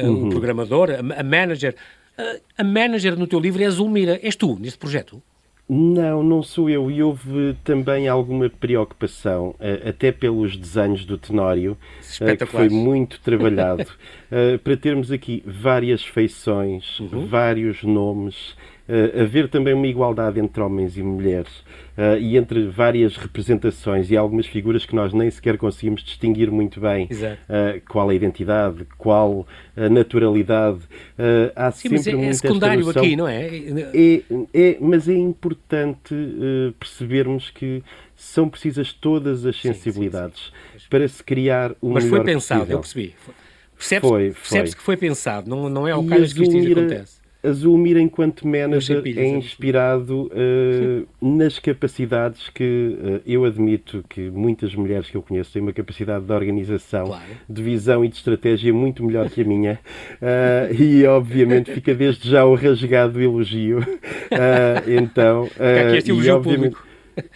uhum. 0.03 0.27
O 0.27 0.29
programa 0.29 0.50
programador, 0.53 0.89
a, 1.17 1.23
manager. 1.23 1.75
A, 2.17 2.61
a 2.61 2.63
manager 2.63 3.17
no 3.17 3.27
teu 3.27 3.39
livro 3.39 3.63
é 3.63 3.65
a 3.65 3.69
Zulmira. 3.69 4.19
És 4.21 4.35
tu, 4.35 4.57
neste 4.59 4.77
projeto? 4.77 5.21
Não, 5.67 6.21
não 6.21 6.43
sou 6.43 6.69
eu. 6.69 6.91
E 6.91 7.01
houve 7.01 7.55
também 7.63 8.07
alguma 8.07 8.49
preocupação, 8.49 9.55
até 9.87 10.11
pelos 10.11 10.57
desenhos 10.57 11.05
do 11.05 11.17
Tenório, 11.17 11.77
que 12.37 12.45
foi 12.45 12.67
muito 12.67 13.21
trabalhado, 13.21 13.85
para 14.63 14.75
termos 14.75 15.11
aqui 15.11 15.41
várias 15.45 16.03
feições, 16.03 16.99
uhum. 16.99 17.25
vários 17.25 17.83
nomes, 17.83 18.55
uh, 18.87 19.21
haver 19.21 19.49
também 19.49 19.73
uma 19.73 19.87
igualdade 19.87 20.39
entre 20.39 20.61
homens 20.61 20.97
e 20.97 21.03
mulheres 21.03 21.51
uh, 21.97 22.17
e 22.19 22.37
entre 22.37 22.67
várias 22.67 23.15
representações 23.17 24.09
e 24.11 24.17
algumas 24.17 24.45
figuras 24.45 24.85
que 24.85 24.95
nós 24.95 25.13
nem 25.13 25.29
sequer 25.29 25.57
conseguimos 25.57 26.03
distinguir 26.03 26.51
muito 26.51 26.79
bem 26.79 27.05
uh, 27.05 27.81
qual 27.89 28.09
a 28.09 28.15
identidade, 28.15 28.85
qual 28.97 29.47
a 29.75 29.89
naturalidade. 29.89 30.79
Há 31.55 31.71
Sim, 31.71 31.89
sempre 31.89 31.97
mas 31.97 32.07
é, 32.07 32.29
é 32.29 32.33
secundário 32.33 32.89
aqui, 32.89 33.15
não 33.15 33.27
é? 33.27 33.47
É, 33.47 34.21
é 34.53 34.77
mas 34.79 35.07
é 35.07 35.13
importante 35.13 36.15
percebermos 36.79 37.49
que 37.49 37.83
são 38.15 38.49
precisas 38.49 38.93
todas 38.93 39.45
as 39.45 39.59
sensibilidades 39.59 40.39
sim, 40.39 40.51
sim, 40.73 40.79
sim. 40.79 40.85
para 40.89 41.07
se 41.07 41.23
criar 41.23 41.71
o 41.81 41.89
Mas 41.91 42.03
melhor 42.03 42.17
foi 42.17 42.25
pensado, 42.25 42.59
possível. 42.59 42.77
eu 42.77 42.81
percebi. 42.81 43.15
Percebes, 43.77 44.09
foi, 44.09 44.31
foi. 44.31 44.41
percebes 44.41 44.73
que 44.75 44.81
foi 44.81 44.97
pensado, 44.97 45.49
não, 45.49 45.69
não 45.69 45.87
é 45.87 45.91
ao 45.91 46.03
caso 46.03 46.35
que 46.35 46.43
isto 46.43 46.57
acontece 46.57 47.20
a 47.43 47.51
Zulmir, 47.51 47.97
enquanto 47.97 48.47
manager, 48.47 49.01
é 49.05 49.27
inspirado 49.27 50.29
uh, 50.31 51.07
nas 51.21 51.57
capacidades 51.57 52.49
que 52.49 52.97
uh, 52.99 53.21
eu 53.25 53.45
admito 53.45 54.03
que 54.07 54.29
muitas 54.29 54.75
mulheres 54.75 55.09
que 55.09 55.17
eu 55.17 55.21
conheço 55.21 55.51
têm 55.51 55.61
uma 55.61 55.73
capacidade 55.73 56.25
de 56.25 56.31
organização, 56.31 57.07
claro. 57.07 57.23
de 57.49 57.63
visão 57.63 58.05
e 58.05 58.07
de 58.07 58.15
estratégia 58.15 58.73
muito 58.73 59.03
melhor 59.03 59.29
que 59.29 59.41
a 59.41 59.45
minha. 59.45 59.79
Uh, 60.21 60.73
e, 60.79 61.05
obviamente, 61.05 61.71
fica 61.71 61.95
desde 61.95 62.29
já 62.29 62.45
o 62.45 62.53
rasgado 62.53 63.19
elogio. 63.19 63.79
então, 64.87 65.43
uh, 65.57 65.95
este 65.95 66.11
elogio 66.11 66.29
e, 66.29 66.31
obviamente, 66.31 66.73
público. 66.75 66.91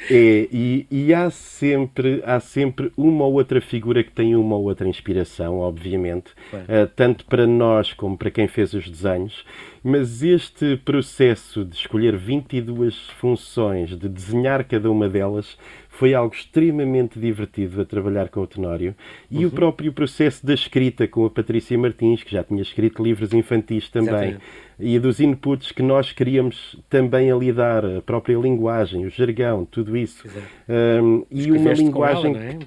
É, 0.09 0.47
e, 0.51 0.87
e, 0.89 1.13
há, 1.13 1.29
sempre, 1.29 2.21
há 2.25 2.39
sempre 2.39 2.91
uma 2.95 3.25
ou 3.25 3.33
outra 3.33 3.59
figura 3.59 4.03
que 4.03 4.11
tem 4.11 4.35
uma 4.35 4.55
ou 4.55 4.65
outra 4.65 4.87
inspiração, 4.87 5.59
obviamente, 5.59 6.31
uh, 6.53 6.87
tanto 6.95 7.25
para 7.25 7.45
nós 7.45 7.93
como 7.93 8.17
para 8.17 8.31
quem 8.31 8.47
fez 8.47 8.73
os 8.73 8.89
desenhos. 8.89 9.45
Mas 9.87 10.23
este 10.23 10.77
processo 10.77 11.63
de 11.63 11.75
escolher 11.75 12.17
22 12.17 13.07
funções, 13.19 13.91
de 13.95 14.09
desenhar 14.09 14.63
cada 14.63 14.89
uma 14.89 15.07
delas, 15.07 15.55
foi 15.89 16.15
algo 16.15 16.33
extremamente 16.33 17.19
divertido 17.19 17.79
a 17.79 17.85
trabalhar 17.85 18.29
com 18.29 18.39
o 18.39 18.47
Tenório. 18.47 18.95
E 19.29 19.45
uhum. 19.45 19.45
o 19.45 19.51
próprio 19.51 19.93
processo 19.93 20.43
da 20.43 20.55
escrita 20.55 21.07
com 21.07 21.23
a 21.23 21.29
Patrícia 21.29 21.77
Martins, 21.77 22.23
que 22.23 22.31
já 22.31 22.43
tinha 22.43 22.63
escrito 22.63 23.03
livros 23.03 23.31
infantis 23.31 23.87
também. 23.87 24.09
Exatamente. 24.09 24.43
E 24.79 24.97
dos 24.97 25.19
inputs 25.19 25.71
que 25.71 25.83
nós 25.83 26.11
queríamos 26.11 26.75
também 26.89 27.31
a 27.31 27.35
lidar, 27.35 27.85
a 27.85 28.01
própria 28.01 28.37
linguagem, 28.39 29.05
o 29.05 29.09
jargão, 29.11 29.65
tudo 29.65 29.95
isso. 29.95 30.27
Um, 30.67 31.23
e 31.29 31.51
uma 31.51 31.73
linguagem, 31.73 32.35
ela, 32.35 32.43
é? 32.43 32.59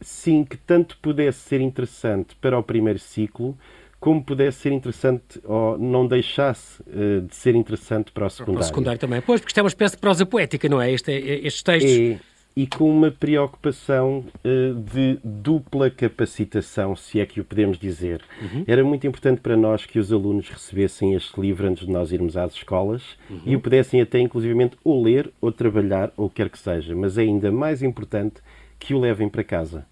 sim, 0.00 0.42
que 0.42 0.56
tanto 0.56 0.98
pudesse 1.00 1.38
ser 1.38 1.60
interessante 1.60 2.34
para 2.40 2.58
o 2.58 2.64
primeiro 2.64 2.98
ciclo, 2.98 3.56
como 4.04 4.22
pudesse 4.22 4.58
ser 4.58 4.72
interessante 4.72 5.40
ou 5.44 5.78
não 5.78 6.06
deixasse 6.06 6.82
uh, 6.82 7.22
de 7.22 7.34
ser 7.34 7.54
interessante 7.54 8.12
para 8.12 8.26
o 8.26 8.28
secundário. 8.28 8.58
Para 8.58 8.62
o 8.62 8.66
secundário 8.66 9.00
também. 9.00 9.22
Pois, 9.22 9.40
porque 9.40 9.48
isto 9.48 9.56
é 9.56 9.62
uma 9.62 9.68
espécie 9.68 9.94
de 9.94 10.00
prosa 10.02 10.26
poética, 10.26 10.68
não 10.68 10.78
é? 10.78 10.92
Este, 10.92 11.10
é, 11.10 11.46
estes 11.46 11.62
textos. 11.62 11.90
É, 11.90 12.18
e 12.54 12.66
com 12.66 12.90
uma 12.90 13.10
preocupação 13.10 14.22
uh, 14.44 14.74
de 14.74 15.18
dupla 15.24 15.88
capacitação, 15.88 16.94
se 16.94 17.18
é 17.18 17.24
que 17.24 17.40
o 17.40 17.44
podemos 17.44 17.78
dizer. 17.78 18.20
Uhum. 18.42 18.64
Era 18.66 18.84
muito 18.84 19.06
importante 19.06 19.40
para 19.40 19.56
nós 19.56 19.86
que 19.86 19.98
os 19.98 20.12
alunos 20.12 20.50
recebessem 20.50 21.14
este 21.14 21.40
livro 21.40 21.66
antes 21.66 21.86
de 21.86 21.90
nós 21.90 22.12
irmos 22.12 22.36
às 22.36 22.52
escolas 22.52 23.02
uhum. 23.30 23.40
e 23.46 23.56
o 23.56 23.60
pudessem 23.60 24.02
até, 24.02 24.18
inclusivamente, 24.18 24.76
ou 24.84 25.02
ler, 25.02 25.32
ou 25.40 25.50
trabalhar, 25.50 26.12
ou 26.14 26.28
quer 26.28 26.50
que 26.50 26.58
seja. 26.58 26.94
Mas 26.94 27.16
é 27.16 27.22
ainda 27.22 27.50
mais 27.50 27.82
importante 27.82 28.42
que 28.78 28.92
o 28.92 29.00
levem 29.00 29.30
para 29.30 29.42
casa. 29.42 29.86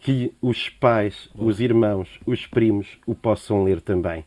Que 0.00 0.32
os 0.40 0.68
pais, 0.68 1.28
os 1.34 1.60
irmãos, 1.60 2.08
os 2.26 2.46
primos 2.46 2.98
o 3.06 3.14
possam 3.14 3.64
ler 3.64 3.80
também. 3.80 4.24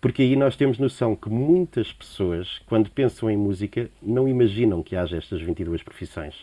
Porque 0.00 0.22
aí 0.22 0.34
nós 0.34 0.56
temos 0.56 0.78
noção 0.78 1.14
que 1.14 1.28
muitas 1.28 1.92
pessoas, 1.92 2.58
quando 2.66 2.90
pensam 2.90 3.30
em 3.30 3.36
música, 3.36 3.90
não 4.02 4.26
imaginam 4.26 4.82
que 4.82 4.96
haja 4.96 5.18
estas 5.18 5.42
22 5.42 5.82
profissões. 5.82 6.34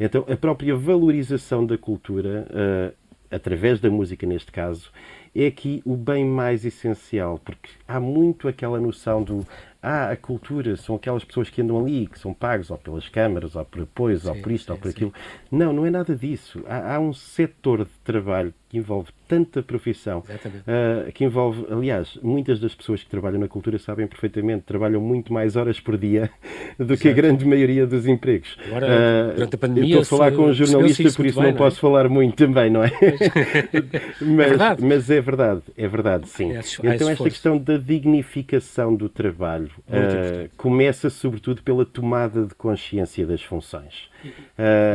Então, 0.00 0.24
a 0.28 0.36
própria 0.36 0.74
valorização 0.74 1.64
da 1.64 1.76
cultura, 1.76 2.46
uh, 2.50 2.94
através 3.30 3.80
da 3.80 3.90
música 3.90 4.26
neste 4.26 4.50
caso, 4.50 4.90
é 5.34 5.46
aqui 5.46 5.82
o 5.84 5.94
bem 5.94 6.24
mais 6.24 6.64
essencial, 6.64 7.38
porque 7.44 7.70
há 7.86 8.00
muito 8.00 8.48
aquela 8.48 8.80
noção 8.80 9.22
do 9.22 9.46
ah, 9.88 10.10
a 10.10 10.16
cultura 10.16 10.76
são 10.76 10.96
aquelas 10.96 11.24
pessoas 11.24 11.48
que 11.48 11.62
andam 11.62 11.78
ali, 11.78 12.08
que 12.08 12.18
são 12.18 12.34
pagos 12.34 12.72
ou 12.72 12.76
pelas 12.76 13.08
câmaras, 13.08 13.54
ou 13.54 13.64
por 13.64 13.82
apoios, 13.82 14.26
ou 14.26 14.34
por 14.34 14.50
isto, 14.50 14.66
sim, 14.66 14.72
ou 14.72 14.78
por 14.78 14.90
aquilo. 14.90 15.12
Sim. 15.14 15.56
Não, 15.56 15.72
não 15.72 15.86
é 15.86 15.90
nada 15.90 16.16
disso. 16.16 16.60
Há, 16.66 16.96
há 16.96 16.98
um 16.98 17.12
setor 17.12 17.84
de 17.84 17.92
trabalho 18.02 18.52
que 18.68 18.78
envolve 18.78 19.10
tanta 19.28 19.62
profissão, 19.62 20.20
uh, 20.20 21.12
que 21.12 21.24
envolve, 21.24 21.66
aliás, 21.70 22.18
muitas 22.22 22.60
das 22.60 22.74
pessoas 22.74 23.02
que 23.02 23.08
trabalham 23.08 23.40
na 23.40 23.48
cultura 23.48 23.78
sabem 23.78 24.06
perfeitamente, 24.06 24.64
trabalham 24.64 25.00
muito 25.00 25.32
mais 25.32 25.56
horas 25.56 25.80
por 25.80 25.96
dia 25.96 26.30
do 26.78 26.84
Exato. 26.84 27.00
que 27.00 27.08
a 27.08 27.12
grande 27.12 27.44
maioria 27.44 27.86
dos 27.86 28.06
empregos. 28.06 28.56
Agora, 28.66 28.86
uh, 28.86 29.34
durante 29.34 29.54
a 29.54 29.58
pandemia, 29.58 30.00
estou 30.00 30.16
a 30.16 30.18
falar 30.18 30.32
com 30.32 30.44
um 30.46 30.52
jornalista, 30.52 31.02
por 31.12 31.26
isso 31.26 31.40
bem, 31.40 31.42
não, 31.42 31.42
não 31.42 31.48
é? 31.48 31.52
posso 31.52 31.80
falar 31.80 32.08
muito 32.08 32.36
também, 32.36 32.70
não 32.70 32.82
é? 32.82 32.90
mas, 34.20 34.46
é 34.46 34.48
verdade. 34.48 34.84
mas 34.84 35.10
é 35.10 35.20
verdade, 35.20 35.62
é 35.76 35.88
verdade, 35.88 36.28
sim. 36.28 36.52
É, 36.52 36.60
então, 36.94 37.08
esta 37.08 37.24
questão 37.24 37.58
da 37.58 37.76
dignificação 37.76 38.94
do 38.94 39.08
trabalho 39.08 39.70
uh, 39.88 40.48
começa, 40.56 41.10
sobretudo, 41.10 41.62
pela 41.62 41.84
tomada 41.84 42.44
de 42.44 42.54
consciência 42.54 43.26
das 43.26 43.42
funções. 43.42 44.08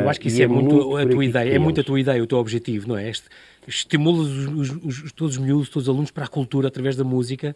Eu 0.02 0.10
acho 0.10 0.20
que 0.20 0.28
isso 0.28 0.42
é, 0.42 0.46
é, 0.46 0.48
muito, 0.48 0.76
muito 0.76 0.98
a 0.98 1.06
tua 1.06 1.26
ideia, 1.26 1.54
é 1.54 1.60
muito 1.60 1.80
a 1.80 1.84
tua 1.84 2.00
ideia, 2.00 2.22
o 2.22 2.28
teu 2.28 2.38
objetivo, 2.38 2.88
não 2.88 2.98
é? 2.98 3.10
Este, 3.10 3.30
estimulas 3.68 4.28
os, 4.28 4.70
os, 4.70 5.04
os, 5.04 5.12
todos 5.12 5.38
os 5.38 5.44
miúdos, 5.44 5.70
todos 5.70 5.88
os 5.88 5.94
alunos 5.94 6.12
para 6.12 6.26
a 6.26 6.28
cultura 6.28 6.68
através 6.68 6.96
da 6.96 7.04
música, 7.04 7.56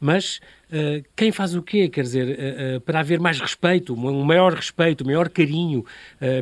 mas 0.00 0.40
uh, 0.70 1.04
quem 1.16 1.32
faz 1.32 1.54
o 1.54 1.62
quê? 1.62 1.88
Quer 1.88 2.02
dizer, 2.02 2.26
uh, 2.26 2.76
uh, 2.76 2.80
para 2.80 3.00
haver 3.00 3.20
mais 3.20 3.40
respeito, 3.40 3.94
um 3.94 4.24
maior 4.24 4.52
respeito, 4.52 5.04
um 5.04 5.06
maior 5.06 5.28
carinho 5.28 5.84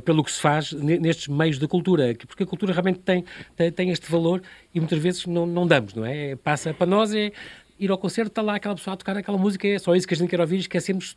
pelo 0.04 0.24
que 0.24 0.32
se 0.32 0.40
faz 0.40 0.72
nestes 0.72 1.28
meios 1.28 1.58
da 1.58 1.68
cultura, 1.68 2.14
porque 2.26 2.42
a 2.42 2.46
cultura 2.46 2.72
realmente 2.72 3.00
tem, 3.00 3.24
tem, 3.56 3.70
tem, 3.70 3.90
este 3.90 4.10
valor 4.10 4.42
e 4.74 4.80
muitas 4.80 4.98
vezes 4.98 5.26
não, 5.26 5.46
não 5.46 5.66
damos, 5.66 5.94
não 5.94 6.04
é? 6.04 6.36
Passa 6.36 6.72
para 6.72 6.86
nós 6.86 7.12
é 7.14 7.32
ir 7.78 7.90
ao 7.90 7.98
concerto, 7.98 8.30
está 8.30 8.42
lá 8.42 8.56
aquela 8.56 8.74
pessoa 8.74 8.94
a 8.94 8.96
tocar 8.96 9.16
aquela 9.16 9.38
música, 9.38 9.66
é 9.66 9.78
só 9.78 9.94
isso 9.94 10.06
que 10.06 10.14
a 10.14 10.16
gente 10.16 10.30
quer 10.30 10.40
ouvir, 10.40 10.58
esquecemos 10.58 11.16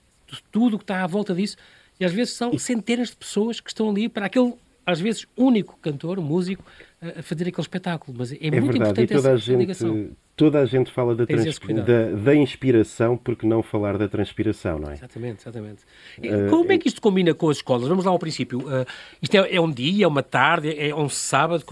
tudo 0.52 0.76
o 0.76 0.78
que 0.80 0.84
está 0.84 1.04
à 1.04 1.08
volta 1.08 1.34
disso. 1.34 1.58
E 2.00 2.06
às 2.06 2.12
vezes 2.12 2.34
são 2.34 2.58
centenas 2.58 3.10
de 3.10 3.16
pessoas 3.16 3.60
que 3.60 3.70
estão 3.70 3.90
ali 3.90 4.10
para 4.10 4.26
aquele, 4.26 4.54
às 4.86 5.00
vezes, 5.00 5.26
único 5.38 5.78
cantor, 5.82 6.20
músico, 6.20 6.64
a 7.02 7.22
fazer 7.22 7.48
aquele 7.48 7.62
espetáculo. 7.62 8.18
Mas 8.18 8.32
é, 8.32 8.38
é 8.40 8.52
muito 8.52 8.72
verdade. 8.72 9.02
importante 9.02 9.14
essa 9.14 9.38
gente, 9.38 9.58
ligação. 9.58 10.10
Toda 10.36 10.60
a 10.60 10.66
gente 10.66 10.92
fala 10.92 11.16
da, 11.16 11.26
trans... 11.26 11.60
da, 11.86 12.12
da, 12.12 12.36
inspiração, 12.36 13.16
porque 13.16 13.48
não 13.48 13.64
falar 13.64 13.98
da 13.98 14.08
transpiração, 14.08 14.78
não 14.80 14.90
é? 14.90 14.94
Exatamente, 14.94 15.42
exatamente. 15.42 15.84
Uh, 16.18 16.50
Como 16.50 16.72
é 16.72 16.78
que 16.78 16.90
isto 16.90 17.02
combina 17.02 17.34
com 17.34 17.50
as 17.50 17.58
escolas? 17.58 17.88
Vamos 17.88 18.04
lá 18.04 18.12
ao 18.12 18.20
princípio. 18.20 18.60
Uh, 18.60 18.86
isto 19.22 19.36
é, 19.36 19.56
é, 19.56 19.62
um 19.62 19.72
dia, 19.72 20.04
é 20.04 20.08
uma 20.08 20.24
tarde, 20.24 20.78
é 20.78 20.94
um 20.94 21.08
sábado? 21.08 21.64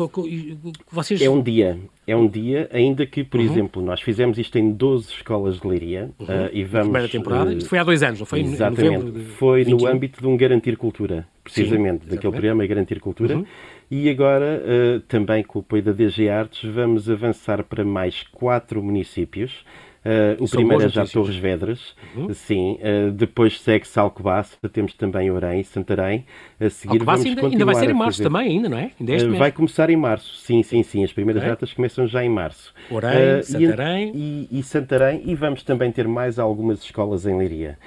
Vocês... 0.90 1.22
É 1.22 1.30
um 1.30 1.42
dia. 1.42 1.78
É 2.06 2.16
um 2.16 2.28
dia, 2.28 2.70
ainda 2.74 3.06
que, 3.06 3.24
por 3.24 3.40
uhum. 3.40 3.46
exemplo, 3.46 3.82
nós 3.82 4.02
fizemos 4.02 4.38
isto 4.38 4.58
em 4.58 4.72
12 4.72 5.10
escolas 5.14 5.60
de 5.60 5.68
Leiria 5.68 6.10
uhum. 6.20 6.26
uh, 6.26 6.50
e 6.52 6.64
vamos... 6.64 6.88
Primeira 6.88 7.10
temporada? 7.10 7.54
Isto 7.54 7.70
foi 7.70 7.80
há 7.80 7.84
dois 7.84 8.04
anos, 8.04 8.20
não 8.20 8.26
foi? 8.26 8.42
Exatamente. 8.42 9.12
De... 9.12 9.20
Foi 9.22 9.64
21. 9.64 9.78
no 9.78 9.88
âmbito 9.88 10.22
de 10.22 10.28
um 10.28 10.36
Garantir 10.36 10.76
Cultura, 10.76 11.26
precisamente, 11.44 12.04
Sim, 12.04 12.10
daquele 12.12 12.32
programa 12.32 12.66
Garantir 12.68 13.00
Cultura. 13.00 13.38
Uhum. 13.38 13.46
E 13.90 14.10
agora, 14.10 14.62
uh, 14.66 15.00
também 15.02 15.44
com 15.44 15.60
o 15.60 15.62
apoio 15.62 15.84
da 15.84 15.92
DG 15.92 16.28
Artes, 16.28 16.70
vamos 16.70 17.10
avançar 17.10 17.64
para 17.64 17.86
mais 17.86 18.24
quatro 18.24 18.84
municípios. 18.84 19.64
Uh, 20.04 20.44
o 20.44 20.50
primeiro 20.50 20.84
é 20.84 20.90
já 20.90 21.06
Torres 21.06 21.36
Vedras, 21.36 21.96
uhum. 22.16 22.34
sim. 22.34 22.78
Uh, 22.82 23.12
depois 23.12 23.60
segue 23.62 23.88
Salcobaça, 23.88 24.58
temos 24.72 24.94
também 24.94 25.32
Orém 25.32 25.62
e 25.62 25.64
Santarém. 25.64 26.26
A 26.60 26.70
seguir 26.70 26.94
Alcobaça 26.96 27.26
ainda, 27.26 27.48
ainda 27.48 27.66
vai 27.66 27.76
ser 27.76 27.90
em 27.90 27.94
março 27.94 28.22
também, 28.22 28.48
ainda, 28.50 28.68
não 28.68 28.78
é? 28.78 28.92
Uh, 29.00 29.38
vai 29.38 29.52
começar 29.52 29.90
em 29.90 29.96
março, 29.96 30.36
sim, 30.36 30.62
sim, 30.62 30.84
sim. 30.84 31.04
As 31.04 31.14
primeiras 31.14 31.44
datas 31.44 31.72
começam 31.72 32.06
já 32.06 32.24
em 32.24 32.30
março. 32.30 32.74
Orém, 32.92 33.44
Santarém. 33.44 34.12
E, 34.14 34.48
e, 34.52 34.60
e, 34.60 34.64
Santarém. 34.64 35.22
E 35.26 35.36
vamos 35.36 35.64
também 35.64 35.92
ter 35.92 36.08
mais 36.08 36.38
algumas 36.38 36.84
escolas 36.84 37.26
em 37.26 37.38
Leiria. 37.38 37.78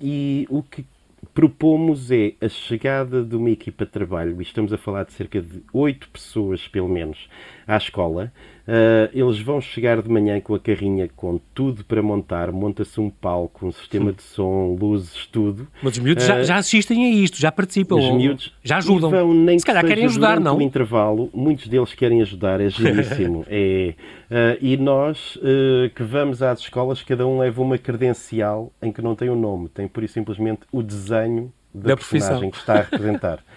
e 0.00 0.46
o 0.48 0.62
que 0.62 0.86
propomos 1.34 2.10
é 2.10 2.34
a 2.40 2.48
chegada 2.48 3.22
de 3.22 3.34
uma 3.34 3.50
equipa 3.50 3.84
de 3.84 3.90
trabalho, 3.90 4.40
e 4.40 4.42
estamos 4.42 4.72
a 4.72 4.78
falar 4.78 5.04
de 5.04 5.12
cerca 5.12 5.40
de 5.40 5.62
oito 5.72 6.08
pessoas, 6.10 6.68
pelo 6.68 6.88
menos, 6.88 7.28
à 7.66 7.76
escola, 7.76 8.32
Uh, 8.66 9.12
eles 9.12 9.38
vão 9.40 9.60
chegar 9.60 10.00
de 10.00 10.08
manhã 10.08 10.40
com 10.40 10.54
a 10.54 10.58
carrinha 10.58 11.06
com 11.14 11.38
tudo 11.52 11.84
para 11.84 12.02
montar, 12.02 12.50
monta-se 12.50 12.98
um 12.98 13.10
palco, 13.10 13.66
um 13.66 13.72
sistema 13.72 14.10
de 14.10 14.22
som, 14.22 14.74
luzes, 14.80 15.26
tudo. 15.26 15.68
Mas 15.82 15.92
os 15.92 15.98
miúdos 15.98 16.24
uh, 16.24 16.28
já, 16.28 16.34
ah, 16.36 16.42
já, 16.42 16.56
assistem 16.56 17.04
a 17.04 17.10
isto, 17.10 17.38
já 17.38 17.52
participam, 17.52 17.96
os 17.96 18.16
miúdos 18.16 18.54
já 18.62 18.78
ajudam. 18.78 19.10
Vão, 19.10 19.34
nem 19.34 19.58
Se 19.58 19.66
calhar 19.66 19.84
querem 19.84 20.06
ajudar, 20.06 20.40
não? 20.40 20.56
No 20.56 20.62
intervalo, 20.62 21.28
muitos 21.34 21.68
deles 21.68 21.92
querem 21.92 22.22
ajudar, 22.22 22.58
é 22.58 22.70
giríssimo. 22.70 23.44
é, 23.48 23.94
uh, 24.30 24.58
e 24.62 24.78
nós 24.78 25.38
que 25.94 26.02
vamos 26.02 26.42
às 26.42 26.60
escolas, 26.60 27.02
cada 27.02 27.26
um 27.26 27.38
leva 27.38 27.60
uma 27.60 27.76
credencial 27.76 28.72
em 28.80 28.90
que 28.90 29.02
não 29.02 29.14
tem 29.14 29.28
o 29.28 29.34
um 29.34 29.40
nome, 29.40 29.68
tem 29.68 29.86
por 29.86 30.02
isso 30.02 30.14
simplesmente 30.14 30.60
o 30.72 30.82
desenho 30.82 31.52
da, 31.74 31.88
da 31.88 31.96
personagem 31.96 32.50
que 32.50 32.56
está 32.56 32.74
a 32.74 32.82
representar. 32.82 33.40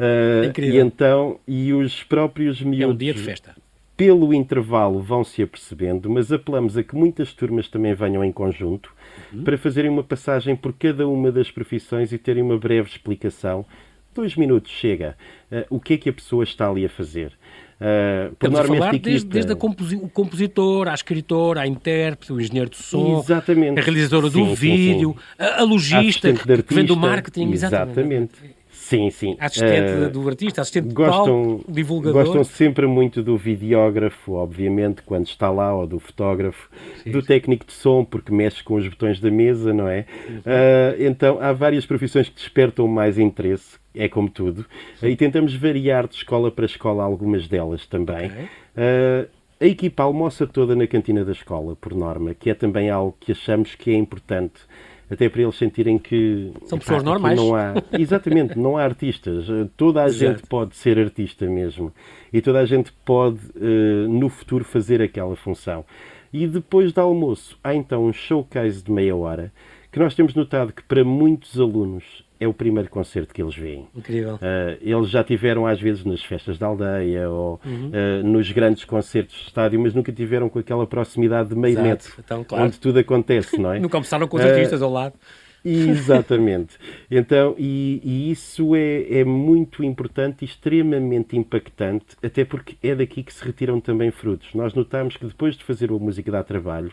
Uh. 0.00 0.58
E 0.58 0.78
então, 0.78 1.38
e 1.46 1.74
os 1.74 2.02
próprios 2.04 2.62
miúdos... 2.62 2.80
É 2.80 2.86
um 2.86 2.96
dia 2.96 3.12
de 3.12 3.20
festa 3.20 3.54
pelo 4.00 4.32
intervalo 4.32 4.98
vão 4.98 5.22
se 5.22 5.42
apercebendo, 5.42 6.08
mas 6.08 6.32
apelamos 6.32 6.74
a 6.78 6.82
que 6.82 6.96
muitas 6.96 7.34
turmas 7.34 7.68
também 7.68 7.92
venham 7.92 8.24
em 8.24 8.32
conjunto 8.32 8.90
uhum. 9.30 9.44
para 9.44 9.58
fazerem 9.58 9.90
uma 9.90 10.02
passagem 10.02 10.56
por 10.56 10.72
cada 10.72 11.06
uma 11.06 11.30
das 11.30 11.50
profissões 11.50 12.10
e 12.10 12.16
terem 12.16 12.42
uma 12.42 12.56
breve 12.56 12.88
explicação. 12.88 13.66
Dois 14.14 14.36
minutos 14.36 14.72
chega. 14.72 15.18
Uh, 15.52 15.76
o 15.76 15.78
que 15.78 15.92
é 15.92 15.96
que 15.98 16.08
a 16.08 16.12
pessoa 16.14 16.44
está 16.44 16.70
ali 16.70 16.86
a 16.86 16.88
fazer? 16.88 17.32
Uh, 17.78 18.34
por 18.36 18.46
Estamos 18.46 18.60
a 18.60 18.64
falar 18.64 18.98
desde, 18.98 19.28
desde 19.28 19.52
a 19.52 19.56
composi 19.56 19.96
o 19.96 20.08
compositor, 20.08 20.88
a 20.88 20.94
escritora, 20.94 21.60
a 21.60 21.66
intérprete, 21.66 22.32
o 22.32 22.40
engenheiro 22.40 22.70
de 22.70 22.78
som, 22.78 23.20
exatamente. 23.20 23.78
a 23.78 23.82
realizadora 23.82 24.30
sim, 24.30 24.46
do 24.46 24.48
sim, 24.48 24.54
vídeo, 24.54 25.14
sim. 25.14 25.44
A, 25.44 25.60
a 25.60 25.62
logista 25.62 26.32
que, 26.32 26.62
que 26.62 26.74
vem 26.74 26.86
do 26.86 26.96
marketing. 26.96 27.50
Exatamente. 27.52 28.00
exatamente. 28.00 28.59
Sim, 28.90 29.08
sim. 29.08 29.36
Assistente 29.38 29.92
uh, 29.92 30.10
do 30.10 30.28
artista, 30.28 30.62
assistente 30.62 30.88
de 30.88 30.94
gostam, 30.94 31.58
palco, 31.58 31.72
divulgador. 31.72 32.24
Gostam 32.24 32.42
sempre 32.42 32.88
muito 32.88 33.22
do 33.22 33.36
videógrafo, 33.36 34.32
obviamente, 34.32 35.00
quando 35.02 35.28
está 35.28 35.48
lá, 35.48 35.72
ou 35.72 35.86
do 35.86 36.00
fotógrafo, 36.00 36.68
sim, 37.04 37.12
do 37.12 37.20
sim. 37.20 37.28
técnico 37.28 37.64
de 37.64 37.72
som, 37.72 38.04
porque 38.04 38.32
mexe 38.32 38.64
com 38.64 38.74
os 38.74 38.88
botões 38.88 39.20
da 39.20 39.30
mesa, 39.30 39.72
não 39.72 39.86
é? 39.86 40.06
Uh, 40.28 41.06
então, 41.06 41.38
há 41.40 41.52
várias 41.52 41.86
profissões 41.86 42.28
que 42.28 42.34
despertam 42.34 42.88
mais 42.88 43.16
interesse, 43.16 43.78
é 43.94 44.08
como 44.08 44.28
tudo, 44.28 44.66
uh, 45.00 45.06
e 45.06 45.14
tentamos 45.14 45.54
variar 45.54 46.08
de 46.08 46.16
escola 46.16 46.50
para 46.50 46.66
escola 46.66 47.04
algumas 47.04 47.46
delas 47.46 47.86
também. 47.86 48.26
Okay. 48.26 48.44
Uh, 48.44 49.28
a 49.60 49.66
equipa 49.66 50.02
almoça 50.02 50.48
toda 50.48 50.74
na 50.74 50.88
cantina 50.88 51.24
da 51.24 51.30
escola, 51.30 51.76
por 51.76 51.94
norma, 51.94 52.34
que 52.34 52.50
é 52.50 52.54
também 52.54 52.90
algo 52.90 53.16
que 53.20 53.30
achamos 53.30 53.76
que 53.76 53.92
é 53.92 53.94
importante 53.94 54.62
até 55.10 55.28
para 55.28 55.42
eles 55.42 55.56
sentirem 55.56 55.98
que 55.98 56.52
são 56.64 56.78
pessoas 56.78 57.02
normais. 57.02 57.36
Não 57.36 57.54
há, 57.54 57.74
exatamente, 57.98 58.56
não 58.56 58.76
há 58.76 58.84
artistas. 58.84 59.46
Toda 59.76 60.02
a 60.02 60.06
Exato. 60.06 60.18
gente 60.18 60.46
pode 60.46 60.76
ser 60.76 60.98
artista 60.98 61.46
mesmo 61.46 61.92
e 62.32 62.40
toda 62.40 62.60
a 62.60 62.64
gente 62.64 62.92
pode 63.04 63.40
uh, 63.56 64.08
no 64.08 64.28
futuro 64.28 64.64
fazer 64.64 65.02
aquela 65.02 65.34
função. 65.34 65.84
E 66.32 66.46
depois 66.46 66.92
do 66.92 67.00
almoço 67.00 67.58
há 67.62 67.74
então 67.74 68.04
um 68.04 68.12
showcase 68.12 68.84
de 68.84 68.92
meia 68.92 69.16
hora 69.16 69.52
que 69.90 69.98
nós 69.98 70.14
temos 70.14 70.34
notado 70.34 70.72
que 70.72 70.82
para 70.82 71.04
muitos 71.04 71.58
alunos 71.58 72.24
é 72.38 72.48
o 72.48 72.54
primeiro 72.54 72.88
concerto 72.88 73.34
que 73.34 73.42
eles 73.42 73.54
veem. 73.54 73.86
Incrível. 73.94 74.36
Uh, 74.36 74.78
eles 74.80 75.10
já 75.10 75.22
tiveram 75.22 75.66
às 75.66 75.78
vezes 75.78 76.04
nas 76.04 76.22
festas 76.24 76.58
da 76.58 76.66
aldeia 76.66 77.28
ou 77.28 77.60
uhum. 77.64 77.90
uh, 77.90 78.26
nos 78.26 78.50
grandes 78.50 78.84
concertos 78.84 79.36
de 79.36 79.42
estádio, 79.48 79.78
mas 79.78 79.92
nunca 79.92 80.10
tiveram 80.10 80.48
com 80.48 80.58
aquela 80.58 80.86
proximidade 80.86 81.50
de 81.50 81.54
meio 81.54 81.74
Exato. 81.74 81.86
metro, 81.86 82.12
então, 82.18 82.44
claro. 82.44 82.64
onde 82.64 82.80
tudo 82.80 82.98
acontece, 82.98 83.58
não 83.58 83.72
é? 83.72 83.78
nunca 83.80 83.92
começaram 83.92 84.26
com 84.26 84.38
os 84.38 84.42
artistas 84.42 84.80
uh, 84.80 84.84
ao 84.84 84.90
lado. 84.90 85.14
Exatamente. 85.62 86.78
Então, 87.10 87.54
e, 87.58 88.00
e 88.02 88.30
isso 88.30 88.74
é, 88.74 89.20
é, 89.20 89.24
muito 89.24 89.84
importante 89.84 90.42
e 90.42 90.44
extremamente 90.46 91.36
impactante, 91.36 92.16
até 92.22 92.44
porque 92.44 92.76
é 92.82 92.94
daqui 92.94 93.22
que 93.22 93.32
se 93.32 93.44
retiram 93.44 93.80
também 93.80 94.10
frutos. 94.10 94.48
Nós 94.54 94.72
notamos 94.72 95.16
que 95.16 95.26
depois 95.26 95.56
de 95.56 95.64
fazer 95.64 95.90
a 95.90 95.92
música 95.92 96.32
dá 96.32 96.42
trabalho, 96.42 96.92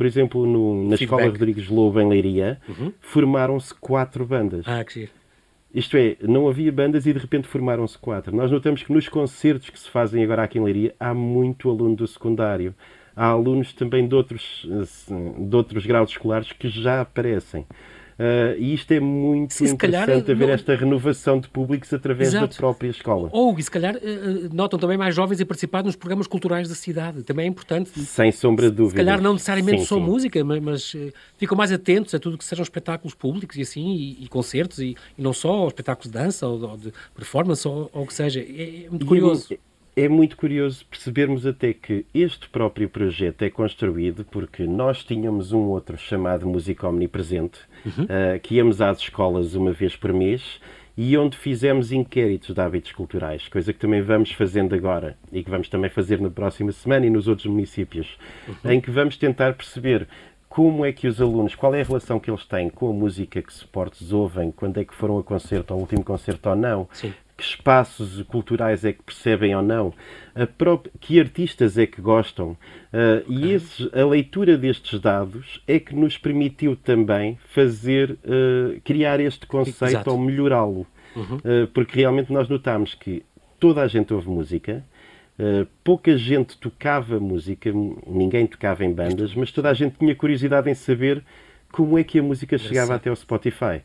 por 0.00 0.06
exemplo, 0.06 0.46
no, 0.46 0.88
na 0.88 0.96
Feedback. 0.96 1.02
Escola 1.02 1.24
Rodrigues 1.26 1.68
Lobo, 1.68 2.00
em 2.00 2.08
Leiria, 2.08 2.58
uhum. 2.66 2.90
formaram-se 3.02 3.74
quatro 3.74 4.24
bandas. 4.24 4.64
Ah, 4.66 4.82
que 4.82 4.94
giro. 4.94 5.12
Isto 5.74 5.98
é, 5.98 6.16
não 6.22 6.48
havia 6.48 6.72
bandas 6.72 7.04
e 7.04 7.12
de 7.12 7.18
repente 7.18 7.46
formaram-se 7.46 7.98
quatro. 7.98 8.34
Nós 8.34 8.50
notamos 8.50 8.82
que 8.82 8.90
nos 8.90 9.10
concertos 9.10 9.68
que 9.68 9.78
se 9.78 9.90
fazem 9.90 10.24
agora 10.24 10.42
aqui 10.42 10.58
em 10.58 10.64
Leiria 10.64 10.94
há 10.98 11.12
muito 11.12 11.68
aluno 11.68 11.96
do 11.96 12.06
secundário. 12.06 12.74
Há 13.14 13.26
alunos 13.26 13.74
também 13.74 14.08
de 14.08 14.14
outros, 14.14 14.66
de 15.38 15.54
outros 15.54 15.84
graus 15.84 16.08
escolares 16.12 16.50
que 16.50 16.70
já 16.70 17.02
aparecem. 17.02 17.66
Uh, 18.20 18.52
e 18.58 18.74
isto 18.74 18.92
é 18.92 19.00
muito 19.00 19.54
Sim, 19.54 19.64
interessante 19.64 20.06
calhar, 20.26 20.36
ver 20.36 20.46
não... 20.46 20.52
esta 20.52 20.76
renovação 20.76 21.40
de 21.40 21.48
públicos 21.48 21.90
através 21.90 22.28
Exato. 22.28 22.48
da 22.48 22.54
própria 22.54 22.90
escola. 22.90 23.30
Ou, 23.32 23.58
e 23.58 23.62
se 23.62 23.70
calhar, 23.70 23.96
uh, 23.96 24.54
notam 24.54 24.78
também 24.78 24.98
mais 24.98 25.14
jovens 25.14 25.40
a 25.40 25.46
participar 25.46 25.82
nos 25.82 25.96
programas 25.96 26.26
culturais 26.26 26.68
da 26.68 26.74
cidade. 26.74 27.22
Também 27.22 27.46
é 27.46 27.48
importante. 27.48 27.98
Sem 27.98 28.30
sombra 28.30 28.68
de 28.68 28.76
dúvida. 28.76 29.00
Se 29.00 29.06
calhar 29.06 29.22
não 29.22 29.32
necessariamente 29.32 29.80
sim, 29.80 29.86
só 29.86 29.94
sim. 29.94 30.02
música, 30.02 30.44
mas, 30.44 30.60
mas 30.60 30.92
uh, 30.92 31.10
ficam 31.38 31.56
mais 31.56 31.72
atentos 31.72 32.14
a 32.14 32.18
tudo 32.18 32.36
que 32.36 32.44
sejam 32.44 32.62
espetáculos 32.62 33.14
públicos 33.14 33.56
e 33.56 33.62
assim, 33.62 33.90
e, 33.90 34.24
e 34.24 34.28
concertos, 34.28 34.80
e, 34.80 34.94
e, 35.16 35.22
não 35.22 35.32
só 35.32 35.66
espetáculos 35.66 36.12
de 36.12 36.18
dança 36.18 36.46
ou, 36.46 36.62
ou 36.62 36.76
de 36.76 36.92
performance 37.14 37.66
ou, 37.66 37.88
ou 37.90 38.02
o 38.02 38.06
que 38.06 38.12
seja. 38.12 38.40
É, 38.40 38.84
é 38.84 38.90
muito 38.90 39.06
curioso. 39.06 39.54
E, 39.54 39.58
é 40.00 40.08
muito 40.08 40.34
curioso 40.36 40.84
percebermos 40.86 41.46
até 41.46 41.74
que 41.74 42.06
este 42.14 42.48
próprio 42.48 42.88
projeto 42.88 43.42
é 43.42 43.50
construído 43.50 44.24
porque 44.24 44.66
nós 44.66 45.04
tínhamos 45.04 45.52
um 45.52 45.64
outro 45.64 45.98
chamado 45.98 46.46
Música 46.46 46.88
Omnipresente, 46.88 47.58
uhum. 47.84 48.04
uh, 48.04 48.40
que 48.40 48.54
íamos 48.54 48.80
às 48.80 48.98
escolas 48.98 49.54
uma 49.54 49.72
vez 49.72 49.94
por 49.94 50.10
mês 50.12 50.58
e 50.96 51.16
onde 51.18 51.36
fizemos 51.36 51.92
inquéritos 51.92 52.54
de 52.54 52.60
hábitos 52.60 52.92
culturais, 52.92 53.46
coisa 53.48 53.74
que 53.74 53.78
também 53.78 54.00
vamos 54.00 54.32
fazendo 54.32 54.74
agora 54.74 55.18
e 55.30 55.44
que 55.44 55.50
vamos 55.50 55.68
também 55.68 55.90
fazer 55.90 56.18
na 56.18 56.30
próxima 56.30 56.72
semana 56.72 57.04
e 57.04 57.10
nos 57.10 57.28
outros 57.28 57.46
municípios, 57.46 58.16
uhum. 58.48 58.70
em 58.70 58.80
que 58.80 58.90
vamos 58.90 59.18
tentar 59.18 59.52
perceber 59.52 60.08
como 60.48 60.84
é 60.84 60.92
que 60.92 61.06
os 61.06 61.20
alunos, 61.20 61.54
qual 61.54 61.74
é 61.74 61.82
a 61.82 61.84
relação 61.84 62.18
que 62.18 62.30
eles 62.30 62.44
têm 62.44 62.70
com 62.70 62.90
a 62.90 62.92
música 62.92 63.40
que 63.40 63.52
suportes 63.52 64.12
ouvem, 64.12 64.50
quando 64.50 64.78
é 64.78 64.84
que 64.84 64.94
foram 64.94 65.18
a 65.18 65.22
concerto, 65.22 65.74
ao 65.74 65.78
último 65.78 66.02
concerto 66.02 66.48
ou 66.48 66.56
não, 66.56 66.88
Sim 66.92 67.12
que 67.40 67.46
espaços 67.46 68.22
culturais 68.24 68.84
é 68.84 68.92
que 68.92 69.02
percebem 69.02 69.56
ou 69.56 69.62
não, 69.62 69.94
própria, 70.58 70.92
que 71.00 71.18
artistas 71.18 71.78
é 71.78 71.86
que 71.86 72.00
gostam. 72.00 72.50
Uh, 72.50 73.24
e 73.26 73.52
esses, 73.52 73.88
a 73.94 74.04
leitura 74.04 74.58
destes 74.58 75.00
dados 75.00 75.62
é 75.66 75.78
que 75.78 75.94
nos 75.94 76.18
permitiu 76.18 76.76
também 76.76 77.38
fazer, 77.48 78.10
uh, 78.10 78.78
criar 78.84 79.20
este 79.20 79.46
conceito 79.46 79.92
Exato. 79.92 80.10
ou 80.10 80.18
melhorá-lo. 80.18 80.86
Uhum. 81.16 81.36
Uh, 81.36 81.66
porque 81.72 82.00
realmente 82.00 82.30
nós 82.30 82.46
notamos 82.46 82.94
que 82.94 83.22
toda 83.58 83.80
a 83.80 83.88
gente 83.88 84.12
ouve 84.12 84.28
música, 84.28 84.84
pouca 85.82 86.18
gente 86.18 86.58
tocava 86.58 87.18
música, 87.18 87.72
ninguém 88.06 88.46
tocava 88.46 88.84
em 88.84 88.92
bandas, 88.92 89.34
mas 89.34 89.50
toda 89.50 89.70
a 89.70 89.74
gente 89.74 89.96
tinha 89.98 90.14
curiosidade 90.14 90.68
em 90.68 90.74
saber 90.74 91.24
como 91.72 91.98
é 91.98 92.04
que 92.04 92.18
a 92.18 92.22
música 92.22 92.58
chegava 92.58 92.94
até 92.94 93.08
ao 93.08 93.16
Spotify. 93.16 93.80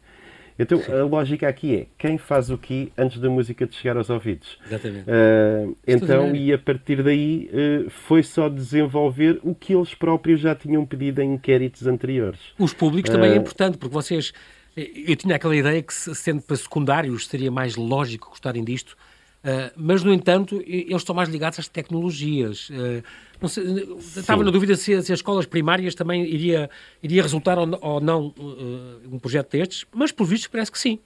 Então 0.57 0.79
a 0.87 1.03
lógica 1.03 1.47
aqui 1.47 1.75
é 1.75 1.87
quem 1.97 2.17
faz 2.17 2.49
o 2.49 2.57
que 2.57 2.91
antes 2.97 3.19
da 3.19 3.29
música 3.29 3.65
de 3.65 3.75
chegar 3.75 3.97
aos 3.97 4.09
ouvidos. 4.09 4.57
Exatamente. 4.65 5.05
Uh, 5.09 5.77
então, 5.85 6.35
e 6.35 6.53
a 6.53 6.57
partir 6.57 7.03
daí 7.03 7.49
uh, 7.51 7.89
foi 7.89 8.23
só 8.23 8.47
desenvolver 8.47 9.39
o 9.43 9.53
que 9.53 9.73
eles 9.73 9.93
próprios 9.93 10.39
já 10.39 10.55
tinham 10.55 10.85
pedido 10.85 11.21
em 11.21 11.33
inquéritos 11.33 11.85
anteriores. 11.87 12.39
Os 12.57 12.73
públicos 12.73 13.11
também 13.11 13.31
é 13.31 13.35
importante, 13.35 13.77
porque 13.77 13.93
vocês. 13.93 14.31
Eu 14.77 15.15
tinha 15.15 15.37
aquela 15.37 15.55
ideia 15.55 15.81
que, 15.81 15.93
sendo 15.93 16.41
para 16.41 16.55
secundários, 16.57 17.27
seria 17.27 17.49
mais 17.49 17.77
lógico 17.77 18.29
gostarem 18.29 18.61
disto, 18.61 18.97
Uh, 19.45 19.71
mas, 19.75 20.03
no 20.03 20.11
entanto, 20.11 20.59
eles 20.65 20.95
estão 20.95 21.13
mais 21.13 21.29
ligados 21.29 21.59
às 21.59 21.67
tecnologias. 21.67 22.67
Uh, 22.71 23.03
não 23.39 23.47
sei, 23.47 23.63
estava 23.99 24.43
na 24.43 24.49
dúvida 24.49 24.75
se, 24.75 24.85
se, 25.03 25.13
as 25.13 25.19
escolas 25.19 25.45
primárias 25.45 25.93
também 25.93 26.25
iria, 26.25 26.67
iria 27.03 27.21
resultar 27.21 27.59
ou, 27.59 27.67
ou 27.79 28.01
não 28.01 28.33
uh, 28.39 29.13
um 29.13 29.19
projeto 29.19 29.51
destes, 29.51 29.85
mas, 29.93 30.11
por 30.11 30.25
visto, 30.25 30.49
parece 30.49 30.71
que 30.71 30.79
sim. 30.79 30.99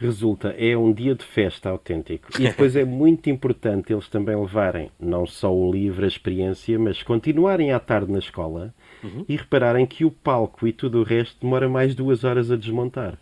Resulta, 0.00 0.48
é 0.58 0.76
um 0.76 0.92
dia 0.92 1.14
de 1.14 1.24
festa 1.24 1.68
autêntico. 1.68 2.28
E 2.40 2.44
depois 2.48 2.74
é 2.74 2.84
muito 2.84 3.30
importante 3.30 3.92
eles 3.92 4.08
também 4.08 4.34
levarem 4.34 4.90
não 4.98 5.26
só 5.26 5.54
o 5.54 5.70
livro, 5.70 6.04
a 6.04 6.08
experiência, 6.08 6.76
mas 6.76 7.02
continuarem 7.04 7.70
à 7.70 7.78
tarde 7.78 8.10
na 8.10 8.18
escola 8.18 8.74
uhum. 9.04 9.26
e 9.28 9.36
repararem 9.36 9.86
que 9.86 10.04
o 10.04 10.10
palco 10.10 10.66
e 10.66 10.72
tudo 10.72 11.00
o 11.00 11.02
resto 11.04 11.36
demora 11.42 11.68
mais 11.68 11.94
duas 11.94 12.24
horas 12.24 12.50
a 12.50 12.56
desmontar. 12.56 13.18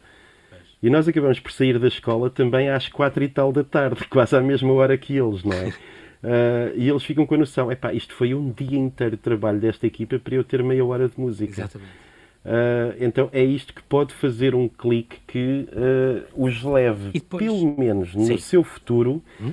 E 0.82 0.88
nós 0.88 1.08
acabamos 1.08 1.40
por 1.40 1.50
sair 1.50 1.78
da 1.78 1.88
escola 1.88 2.30
também 2.30 2.70
às 2.70 2.88
quatro 2.88 3.22
e 3.22 3.28
tal 3.28 3.52
da 3.52 3.64
tarde, 3.64 4.04
quase 4.10 4.36
à 4.36 4.40
mesma 4.40 4.72
hora 4.72 4.96
que 4.96 5.16
eles, 5.16 5.42
não 5.42 5.52
é? 5.52 5.68
Uh, 5.68 6.74
e 6.76 6.88
eles 6.88 7.02
ficam 7.02 7.26
com 7.26 7.34
a 7.34 7.38
noção: 7.38 7.70
epá, 7.70 7.92
isto 7.92 8.14
foi 8.14 8.34
um 8.34 8.50
dia 8.50 8.78
inteiro 8.78 9.16
de 9.16 9.22
trabalho 9.22 9.58
desta 9.58 9.86
equipa 9.86 10.18
para 10.18 10.34
eu 10.34 10.44
ter 10.44 10.62
meia 10.62 10.84
hora 10.84 11.08
de 11.08 11.18
música. 11.18 11.52
Exatamente. 11.52 12.08
Uh, 12.44 12.94
então 13.00 13.28
é 13.32 13.42
isto 13.42 13.74
que 13.74 13.82
pode 13.82 14.14
fazer 14.14 14.54
um 14.54 14.68
clique 14.68 15.18
que 15.26 15.68
uh, 15.72 16.44
os 16.44 16.62
leve, 16.62 17.10
depois... 17.10 17.44
pelo 17.44 17.76
menos 17.76 18.14
no 18.14 18.24
Sim. 18.24 18.38
seu 18.38 18.62
futuro, 18.62 19.22
hum? 19.40 19.52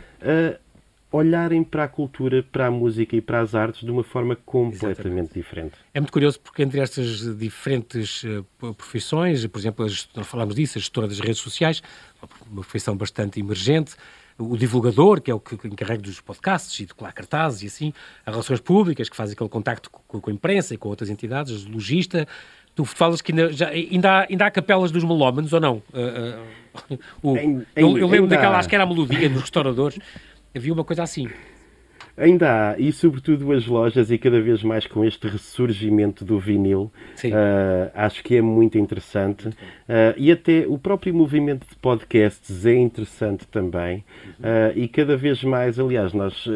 Olharem 1.15 1.63
para 1.63 1.85
a 1.85 1.87
cultura, 1.87 2.43
para 2.43 2.67
a 2.67 2.71
música 2.71 3.15
e 3.15 3.21
para 3.21 3.39
as 3.39 3.55
artes 3.55 3.83
de 3.83 3.91
uma 3.91 4.03
forma 4.03 4.35
completamente 4.35 4.99
Exatamente. 4.99 5.33
diferente. 5.33 5.73
É 5.93 5.99
muito 5.99 6.11
curioso 6.11 6.39
porque 6.39 6.61
entre 6.61 6.79
estas 6.79 7.37
diferentes 7.37 8.23
uh, 8.23 8.73
profissões, 8.73 9.45
por 9.47 9.59
exemplo, 9.59 9.85
nós 9.85 10.27
falamos 10.27 10.55
disso, 10.55 10.77
a 10.77 10.81
gestora 10.81 11.07
das 11.07 11.19
redes 11.19 11.39
sociais, 11.39 11.81
uma 12.51 12.61
profissão 12.61 12.97
bastante 12.97 13.39
emergente, 13.39 13.95
o 14.37 14.57
divulgador, 14.57 15.21
que 15.21 15.31
é 15.31 15.33
o 15.33 15.39
que 15.39 15.55
encarrega 15.65 16.01
dos 16.01 16.19
podcasts 16.19 16.77
e 16.81 16.85
de 16.85 16.93
colar 16.93 17.13
cartazes 17.13 17.63
e 17.63 17.67
assim, 17.67 17.93
as 18.25 18.33
relações 18.33 18.59
públicas, 18.59 19.07
que 19.07 19.15
faz 19.15 19.31
aquele 19.31 19.49
contacto 19.49 19.89
com, 19.89 20.29
a 20.29 20.33
imprensa 20.33 20.73
e 20.73 20.77
com 20.77 20.89
outras 20.89 21.09
entidades, 21.09 21.65
o 21.65 21.71
logista, 21.71 22.27
Tu 22.75 22.83
falas 22.83 23.21
que 23.21 23.31
ainda, 23.31 23.53
já, 23.53 23.69
ainda, 23.69 24.11
há, 24.11 24.27
ainda 24.29 24.45
há 24.45 24.51
capelas 24.51 24.91
dos 24.91 25.01
melómanos 25.01 25.53
ou 25.53 25.61
não? 25.61 25.81
Uh, 25.93 26.91
uh, 26.91 26.99
o, 27.23 27.37
eu, 27.73 27.97
eu, 27.97 28.07
lembro 28.07 28.27
daquela, 28.27 28.57
acho 28.57 28.67
que 28.67 28.75
era 28.75 28.83
a 28.83 28.87
melodia 28.87 29.29
dos 29.29 29.39
restauradores. 29.39 29.97
Havia 30.55 30.73
uma 30.73 30.85
coisa 30.85 31.03
assim. 31.03 31.27
Ainda 32.17 32.71
há, 32.71 32.79
e 32.79 32.93
sobretudo 32.93 33.51
as 33.51 33.67
lojas, 33.67 34.09
e 34.09 34.17
cada 34.17 34.39
vez 34.39 34.63
mais 34.63 34.87
com 34.87 35.03
este 35.03 35.27
ressurgimento 35.27 36.23
do 36.23 36.39
vinil, 36.39 36.89
uh, 37.25 37.91
acho 37.93 38.23
que 38.23 38.37
é 38.37 38.41
muito 38.41 38.77
interessante. 38.77 39.49
Uh, 39.49 40.15
e 40.15 40.31
até 40.31 40.65
o 40.65 40.77
próprio 40.77 41.13
movimento 41.13 41.67
de 41.67 41.75
podcasts 41.75 42.65
é 42.65 42.73
interessante 42.73 43.45
também. 43.47 43.97
Uh, 44.39 44.71
e 44.77 44.87
cada 44.87 45.17
vez 45.17 45.43
mais, 45.43 45.77
aliás, 45.77 46.13
nós, 46.13 46.47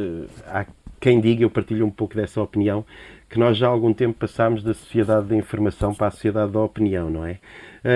há 0.47 0.65
quem 1.01 1.19
diga, 1.19 1.43
eu 1.43 1.49
partilho 1.49 1.85
um 1.85 1.91
pouco 1.91 2.15
dessa 2.15 2.41
opinião, 2.41 2.85
que 3.29 3.37
nós 3.37 3.57
já 3.57 3.67
há 3.67 3.69
algum 3.69 3.93
tempo 3.93 4.17
passámos 4.17 4.63
da 4.63 4.73
sociedade 4.73 5.27
da 5.27 5.35
informação 5.35 5.93
para 5.93 6.07
a 6.07 6.11
sociedade 6.11 6.53
da 6.53 6.61
opinião, 6.61 7.09
não 7.09 7.25
é? 7.25 7.39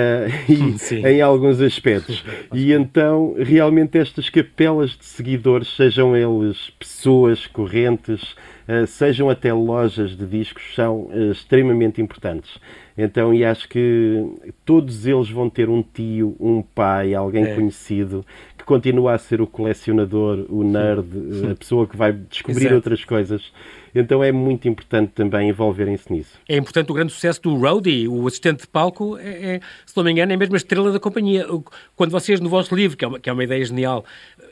Uh, 1.03 1.07
em 1.07 1.21
alguns 1.21 1.59
aspectos. 1.59 2.23
E 2.53 2.71
então, 2.71 3.35
realmente, 3.37 3.97
estas 3.97 4.29
capelas 4.29 4.91
de 4.91 5.03
seguidores, 5.03 5.75
sejam 5.75 6.15
eles 6.15 6.71
pessoas 6.79 7.45
correntes, 7.47 8.21
uh, 8.67 8.87
sejam 8.87 9.29
até 9.29 9.51
lojas 9.51 10.15
de 10.15 10.25
discos, 10.25 10.63
são 10.73 11.07
uh, 11.07 11.31
extremamente 11.31 12.01
importantes. 12.01 12.57
Então, 12.97 13.33
e 13.33 13.43
acho 13.43 13.67
que 13.67 14.23
todos 14.63 15.05
eles 15.05 15.29
vão 15.29 15.49
ter 15.49 15.67
um 15.67 15.81
tio, 15.81 16.35
um 16.39 16.61
pai, 16.61 17.13
alguém 17.13 17.43
é. 17.43 17.55
conhecido 17.55 18.25
que 18.57 18.63
continua 18.63 19.13
a 19.13 19.17
ser 19.17 19.41
o 19.41 19.47
colecionador, 19.47 20.45
o 20.49 20.63
nerd, 20.63 21.05
a 21.51 21.55
pessoa 21.55 21.85
que 21.85 21.97
vai 21.97 22.13
descobrir 22.13 22.61
Exato. 22.61 22.75
outras 22.75 23.03
coisas. 23.03 23.51
Então 23.95 24.23
é 24.23 24.31
muito 24.31 24.67
importante 24.67 25.11
também 25.11 25.49
envolverem-se 25.49 26.11
nisso. 26.11 26.39
É 26.47 26.57
importante 26.57 26.91
o 26.91 26.93
grande 26.93 27.13
sucesso 27.13 27.41
do 27.41 27.55
Rowdy, 27.55 28.07
o 28.07 28.27
assistente 28.27 28.61
de 28.61 28.67
palco, 28.67 29.17
é, 29.17 29.55
é, 29.55 29.59
se 29.85 29.95
não 29.95 30.03
me 30.03 30.11
engano, 30.11 30.33
é 30.33 30.37
mesmo 30.37 30.55
a 30.55 30.57
estrela 30.57 30.91
da 30.91 30.99
companhia. 30.99 31.45
Quando 31.95 32.11
vocês, 32.11 32.39
no 32.39 32.49
vosso 32.49 32.75
livro, 32.75 32.97
que 32.97 33.05
é 33.05 33.07
uma, 33.07 33.19
que 33.19 33.29
é 33.29 33.33
uma 33.33 33.43
ideia 33.43 33.63
genial, 33.63 34.03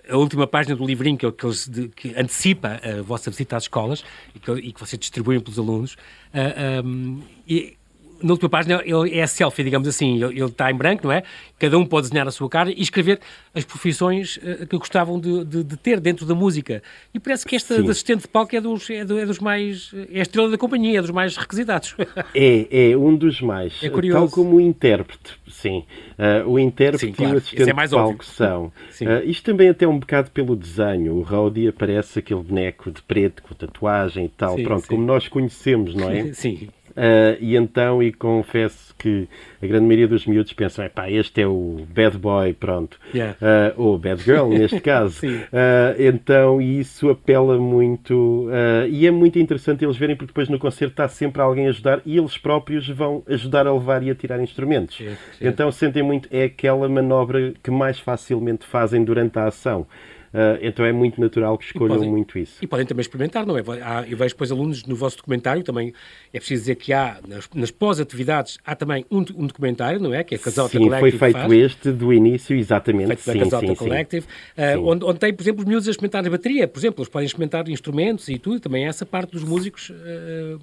a 0.09 0.17
última 0.17 0.45
página 0.45 0.75
do 0.75 0.85
livrinho 0.85 1.17
que, 1.17 1.31
que, 1.31 1.45
eles, 1.45 1.71
que 1.95 2.09
antecipa 2.15 2.79
a 2.83 3.01
vossa 3.01 3.29
visita 3.29 3.57
às 3.57 3.63
escolas 3.63 4.03
e 4.35 4.39
que, 4.39 4.51
e 4.51 4.71
que 4.71 4.79
vocês 4.79 4.99
distribuem 4.99 5.39
pelos 5.39 5.57
alunos, 5.57 5.93
uh, 5.93 5.97
ah, 6.35 6.81
um, 6.85 7.21
e 7.47 7.77
na 8.23 8.31
última 8.31 8.49
página 8.49 8.81
ele 8.85 9.17
é 9.17 9.25
selfie, 9.27 9.63
digamos 9.63 9.87
assim, 9.87 10.15
ele, 10.15 10.39
ele, 10.39 10.45
está 10.45 10.71
em 10.71 10.75
branco, 10.75 11.05
não 11.05 11.11
é? 11.11 11.23
Cada 11.59 11.77
um 11.77 11.85
pode 11.85 12.07
desenhar 12.07 12.27
a 12.27 12.31
sua 12.31 12.49
cara 12.49 12.71
e 12.71 12.81
escrever 12.81 13.19
as 13.53 13.63
profissões 13.63 14.37
uh, 14.37 14.65
que 14.65 14.77
gostavam 14.77 15.19
de, 15.19 15.45
de, 15.45 15.63
de, 15.63 15.77
ter 15.77 15.99
dentro 15.99 16.25
da 16.25 16.33
música. 16.33 16.81
E 17.13 17.19
parece 17.19 17.45
que 17.45 17.55
esta 17.55 17.81
de 17.81 17.89
assistente 17.89 18.21
de 18.21 18.27
palco 18.27 18.55
é 18.55 18.61
dos, 18.61 18.89
é, 18.89 19.03
do, 19.03 19.19
é, 19.19 19.25
dos 19.25 19.39
mais. 19.39 19.91
é 20.11 20.19
a 20.19 20.21
estrela 20.21 20.49
da 20.49 20.57
companhia, 20.57 20.99
é 20.99 21.01
dos 21.01 21.11
mais 21.11 21.35
requisitados. 21.37 21.95
É, 22.33 22.91
é 22.91 22.97
um 22.97 23.15
dos 23.15 23.41
mais. 23.41 23.83
É 23.83 23.89
curioso. 23.89 24.19
Tal 24.19 24.29
como 24.29 24.55
o 24.55 24.61
intérprete, 24.61 25.33
sim. 25.47 25.83
Uh, 26.17 26.49
o 26.49 26.59
intérprete 26.59 27.07
sim, 27.07 27.13
claro. 27.13 27.33
e 27.33 27.35
o 27.35 27.37
assistente 27.37 27.69
é 27.69 27.73
de 27.73 27.89
palco 27.89 28.25
são. 28.25 28.71
Uh, 29.01 29.27
isto 29.27 29.43
também 29.43 29.67
até 29.67 29.87
um 29.87 29.97
bocado 29.97 30.29
pelo 30.29 30.55
desenho. 30.55 31.15
O 31.15 31.23
Rowdy 31.23 31.67
aparece 31.67 32.19
aquele 32.19 32.41
boneco 32.41 32.91
de 32.91 33.01
preto 33.01 33.41
com 33.41 33.55
tatuagem 33.55 34.25
e 34.25 34.29
tal, 34.29 34.55
sim, 34.55 34.63
pronto, 34.63 34.81
sim. 34.83 34.87
como 34.89 35.03
nós 35.03 35.27
conhecemos, 35.27 35.95
não 35.95 36.09
é? 36.09 36.31
Sim. 36.33 36.69
Uh, 36.91 37.37
e 37.39 37.55
então, 37.55 38.01
e 38.01 38.11
confesso 38.11 38.93
que 38.97 39.27
a 39.61 39.65
grande 39.65 39.85
maioria 39.85 40.07
dos 40.07 40.25
miúdos 40.25 40.53
pensam, 40.53 40.87
pá, 40.89 41.09
este 41.09 41.41
é 41.41 41.47
o 41.47 41.85
bad 41.93 42.17
boy, 42.17 42.53
pronto. 42.53 42.99
Yeah. 43.13 43.37
Uh, 43.41 43.81
ou 43.81 43.97
bad 43.97 44.21
girl, 44.21 44.49
neste 44.49 44.79
caso. 44.81 45.25
uh, 45.25 45.95
então, 45.97 46.61
isso 46.61 47.09
apela 47.09 47.57
muito 47.57 48.47
e 48.89 49.07
é 49.07 49.11
muito 49.11 49.39
interessante 49.39 49.83
eles 49.83 49.97
verem, 49.97 50.15
porque 50.15 50.27
depois 50.31 50.49
no 50.49 50.59
concerto 50.59 50.93
está 50.93 51.07
sempre 51.07 51.41
alguém 51.41 51.67
a 51.67 51.69
ajudar 51.69 52.01
e 52.05 52.17
eles 52.17 52.37
próprios 52.37 52.87
vão 52.87 53.23
ajudar 53.27 53.65
a 53.67 53.73
levar 53.73 54.03
e 54.03 54.09
a 54.09 54.15
tirar 54.15 54.41
instrumentos. 54.41 54.99
Yeah, 54.99 55.19
Então, 55.39 55.71
sentem 55.71 56.03
muito, 56.03 56.27
é 56.31 56.43
aquela 56.43 56.87
manobra 56.87 57.53
que 57.63 57.71
mais 57.71 57.99
facilmente 57.99 58.65
fazem 58.65 59.03
durante 59.03 59.39
a 59.39 59.45
ação. 59.45 59.87
Uh, 60.33 60.57
então 60.61 60.85
é 60.85 60.93
muito 60.93 61.19
natural 61.19 61.57
que 61.57 61.65
escolham 61.65 61.97
podem, 61.97 62.09
muito 62.09 62.39
isso. 62.39 62.57
E 62.61 62.67
podem 62.67 62.85
também 62.85 63.01
experimentar, 63.01 63.45
não 63.45 63.57
é? 63.57 63.61
Há, 63.83 64.05
eu 64.07 64.15
vejo 64.15 64.33
depois 64.33 64.49
alunos 64.49 64.85
no 64.85 64.95
vosso 64.95 65.17
documentário 65.17 65.61
também, 65.61 65.93
é 66.33 66.39
preciso 66.39 66.61
dizer 66.61 66.75
que 66.75 66.93
há, 66.93 67.19
nas, 67.27 67.49
nas 67.53 67.69
pós-atividades, 67.69 68.57
há 68.65 68.73
também 68.73 69.05
um, 69.11 69.19
um, 69.19 69.45
documentário, 69.47 69.99
não 69.99 70.13
é? 70.13 70.23
Que 70.23 70.35
é 70.35 70.37
Casota 70.37 70.69
sim, 70.69 70.85
Collective. 70.85 71.11
Sim, 71.11 71.17
foi 71.17 71.33
feito 71.33 71.53
este 71.53 71.91
do 71.91 72.13
início, 72.13 72.55
exatamente. 72.55 73.17
Feito 73.17 73.21
sim, 73.23 73.39
Casota 73.39 73.67
sim, 73.67 73.75
Collective, 73.75 74.25
sim. 74.25 74.77
Uh, 74.77 74.87
onde, 74.87 75.03
onde, 75.03 75.19
tem, 75.19 75.33
por 75.33 75.43
exemplo, 75.43 75.61
os 75.61 75.67
miúdos 75.67 75.87
a 75.87 75.91
experimentar 75.91 76.25
a 76.25 76.29
bateria, 76.29 76.67
por 76.67 76.79
exemplo, 76.79 77.01
eles 77.01 77.09
podem 77.09 77.25
experimentar 77.25 77.67
instrumentos 77.67 78.29
e 78.29 78.39
tudo, 78.39 78.61
também 78.61 78.85
é 78.85 78.87
essa 78.87 79.05
parte 79.05 79.31
dos 79.31 79.43
músicos. 79.43 79.89
Uh, 79.89 80.59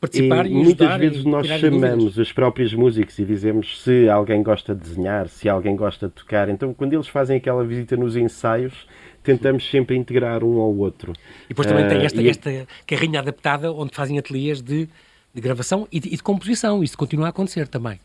participar 0.00 0.46
e, 0.46 0.50
e 0.50 0.54
muitas 0.54 0.96
vezes 0.96 1.24
nós 1.24 1.46
chamamos 1.46 2.16
os 2.16 2.32
próprios 2.32 2.72
músicos 2.72 3.18
e 3.18 3.24
dizemos 3.24 3.82
se 3.82 4.08
alguém 4.08 4.42
gosta 4.42 4.74
de 4.74 4.80
desenhar, 4.80 5.28
se 5.28 5.48
alguém 5.48 5.76
gosta 5.76 6.08
de 6.08 6.14
tocar. 6.14 6.48
Então, 6.48 6.72
quando 6.72 6.94
eles 6.94 7.08
fazem 7.08 7.36
aquela 7.36 7.64
visita 7.64 7.96
nos 7.96 8.16
ensaios, 8.16 8.86
tentamos 9.22 9.68
sempre 9.68 9.96
integrar 9.96 10.42
um 10.42 10.58
ao 10.60 10.74
outro. 10.74 11.12
E 11.44 11.48
depois 11.48 11.66
também 11.66 11.84
uh, 11.84 11.88
tem 11.88 12.04
esta, 12.04 12.22
esta 12.22 12.66
carrinha 12.86 13.20
adaptada 13.20 13.72
onde 13.72 13.94
fazem 13.94 14.18
ateliês 14.18 14.62
de, 14.62 14.88
de 15.34 15.40
gravação 15.40 15.86
e 15.92 16.00
de, 16.00 16.08
e 16.08 16.16
de 16.16 16.22
composição. 16.22 16.82
Isso 16.82 16.96
continua 16.96 17.26
a 17.26 17.30
acontecer 17.30 17.68
também. 17.68 18.00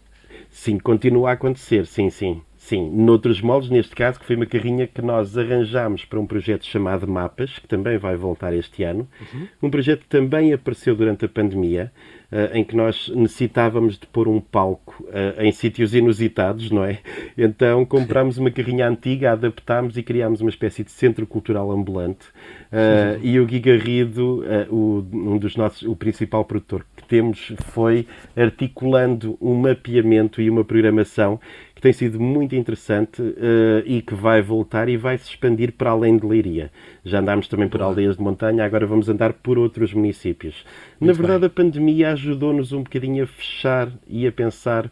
Sim, 0.49 0.77
continua 0.77 1.29
a 1.29 1.33
acontecer, 1.33 1.85
sim, 1.85 2.09
sim. 2.09 2.41
Sim, 2.63 2.91
noutros 2.91 3.41
moldes, 3.41 3.71
neste 3.71 3.95
caso, 3.95 4.19
que 4.19 4.25
foi 4.25 4.35
uma 4.35 4.45
carrinha 4.45 4.85
que 4.85 5.01
nós 5.01 5.35
arranjámos 5.35 6.05
para 6.05 6.19
um 6.19 6.27
projeto 6.27 6.63
chamado 6.63 7.07
Mapas, 7.07 7.57
que 7.57 7.67
também 7.67 7.97
vai 7.97 8.15
voltar 8.15 8.53
este 8.53 8.83
ano. 8.83 9.09
Uhum. 9.19 9.47
Um 9.63 9.69
projeto 9.69 10.01
que 10.01 10.07
também 10.07 10.53
apareceu 10.53 10.95
durante 10.95 11.25
a 11.25 11.27
pandemia, 11.27 11.91
uh, 12.31 12.55
em 12.55 12.63
que 12.63 12.75
nós 12.75 13.09
necessitávamos 13.09 13.97
de 13.97 14.05
pôr 14.05 14.27
um 14.27 14.39
palco 14.39 15.03
uh, 15.05 15.41
em 15.41 15.51
sítios 15.51 15.95
inusitados, 15.95 16.69
não 16.69 16.85
é? 16.85 16.99
Então 17.35 17.83
comprámos 17.83 18.37
uma 18.37 18.51
carrinha 18.51 18.87
antiga, 18.87 19.31
adaptámos 19.31 19.97
e 19.97 20.03
criámos 20.03 20.39
uma 20.39 20.49
espécie 20.51 20.83
de 20.83 20.91
centro 20.91 21.25
cultural 21.25 21.71
ambulante. 21.71 22.27
Uh, 22.71 23.19
e 23.23 23.39
o 23.39 23.45
Gui 23.45 23.59
Garrido, 23.59 24.45
o, 24.69 25.03
um 25.11 25.37
dos 25.37 25.55
nossos, 25.55 25.81
o 25.81 25.95
principal 25.95 26.45
produtor 26.45 26.85
que 26.95 27.03
temos, 27.03 27.53
foi 27.71 28.05
articulando 28.37 29.35
um 29.41 29.55
mapeamento 29.55 30.39
e 30.39 30.49
uma 30.49 30.63
programação 30.63 31.39
que 31.81 31.89
tem 31.89 31.93
sido 31.93 32.19
muito 32.19 32.55
interessante 32.55 33.19
uh, 33.23 33.81
e 33.87 34.03
que 34.03 34.13
vai 34.13 34.39
voltar 34.39 34.87
e 34.87 34.95
vai 34.97 35.17
se 35.17 35.29
expandir 35.29 35.73
para 35.73 35.89
além 35.89 36.15
de 36.15 36.27
Leiria. 36.27 36.71
Já 37.03 37.19
andámos 37.19 37.47
também 37.47 37.67
por 37.67 37.81
aldeias 37.81 38.17
de 38.17 38.21
montanha, 38.21 38.63
agora 38.63 38.85
vamos 38.85 39.09
andar 39.09 39.33
por 39.33 39.57
outros 39.57 39.91
municípios. 39.91 40.63
Muito 40.99 41.11
Na 41.11 41.17
verdade, 41.17 41.39
bem. 41.39 41.47
a 41.47 41.49
pandemia 41.49 42.11
ajudou-nos 42.11 42.71
um 42.71 42.83
bocadinho 42.83 43.23
a 43.23 43.27
fechar 43.27 43.91
e 44.07 44.27
a 44.27 44.31
pensar 44.31 44.91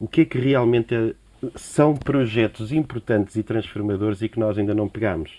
o 0.00 0.08
que 0.08 0.22
é 0.22 0.24
que 0.24 0.36
realmente 0.36 0.92
é, 0.92 1.14
são 1.54 1.94
projetos 1.94 2.72
importantes 2.72 3.36
e 3.36 3.44
transformadores 3.44 4.20
e 4.20 4.28
que 4.28 4.40
nós 4.40 4.58
ainda 4.58 4.74
não 4.74 4.88
pegamos. 4.88 5.30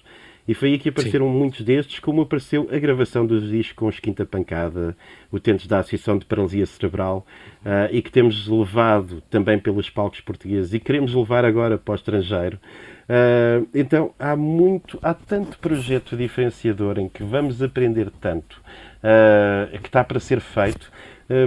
E 0.47 0.53
foi 0.53 0.73
aí 0.73 0.77
que 0.77 0.89
apareceram 0.89 1.25
Sim. 1.27 1.38
muitos 1.38 1.62
destes, 1.62 1.99
como 1.99 2.21
apareceu 2.21 2.69
a 2.71 2.77
gravação 2.77 3.25
dos 3.25 3.49
discos 3.49 3.73
com 3.73 3.88
os 3.88 3.99
Quinta 3.99 4.25
Pancada, 4.25 4.95
utentes 5.31 5.65
da 5.65 5.79
Associação 5.79 6.17
de 6.17 6.25
Paralisia 6.25 6.65
Cerebral, 6.65 7.25
uh, 7.65 7.89
e 7.91 8.01
que 8.01 8.12
temos 8.12 8.47
levado 8.47 9.21
também 9.29 9.58
pelos 9.58 9.89
palcos 9.89 10.21
portugueses 10.21 10.73
e 10.73 10.79
queremos 10.79 11.13
levar 11.15 11.45
agora 11.45 11.77
para 11.77 11.93
o 11.93 11.95
estrangeiro. 11.95 12.60
Uh, 13.10 13.67
então 13.73 14.13
há 14.19 14.36
muito, 14.36 14.99
há 15.01 15.13
tanto 15.13 15.58
projeto 15.58 16.15
diferenciador 16.15 16.99
em 16.99 17.10
que 17.10 17.23
vamos 17.23 17.62
aprender 17.63 18.12
tanto, 18.21 18.62
uh, 19.03 19.79
que 19.79 19.88
está 19.88 20.03
para 20.03 20.19
ser 20.19 20.39
feito. 20.39 20.91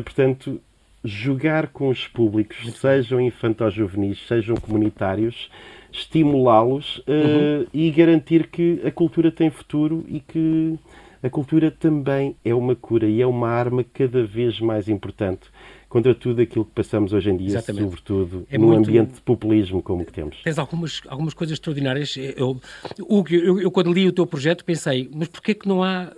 portanto, 0.05 0.61
jogar 1.05 1.69
com 1.69 1.89
os 1.89 2.09
públicos, 2.09 2.57
sejam 2.75 3.21
infantos-juvenis, 3.21 4.27
sejam 4.27 4.57
comunitários, 4.57 5.49
estimulá-los 5.93 6.99
uh, 6.99 7.03
uhum. 7.09 7.67
e 7.73 7.91
garantir 7.91 8.49
que 8.49 8.81
a 8.85 8.91
cultura 8.91 9.31
tem 9.31 9.51
futuro 9.51 10.05
e 10.09 10.21
que 10.21 10.79
a 11.23 11.29
cultura 11.29 11.71
também 11.71 12.37
é 12.45 12.55
uma 12.55 12.77
cura 12.77 13.07
e 13.07 13.21
é 13.21 13.27
uma 13.27 13.49
arma 13.49 13.85
cada 13.85 14.25
vez 14.25 14.61
mais 14.61 14.89
importante 14.89 15.49
contra 15.89 16.15
tudo 16.15 16.43
aquilo 16.43 16.65
que 16.65 16.73
passamos 16.73 17.13
hoje 17.13 17.31
em 17.31 17.37
dia, 17.37 17.49
Exatamente. 17.49 17.85
sobretudo 17.85 18.47
é 18.51 18.59
num 18.59 18.67
muito... 18.67 18.89
ambiente 18.89 19.15
de 19.15 19.21
populismo 19.23 19.83
como 19.83 20.05
que 20.05 20.13
temos. 20.13 20.37
Tens 20.45 20.59
algumas, 20.59 21.01
algumas 21.09 21.33
coisas 21.33 21.55
extraordinárias. 21.55 22.15
Eu, 22.37 22.61
Hugo, 23.01 23.33
eu, 23.33 23.61
eu, 23.61 23.71
quando 23.71 23.93
li 23.93 24.07
o 24.07 24.13
teu 24.13 24.27
projeto 24.27 24.65
pensei, 24.65 25.11
mas 25.13 25.29
porquê 25.29 25.55
que 25.55 25.67
não 25.67 25.83
há 25.83 26.13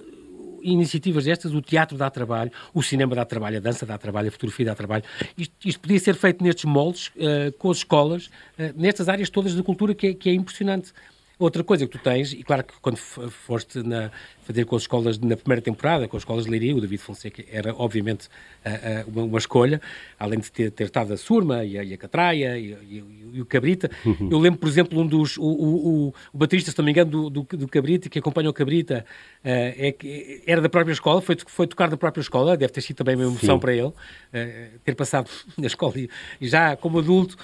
iniciativas 0.62 1.24
destas, 1.24 1.54
o 1.54 1.62
teatro 1.62 1.96
dá 1.96 2.10
trabalho, 2.10 2.50
o 2.72 2.82
cinema 2.82 3.14
dá 3.14 3.24
trabalho, 3.24 3.58
a 3.58 3.60
dança 3.60 3.84
dá 3.86 3.96
trabalho, 3.98 4.28
a 4.28 4.30
fotografia 4.30 4.66
dá 4.66 4.74
trabalho. 4.74 5.04
Isto, 5.36 5.54
isto 5.64 5.80
podia 5.80 5.98
ser 5.98 6.14
feito 6.14 6.42
nestes 6.42 6.64
moldes, 6.64 7.08
uh, 7.08 7.52
com 7.58 7.70
as 7.70 7.78
escolas, 7.78 8.26
uh, 8.26 8.72
nestas 8.76 9.08
áreas 9.08 9.30
todas 9.30 9.54
da 9.54 9.62
cultura, 9.62 9.94
que 9.94 10.08
é, 10.08 10.14
que 10.14 10.30
é 10.30 10.34
impressionante. 10.34 10.92
Outra 11.40 11.64
coisa 11.64 11.87
que 11.87 11.98
tu 11.98 12.03
tens, 12.03 12.35
e 12.35 12.42
claro 12.42 12.62
que 12.62 12.74
quando 12.83 12.98
foste 12.98 13.83
na, 13.83 14.11
fazer 14.50 14.64
com 14.64 14.76
as 14.76 14.83
escolas 14.83 15.18
na 15.18 15.37
primeira 15.37 15.62
temporada, 15.62 16.09
com 16.09 16.16
as 16.16 16.22
escolas 16.22 16.44
de 16.44 16.50
Leiria, 16.50 16.74
o 16.74 16.81
David 16.81 17.00
Fonseca 17.00 17.42
era 17.50 17.74
obviamente 17.74 18.26
uh, 18.26 19.09
uh, 19.09 19.11
uma, 19.11 19.22
uma, 19.22 19.38
escolha, 19.38 19.81
além 20.18 20.40
de 20.40 20.50
ter, 20.50 20.70
ter 20.70 20.85
estado 20.85 21.12
a 21.12 21.16
Surma 21.16 21.64
e 21.64 21.79
a, 21.79 21.85
e 21.85 21.94
a 21.94 21.96
Catraia 21.96 22.59
e, 22.59 22.72
e, 22.72 23.05
e, 23.35 23.40
o 23.40 23.46
Cabrita. 23.46 23.90
Uhum. 24.05 24.29
Eu 24.31 24.38
lembro, 24.38 24.59
por 24.59 24.68
exemplo, 24.68 25.00
um 25.00 25.07
dos, 25.07 25.38
o, 25.38 25.42
o, 25.42 26.09
o, 26.09 26.14
o 26.33 26.38
baterista, 26.38 26.70
se 26.70 26.79
não 26.79 26.85
me 26.85 26.90
engano, 26.90 27.11
do, 27.11 27.31
do, 27.31 27.42
do 27.42 27.68
Cabrita, 27.68 28.09
que 28.09 28.18
acompanha 28.18 28.50
o 28.50 28.53
Cabrita, 28.53 29.05
uh, 29.44 29.48
é, 29.48 29.94
era 30.46 30.61
da 30.61 30.68
própria 30.68 30.92
escola, 30.92 31.22
foi, 31.22 31.37
foi 31.46 31.66
tocar 31.66 31.88
da 31.88 31.96
própria 31.96 32.20
escola, 32.20 32.57
deve 32.57 32.72
ter 32.72 32.81
sido 32.81 32.96
também 32.96 33.14
uma 33.14 33.24
emoção 33.24 33.57
Sim. 33.57 33.61
para 33.61 33.72
ele, 33.72 33.92
ter 34.85 34.94
passado 34.94 35.31
na 35.57 35.66
escola 35.66 35.94
e, 35.96 36.09
já 36.40 36.76
como 36.76 36.98
adulto 36.98 37.37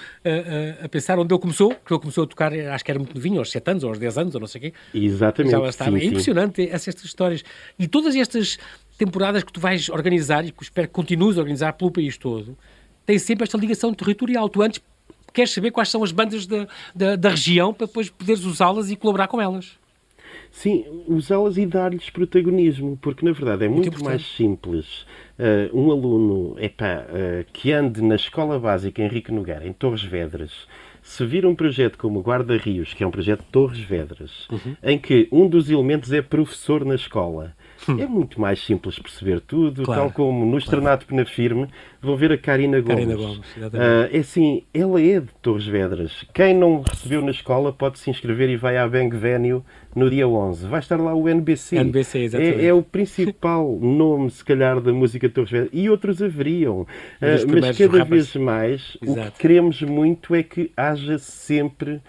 a 0.83 0.89
pensar 0.89 1.17
onde 1.17 1.33
ele 1.33 1.41
começou, 1.41 1.69
que 1.69 1.93
ele 1.93 1.99
começou 1.99 2.23
a 2.25 2.27
tocar, 2.27 2.53
acho 2.53 2.83
que 2.83 2.91
era 2.91 2.99
muito 2.99 3.15
novinho, 3.15 3.39
aos 3.39 3.51
7 3.51 3.71
anos, 3.71 3.83
aos 3.87 3.99
10 3.99 4.17
anos, 4.17 4.35
ou 4.35 4.41
não 4.41 4.47
sei 4.47 4.59
o 4.59 4.61
quê. 4.63 4.73
Exatamente. 4.93 5.51
Já 5.51 5.59
lá 5.59 5.69
estava. 5.69 5.97
Sim, 5.97 6.03
é 6.03 6.05
impressionante 6.05 6.69
essas 6.69 6.95
histórias. 7.03 7.43
E 7.77 7.87
todas 7.87 8.15
estas 8.15 8.57
temporadas 8.97 9.43
que 9.43 9.53
tu 9.53 9.59
vais 9.59 9.89
organizar 9.89 10.45
e 10.45 10.51
que 10.51 10.63
espero 10.63 10.87
que 10.87 10.93
continues 10.93 11.37
a 11.37 11.41
organizar 11.41 11.73
pelo 11.73 11.91
país 11.91 12.17
todo, 12.17 12.57
tem 13.05 13.17
sempre 13.19 13.43
esta 13.43 13.57
ligação 13.57 13.93
territorial. 13.93 14.49
Tu 14.49 14.61
antes 14.61 14.81
queres 15.33 15.51
saber 15.51 15.71
quais 15.71 15.89
são 15.89 16.03
as 16.03 16.11
bandas 16.11 16.47
da, 16.47 16.67
da, 16.95 17.15
da 17.15 17.29
região 17.29 17.73
para 17.73 17.87
depois 17.87 18.09
poderes 18.09 18.43
usá-las 18.43 18.89
e 18.89 18.95
colaborar 18.95 19.27
com 19.27 19.39
elas. 19.39 19.77
Sim, 20.51 20.85
usá-las 21.07 21.57
e 21.57 21.65
dar-lhes 21.65 22.09
protagonismo, 22.09 22.97
porque 23.01 23.23
na 23.23 23.31
verdade 23.31 23.65
é 23.65 23.69
muito, 23.69 23.91
muito 23.91 24.03
mais 24.03 24.25
simples 24.35 25.05
uh, 25.37 25.77
um 25.77 25.91
aluno 25.91 26.55
epá, 26.59 27.05
uh, 27.05 27.45
que 27.53 27.71
ande 27.71 28.01
na 28.01 28.15
escola 28.15 28.59
básica 28.59 29.01
Henrique 29.01 29.31
Nogueira, 29.31 29.67
em 29.67 29.73
Torres 29.73 30.03
Vedras, 30.03 30.51
se 31.07 31.25
vir 31.25 31.45
um 31.45 31.55
projeto 31.55 31.97
como 31.97 32.19
o 32.19 32.21
Guarda 32.21 32.57
Rios, 32.57 32.93
que 32.93 33.01
é 33.01 33.07
um 33.07 33.11
projeto 33.11 33.39
de 33.39 33.47
Torres 33.47 33.79
Vedras, 33.79 34.45
uhum. 34.51 34.75
em 34.83 34.99
que 34.99 35.27
um 35.31 35.47
dos 35.47 35.69
elementos 35.69 36.11
é 36.11 36.21
professor 36.21 36.83
na 36.83 36.95
escola, 36.95 37.55
hum. 37.87 37.99
é 37.99 38.05
muito 38.05 38.39
mais 38.39 38.63
simples 38.63 38.99
perceber 38.99 39.41
tudo, 39.41 39.83
claro. 39.83 40.01
tal 40.01 40.11
como 40.11 40.45
no 40.45 40.57
Estrenato 40.57 41.05
claro. 41.05 41.25
Penafirme 41.25 41.67
vão 42.01 42.15
ver 42.15 42.31
a 42.31 42.37
Karina 42.37 42.79
Gomes. 42.79 43.05
Karina 43.05 43.15
Gomes 43.15 43.37
uh, 43.57 44.09
é 44.11 44.17
assim, 44.19 44.63
ela 44.73 45.01
é 45.01 45.19
de 45.19 45.29
Torres 45.41 45.65
Vedras. 45.65 46.25
Quem 46.33 46.53
não 46.53 46.81
recebeu 46.81 47.21
na 47.21 47.31
escola 47.31 47.73
pode 47.73 47.99
se 47.99 48.09
inscrever 48.09 48.49
e 48.49 48.57
vai 48.57 48.77
à 48.77 48.87
Bang 48.87 49.15
Venue 49.15 49.61
no 49.95 50.09
dia 50.09 50.27
11. 50.27 50.67
Vai 50.67 50.79
estar 50.79 50.99
lá 50.99 51.13
o 51.13 51.27
NBC. 51.27 51.77
NBC 51.77 52.19
exatamente. 52.19 52.61
É, 52.61 52.65
é 52.67 52.73
o 52.73 52.83
principal 52.83 53.77
nome, 53.81 54.29
se 54.29 54.45
calhar, 54.45 54.79
da 54.79 54.93
música 54.93 55.27
de 55.27 55.33
Torres 55.33 55.51
Vedras. 55.51 55.69
E 55.73 55.89
outros 55.89 56.21
haveriam. 56.21 56.81
Uh, 56.81 57.61
mas 57.61 57.77
cada 57.77 58.03
vez 58.03 58.35
mais, 58.35 58.97
Exato. 59.01 59.29
o 59.29 59.31
que 59.31 59.39
queremos 59.39 59.81
muito 59.81 60.35
é 60.35 60.43
que 60.43 60.71
haja 60.77 61.17
sempre 61.17 62.01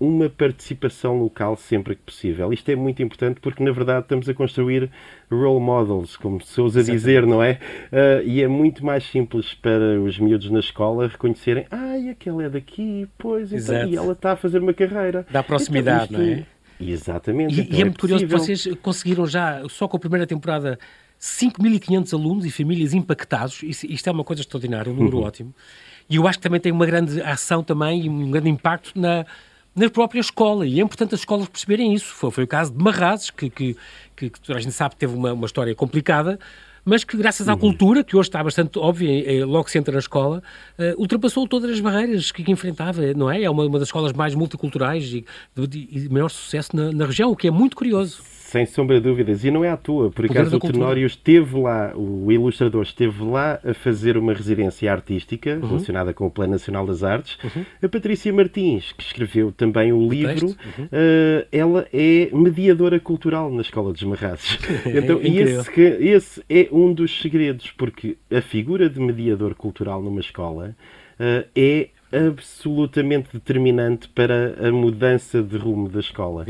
uma 0.00 0.28
participação 0.28 1.18
local 1.18 1.56
sempre 1.56 1.94
que 1.94 2.02
possível. 2.02 2.52
Isto 2.52 2.70
é 2.70 2.76
muito 2.76 3.02
importante 3.02 3.40
porque, 3.40 3.62
na 3.62 3.70
verdade, 3.72 4.02
estamos 4.02 4.28
a 4.28 4.34
construir 4.34 4.90
role 5.30 5.60
models, 5.60 6.16
como 6.16 6.40
se 6.42 6.60
ousa 6.60 6.82
dizer, 6.82 7.26
não 7.26 7.42
é? 7.42 7.58
Uh, 7.92 8.26
e 8.26 8.42
é 8.42 8.48
muito 8.48 8.84
mais 8.84 9.04
simples 9.04 9.54
para 9.54 10.00
os 10.00 10.18
miúdos 10.18 10.50
na 10.50 10.60
escola 10.60 11.06
reconhecerem 11.06 11.66
ai, 11.70 12.08
aquela 12.08 12.44
é 12.44 12.48
daqui, 12.48 13.08
pois, 13.16 13.52
então, 13.52 13.88
e 13.88 13.96
ela 13.96 14.12
está 14.12 14.32
a 14.32 14.36
fazer 14.36 14.58
uma 14.58 14.74
carreira. 14.74 15.26
Da 15.30 15.42
proximidade, 15.42 16.12
então, 16.12 16.22
isto... 16.22 16.36
não 16.36 16.42
é? 16.42 16.46
Exatamente. 16.80 17.54
E, 17.54 17.60
então 17.60 17.74
e 17.74 17.78
é, 17.78 17.82
é 17.82 17.84
muito 17.84 18.00
curioso 18.00 18.26
que 18.26 18.32
vocês 18.32 18.68
conseguiram 18.82 19.26
já, 19.26 19.62
só 19.68 19.86
com 19.86 19.96
a 19.96 20.00
primeira 20.00 20.26
temporada, 20.26 20.78
5.500 21.20 22.14
alunos 22.14 22.46
e 22.46 22.50
famílias 22.50 22.94
impactados. 22.94 23.62
Isto, 23.62 24.08
é 24.08 24.12
uma 24.12 24.24
coisa 24.24 24.42
extraordinária, 24.42 24.90
um 24.90 24.96
número 24.96 25.18
uhum. 25.18 25.24
ótimo. 25.24 25.54
E 26.08 26.16
eu 26.16 26.26
acho 26.26 26.38
que 26.38 26.42
também 26.42 26.60
tem 26.60 26.72
uma 26.72 26.86
grande 26.86 27.20
ação 27.20 27.62
também 27.62 28.06
e 28.06 28.08
um 28.08 28.30
grande 28.30 28.48
impacto 28.48 28.98
na, 28.98 29.24
na 29.74 29.88
própria 29.88 30.20
escola. 30.20 30.66
E 30.66 30.80
é 30.80 30.82
importante 30.82 31.14
as 31.14 31.20
escolas 31.20 31.48
perceberem 31.48 31.94
isso. 31.94 32.12
Foi, 32.14 32.30
foi 32.30 32.44
o 32.44 32.48
caso 32.48 32.72
de 32.72 32.82
Marrazes, 32.82 33.30
que, 33.30 33.48
que, 33.50 33.76
que, 34.16 34.30
que 34.30 34.52
a 34.52 34.58
gente 34.58 34.72
sabe 34.72 34.94
que 34.94 35.00
teve 35.00 35.14
uma, 35.14 35.32
uma 35.32 35.46
história 35.46 35.74
complicada, 35.74 36.38
mas 36.84 37.04
que 37.04 37.16
graças 37.16 37.48
à 37.48 37.52
uhum. 37.52 37.58
cultura, 37.58 38.02
que 38.02 38.16
hoje 38.16 38.28
está 38.28 38.42
bastante 38.42 38.78
óbvia, 38.78 39.46
logo 39.46 39.68
se 39.68 39.78
entra 39.78 39.92
na 39.92 39.98
escola, 39.98 40.42
uh, 40.78 41.00
ultrapassou 41.00 41.46
todas 41.46 41.70
as 41.70 41.80
barreiras 41.80 42.32
que, 42.32 42.42
que, 42.42 42.50
enfrentava, 42.50 43.12
não 43.14 43.30
é? 43.30 43.42
É 43.42 43.50
uma, 43.50 43.64
uma 43.64 43.78
das 43.78 43.88
escolas 43.88 44.12
mais 44.12 44.34
multiculturais 44.34 45.04
e 45.04 45.24
de, 45.54 45.66
de, 45.66 45.86
de 45.86 46.08
maior 46.08 46.28
sucesso 46.28 46.74
na, 46.74 46.90
na 46.92 47.06
região, 47.06 47.30
o 47.30 47.36
que 47.36 47.48
é 47.48 47.50
muito 47.50 47.76
curioso. 47.76 48.22
Sem 48.50 48.66
sombra 48.66 48.96
de 48.96 49.08
dúvidas. 49.08 49.44
E 49.44 49.50
não 49.50 49.64
é 49.64 49.70
à 49.70 49.76
toa. 49.76 50.10
Por 50.10 50.24
acaso 50.24 50.56
o 50.56 50.58
Tenório 50.58 51.06
esteve 51.06 51.56
lá, 51.56 51.92
o 51.94 52.32
ilustrador 52.32 52.82
esteve 52.82 53.22
lá 53.22 53.60
a 53.64 53.72
fazer 53.72 54.16
uma 54.16 54.32
residência 54.32 54.90
artística 54.90 55.54
uhum. 55.54 55.68
relacionada 55.68 56.12
com 56.12 56.26
o 56.26 56.30
Plano 56.32 56.54
Nacional 56.54 56.84
das 56.84 57.04
Artes. 57.04 57.38
Uhum. 57.44 57.64
A 57.80 57.88
Patrícia 57.88 58.32
Martins, 58.32 58.90
que 58.90 59.04
escreveu 59.04 59.52
também 59.52 59.92
o 59.92 60.08
livro, 60.08 60.48
uhum. 60.48 60.84
uh, 60.86 61.46
ela 61.52 61.86
é 61.92 62.28
mediadora 62.32 62.98
cultural 62.98 63.52
na 63.52 63.60
Escola 63.60 63.92
dos 63.92 64.02
Marrazes. 64.02 64.58
então, 64.84 65.20
e 65.22 65.38
esse, 65.38 65.80
esse 65.80 66.42
é 66.50 66.68
um 66.72 66.92
dos 66.92 67.20
segredos, 67.22 67.70
porque 67.70 68.16
a 68.32 68.40
figura 68.40 68.90
de 68.90 68.98
mediador 68.98 69.54
cultural 69.54 70.02
numa 70.02 70.18
escola 70.18 70.74
uh, 71.20 71.48
é 71.54 71.90
absolutamente 72.12 73.28
determinante 73.32 74.08
para 74.08 74.56
a 74.66 74.72
mudança 74.72 75.42
de 75.42 75.56
rumo 75.56 75.88
da 75.88 76.00
escola. 76.00 76.44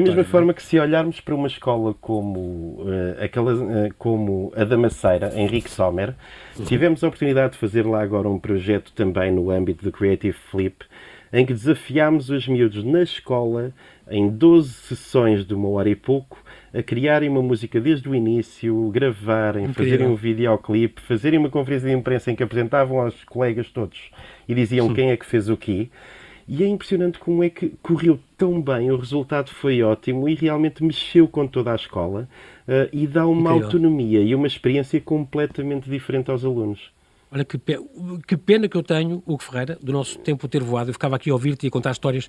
mesma 0.00 0.22
é? 0.22 0.24
forma 0.24 0.52
que 0.52 0.62
se 0.62 0.78
olharmos 0.78 1.20
para 1.20 1.34
uma 1.34 1.46
escola 1.46 1.94
como, 2.00 2.82
uh, 2.82 3.22
aquela, 3.22 3.54
uh, 3.54 3.94
como 3.96 4.52
a 4.56 4.64
da 4.64 4.76
Maceira, 4.76 5.32
Henrique 5.38 5.70
Sommer, 5.70 6.14
uhum. 6.58 6.64
tivemos 6.64 7.04
a 7.04 7.08
oportunidade 7.08 7.52
de 7.52 7.58
fazer 7.58 7.86
lá 7.86 8.02
agora 8.02 8.28
um 8.28 8.38
projeto 8.38 8.92
também 8.92 9.30
no 9.30 9.50
âmbito 9.50 9.84
do 9.84 9.92
Creative 9.92 10.36
Flip, 10.50 10.84
em 11.32 11.46
que 11.46 11.52
desafiámos 11.52 12.30
os 12.30 12.46
miúdos 12.48 12.84
na 12.84 13.02
escola, 13.02 13.72
em 14.10 14.28
12 14.28 14.68
sessões 14.68 15.46
de 15.46 15.54
uma 15.54 15.68
hora 15.68 15.88
e 15.88 15.96
pouco, 15.96 16.43
a 16.74 16.82
criarem 16.82 17.28
uma 17.28 17.40
música 17.40 17.80
desde 17.80 18.08
o 18.08 18.14
início, 18.14 18.90
gravarem, 18.90 19.66
Incrível. 19.66 19.84
fazerem 19.84 20.06
um 20.08 20.16
videoclipe, 20.16 21.00
fazerem 21.00 21.38
uma 21.38 21.48
conferência 21.48 21.88
de 21.88 21.94
imprensa 21.94 22.32
em 22.32 22.34
que 22.34 22.42
apresentavam 22.42 23.00
aos 23.00 23.22
colegas 23.24 23.70
todos 23.70 24.10
e 24.48 24.54
diziam 24.54 24.88
Sim. 24.88 24.94
quem 24.94 25.10
é 25.10 25.16
que 25.16 25.24
fez 25.24 25.48
o 25.48 25.56
quê. 25.56 25.88
E 26.46 26.62
é 26.62 26.66
impressionante 26.66 27.18
como 27.18 27.42
é 27.42 27.48
que 27.48 27.72
correu 27.80 28.18
tão 28.36 28.60
bem, 28.60 28.90
o 28.90 28.96
resultado 28.96 29.50
foi 29.50 29.82
ótimo 29.82 30.28
e 30.28 30.34
realmente 30.34 30.84
mexeu 30.84 31.26
com 31.26 31.46
toda 31.46 31.72
a 31.72 31.76
escola 31.76 32.28
uh, 32.68 32.88
e 32.92 33.06
dá 33.06 33.26
uma 33.26 33.50
Incrível. 33.50 33.64
autonomia 33.66 34.20
e 34.20 34.34
uma 34.34 34.46
experiência 34.46 35.00
completamente 35.00 35.88
diferente 35.88 36.30
aos 36.30 36.44
alunos. 36.44 36.92
Olha 37.34 37.44
que, 37.44 37.56
pe 37.56 37.78
que 38.28 38.36
pena 38.36 38.68
que 38.68 38.76
eu 38.76 38.82
tenho, 38.82 39.22
Hugo 39.26 39.42
Ferreira, 39.42 39.76
do 39.82 39.90
nosso 39.90 40.18
tempo 40.18 40.46
ter 40.46 40.62
voado. 40.62 40.90
Eu 40.90 40.92
ficava 40.92 41.16
aqui 41.16 41.30
a 41.30 41.32
ouvir-te 41.32 41.66
e 41.66 41.68
a 41.68 41.70
contar 41.70 41.90
histórias 41.90 42.28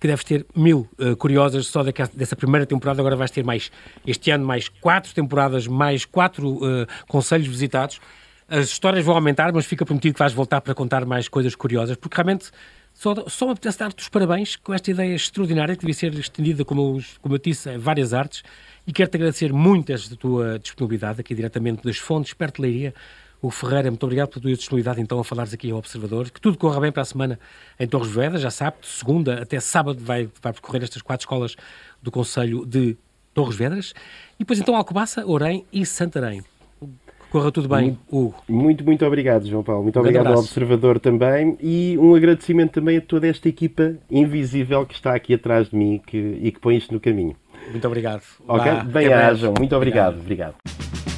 que 0.00 0.06
deves 0.06 0.24
ter 0.24 0.46
mil 0.54 0.88
uh, 0.98 1.16
curiosas 1.16 1.66
só 1.66 1.82
dessa 1.82 2.36
primeira 2.36 2.66
temporada. 2.66 3.00
Agora 3.00 3.16
vais 3.16 3.30
ter 3.30 3.44
mais, 3.44 3.70
este 4.06 4.30
ano, 4.30 4.44
mais 4.44 4.68
quatro 4.68 5.14
temporadas, 5.14 5.66
mais 5.66 6.04
quatro 6.04 6.56
uh, 6.56 6.86
conselhos 7.08 7.46
visitados. 7.46 8.00
As 8.48 8.66
histórias 8.66 9.04
vão 9.04 9.14
aumentar, 9.14 9.52
mas 9.52 9.64
fica 9.64 9.84
prometido 9.84 10.14
que 10.14 10.18
vais 10.18 10.32
voltar 10.32 10.60
para 10.60 10.74
contar 10.74 11.06
mais 11.06 11.28
coisas 11.28 11.54
curiosas, 11.54 11.96
porque 11.96 12.16
realmente 12.16 12.50
só, 12.92 13.14
só 13.26 13.46
me 13.46 13.52
apetece 13.52 13.78
dar-te 13.78 14.02
os 14.02 14.08
parabéns 14.08 14.56
com 14.56 14.72
esta 14.72 14.90
ideia 14.90 15.14
extraordinária 15.14 15.74
que 15.74 15.80
devia 15.80 15.94
ser 15.94 16.14
estendida, 16.14 16.64
como 16.64 16.98
eu, 16.98 17.04
como 17.20 17.34
eu 17.34 17.38
disse, 17.38 17.70
a 17.70 17.78
várias 17.78 18.14
artes. 18.14 18.42
E 18.86 18.92
quero-te 18.92 19.16
agradecer 19.16 19.52
muito 19.52 19.90
esta 19.92 20.14
tua 20.14 20.58
disponibilidade 20.58 21.20
aqui 21.20 21.34
diretamente 21.34 21.82
das 21.82 21.96
fontes, 21.96 22.34
perto 22.34 22.56
de 22.56 22.62
Leiria. 22.62 22.94
O 23.44 23.50
Ferreira, 23.50 23.90
muito 23.90 24.02
obrigado 24.02 24.28
pela 24.30 24.40
tua 24.40 24.54
disponibilidade 24.54 25.02
então 25.02 25.18
a 25.18 25.24
falares 25.24 25.52
aqui 25.52 25.70
ao 25.70 25.76
Observador. 25.76 26.30
Que 26.30 26.40
tudo 26.40 26.56
corra 26.56 26.80
bem 26.80 26.90
para 26.90 27.02
a 27.02 27.04
semana 27.04 27.38
em 27.78 27.86
Torres 27.86 28.10
Vedras, 28.10 28.40
já 28.40 28.50
sabe, 28.50 28.78
de 28.80 28.86
segunda 28.86 29.42
até 29.42 29.60
sábado 29.60 29.98
vai, 30.00 30.30
vai 30.40 30.50
percorrer 30.50 30.82
estas 30.82 31.02
quatro 31.02 31.24
escolas 31.24 31.54
do 32.02 32.10
Conselho 32.10 32.64
de 32.64 32.96
Torres 33.34 33.54
Vedras. 33.54 33.92
E 34.36 34.38
depois 34.38 34.58
então 34.58 34.74
Alcobaça, 34.74 35.26
Orém 35.26 35.66
e 35.70 35.84
Santarém. 35.84 36.42
Corra 37.28 37.52
tudo 37.52 37.68
bem, 37.68 37.98
Hugo. 38.10 38.34
Muito, 38.48 38.82
muito 38.82 39.04
obrigado, 39.04 39.46
João 39.46 39.62
Paulo. 39.62 39.82
Muito 39.82 39.98
um 39.98 40.00
obrigado 40.00 40.28
ao 40.28 40.38
Observador 40.38 40.98
também 40.98 41.58
e 41.60 41.98
um 42.00 42.14
agradecimento 42.14 42.72
também 42.72 42.96
a 42.96 43.00
toda 43.02 43.28
esta 43.28 43.46
equipa 43.46 43.94
invisível 44.10 44.86
que 44.86 44.94
está 44.94 45.14
aqui 45.14 45.34
atrás 45.34 45.68
de 45.68 45.76
mim 45.76 46.00
que, 46.06 46.16
e 46.16 46.50
que 46.50 46.58
põe 46.58 46.76
isto 46.76 46.94
no 46.94 47.00
caminho. 47.00 47.36
Muito 47.70 47.86
obrigado. 47.86 48.22
Ok? 48.48 48.72
Bem-ajam. 48.84 49.52
Muito 49.58 49.76
obrigado. 49.76 50.18
obrigado. 50.18 50.54
obrigado. 50.54 51.13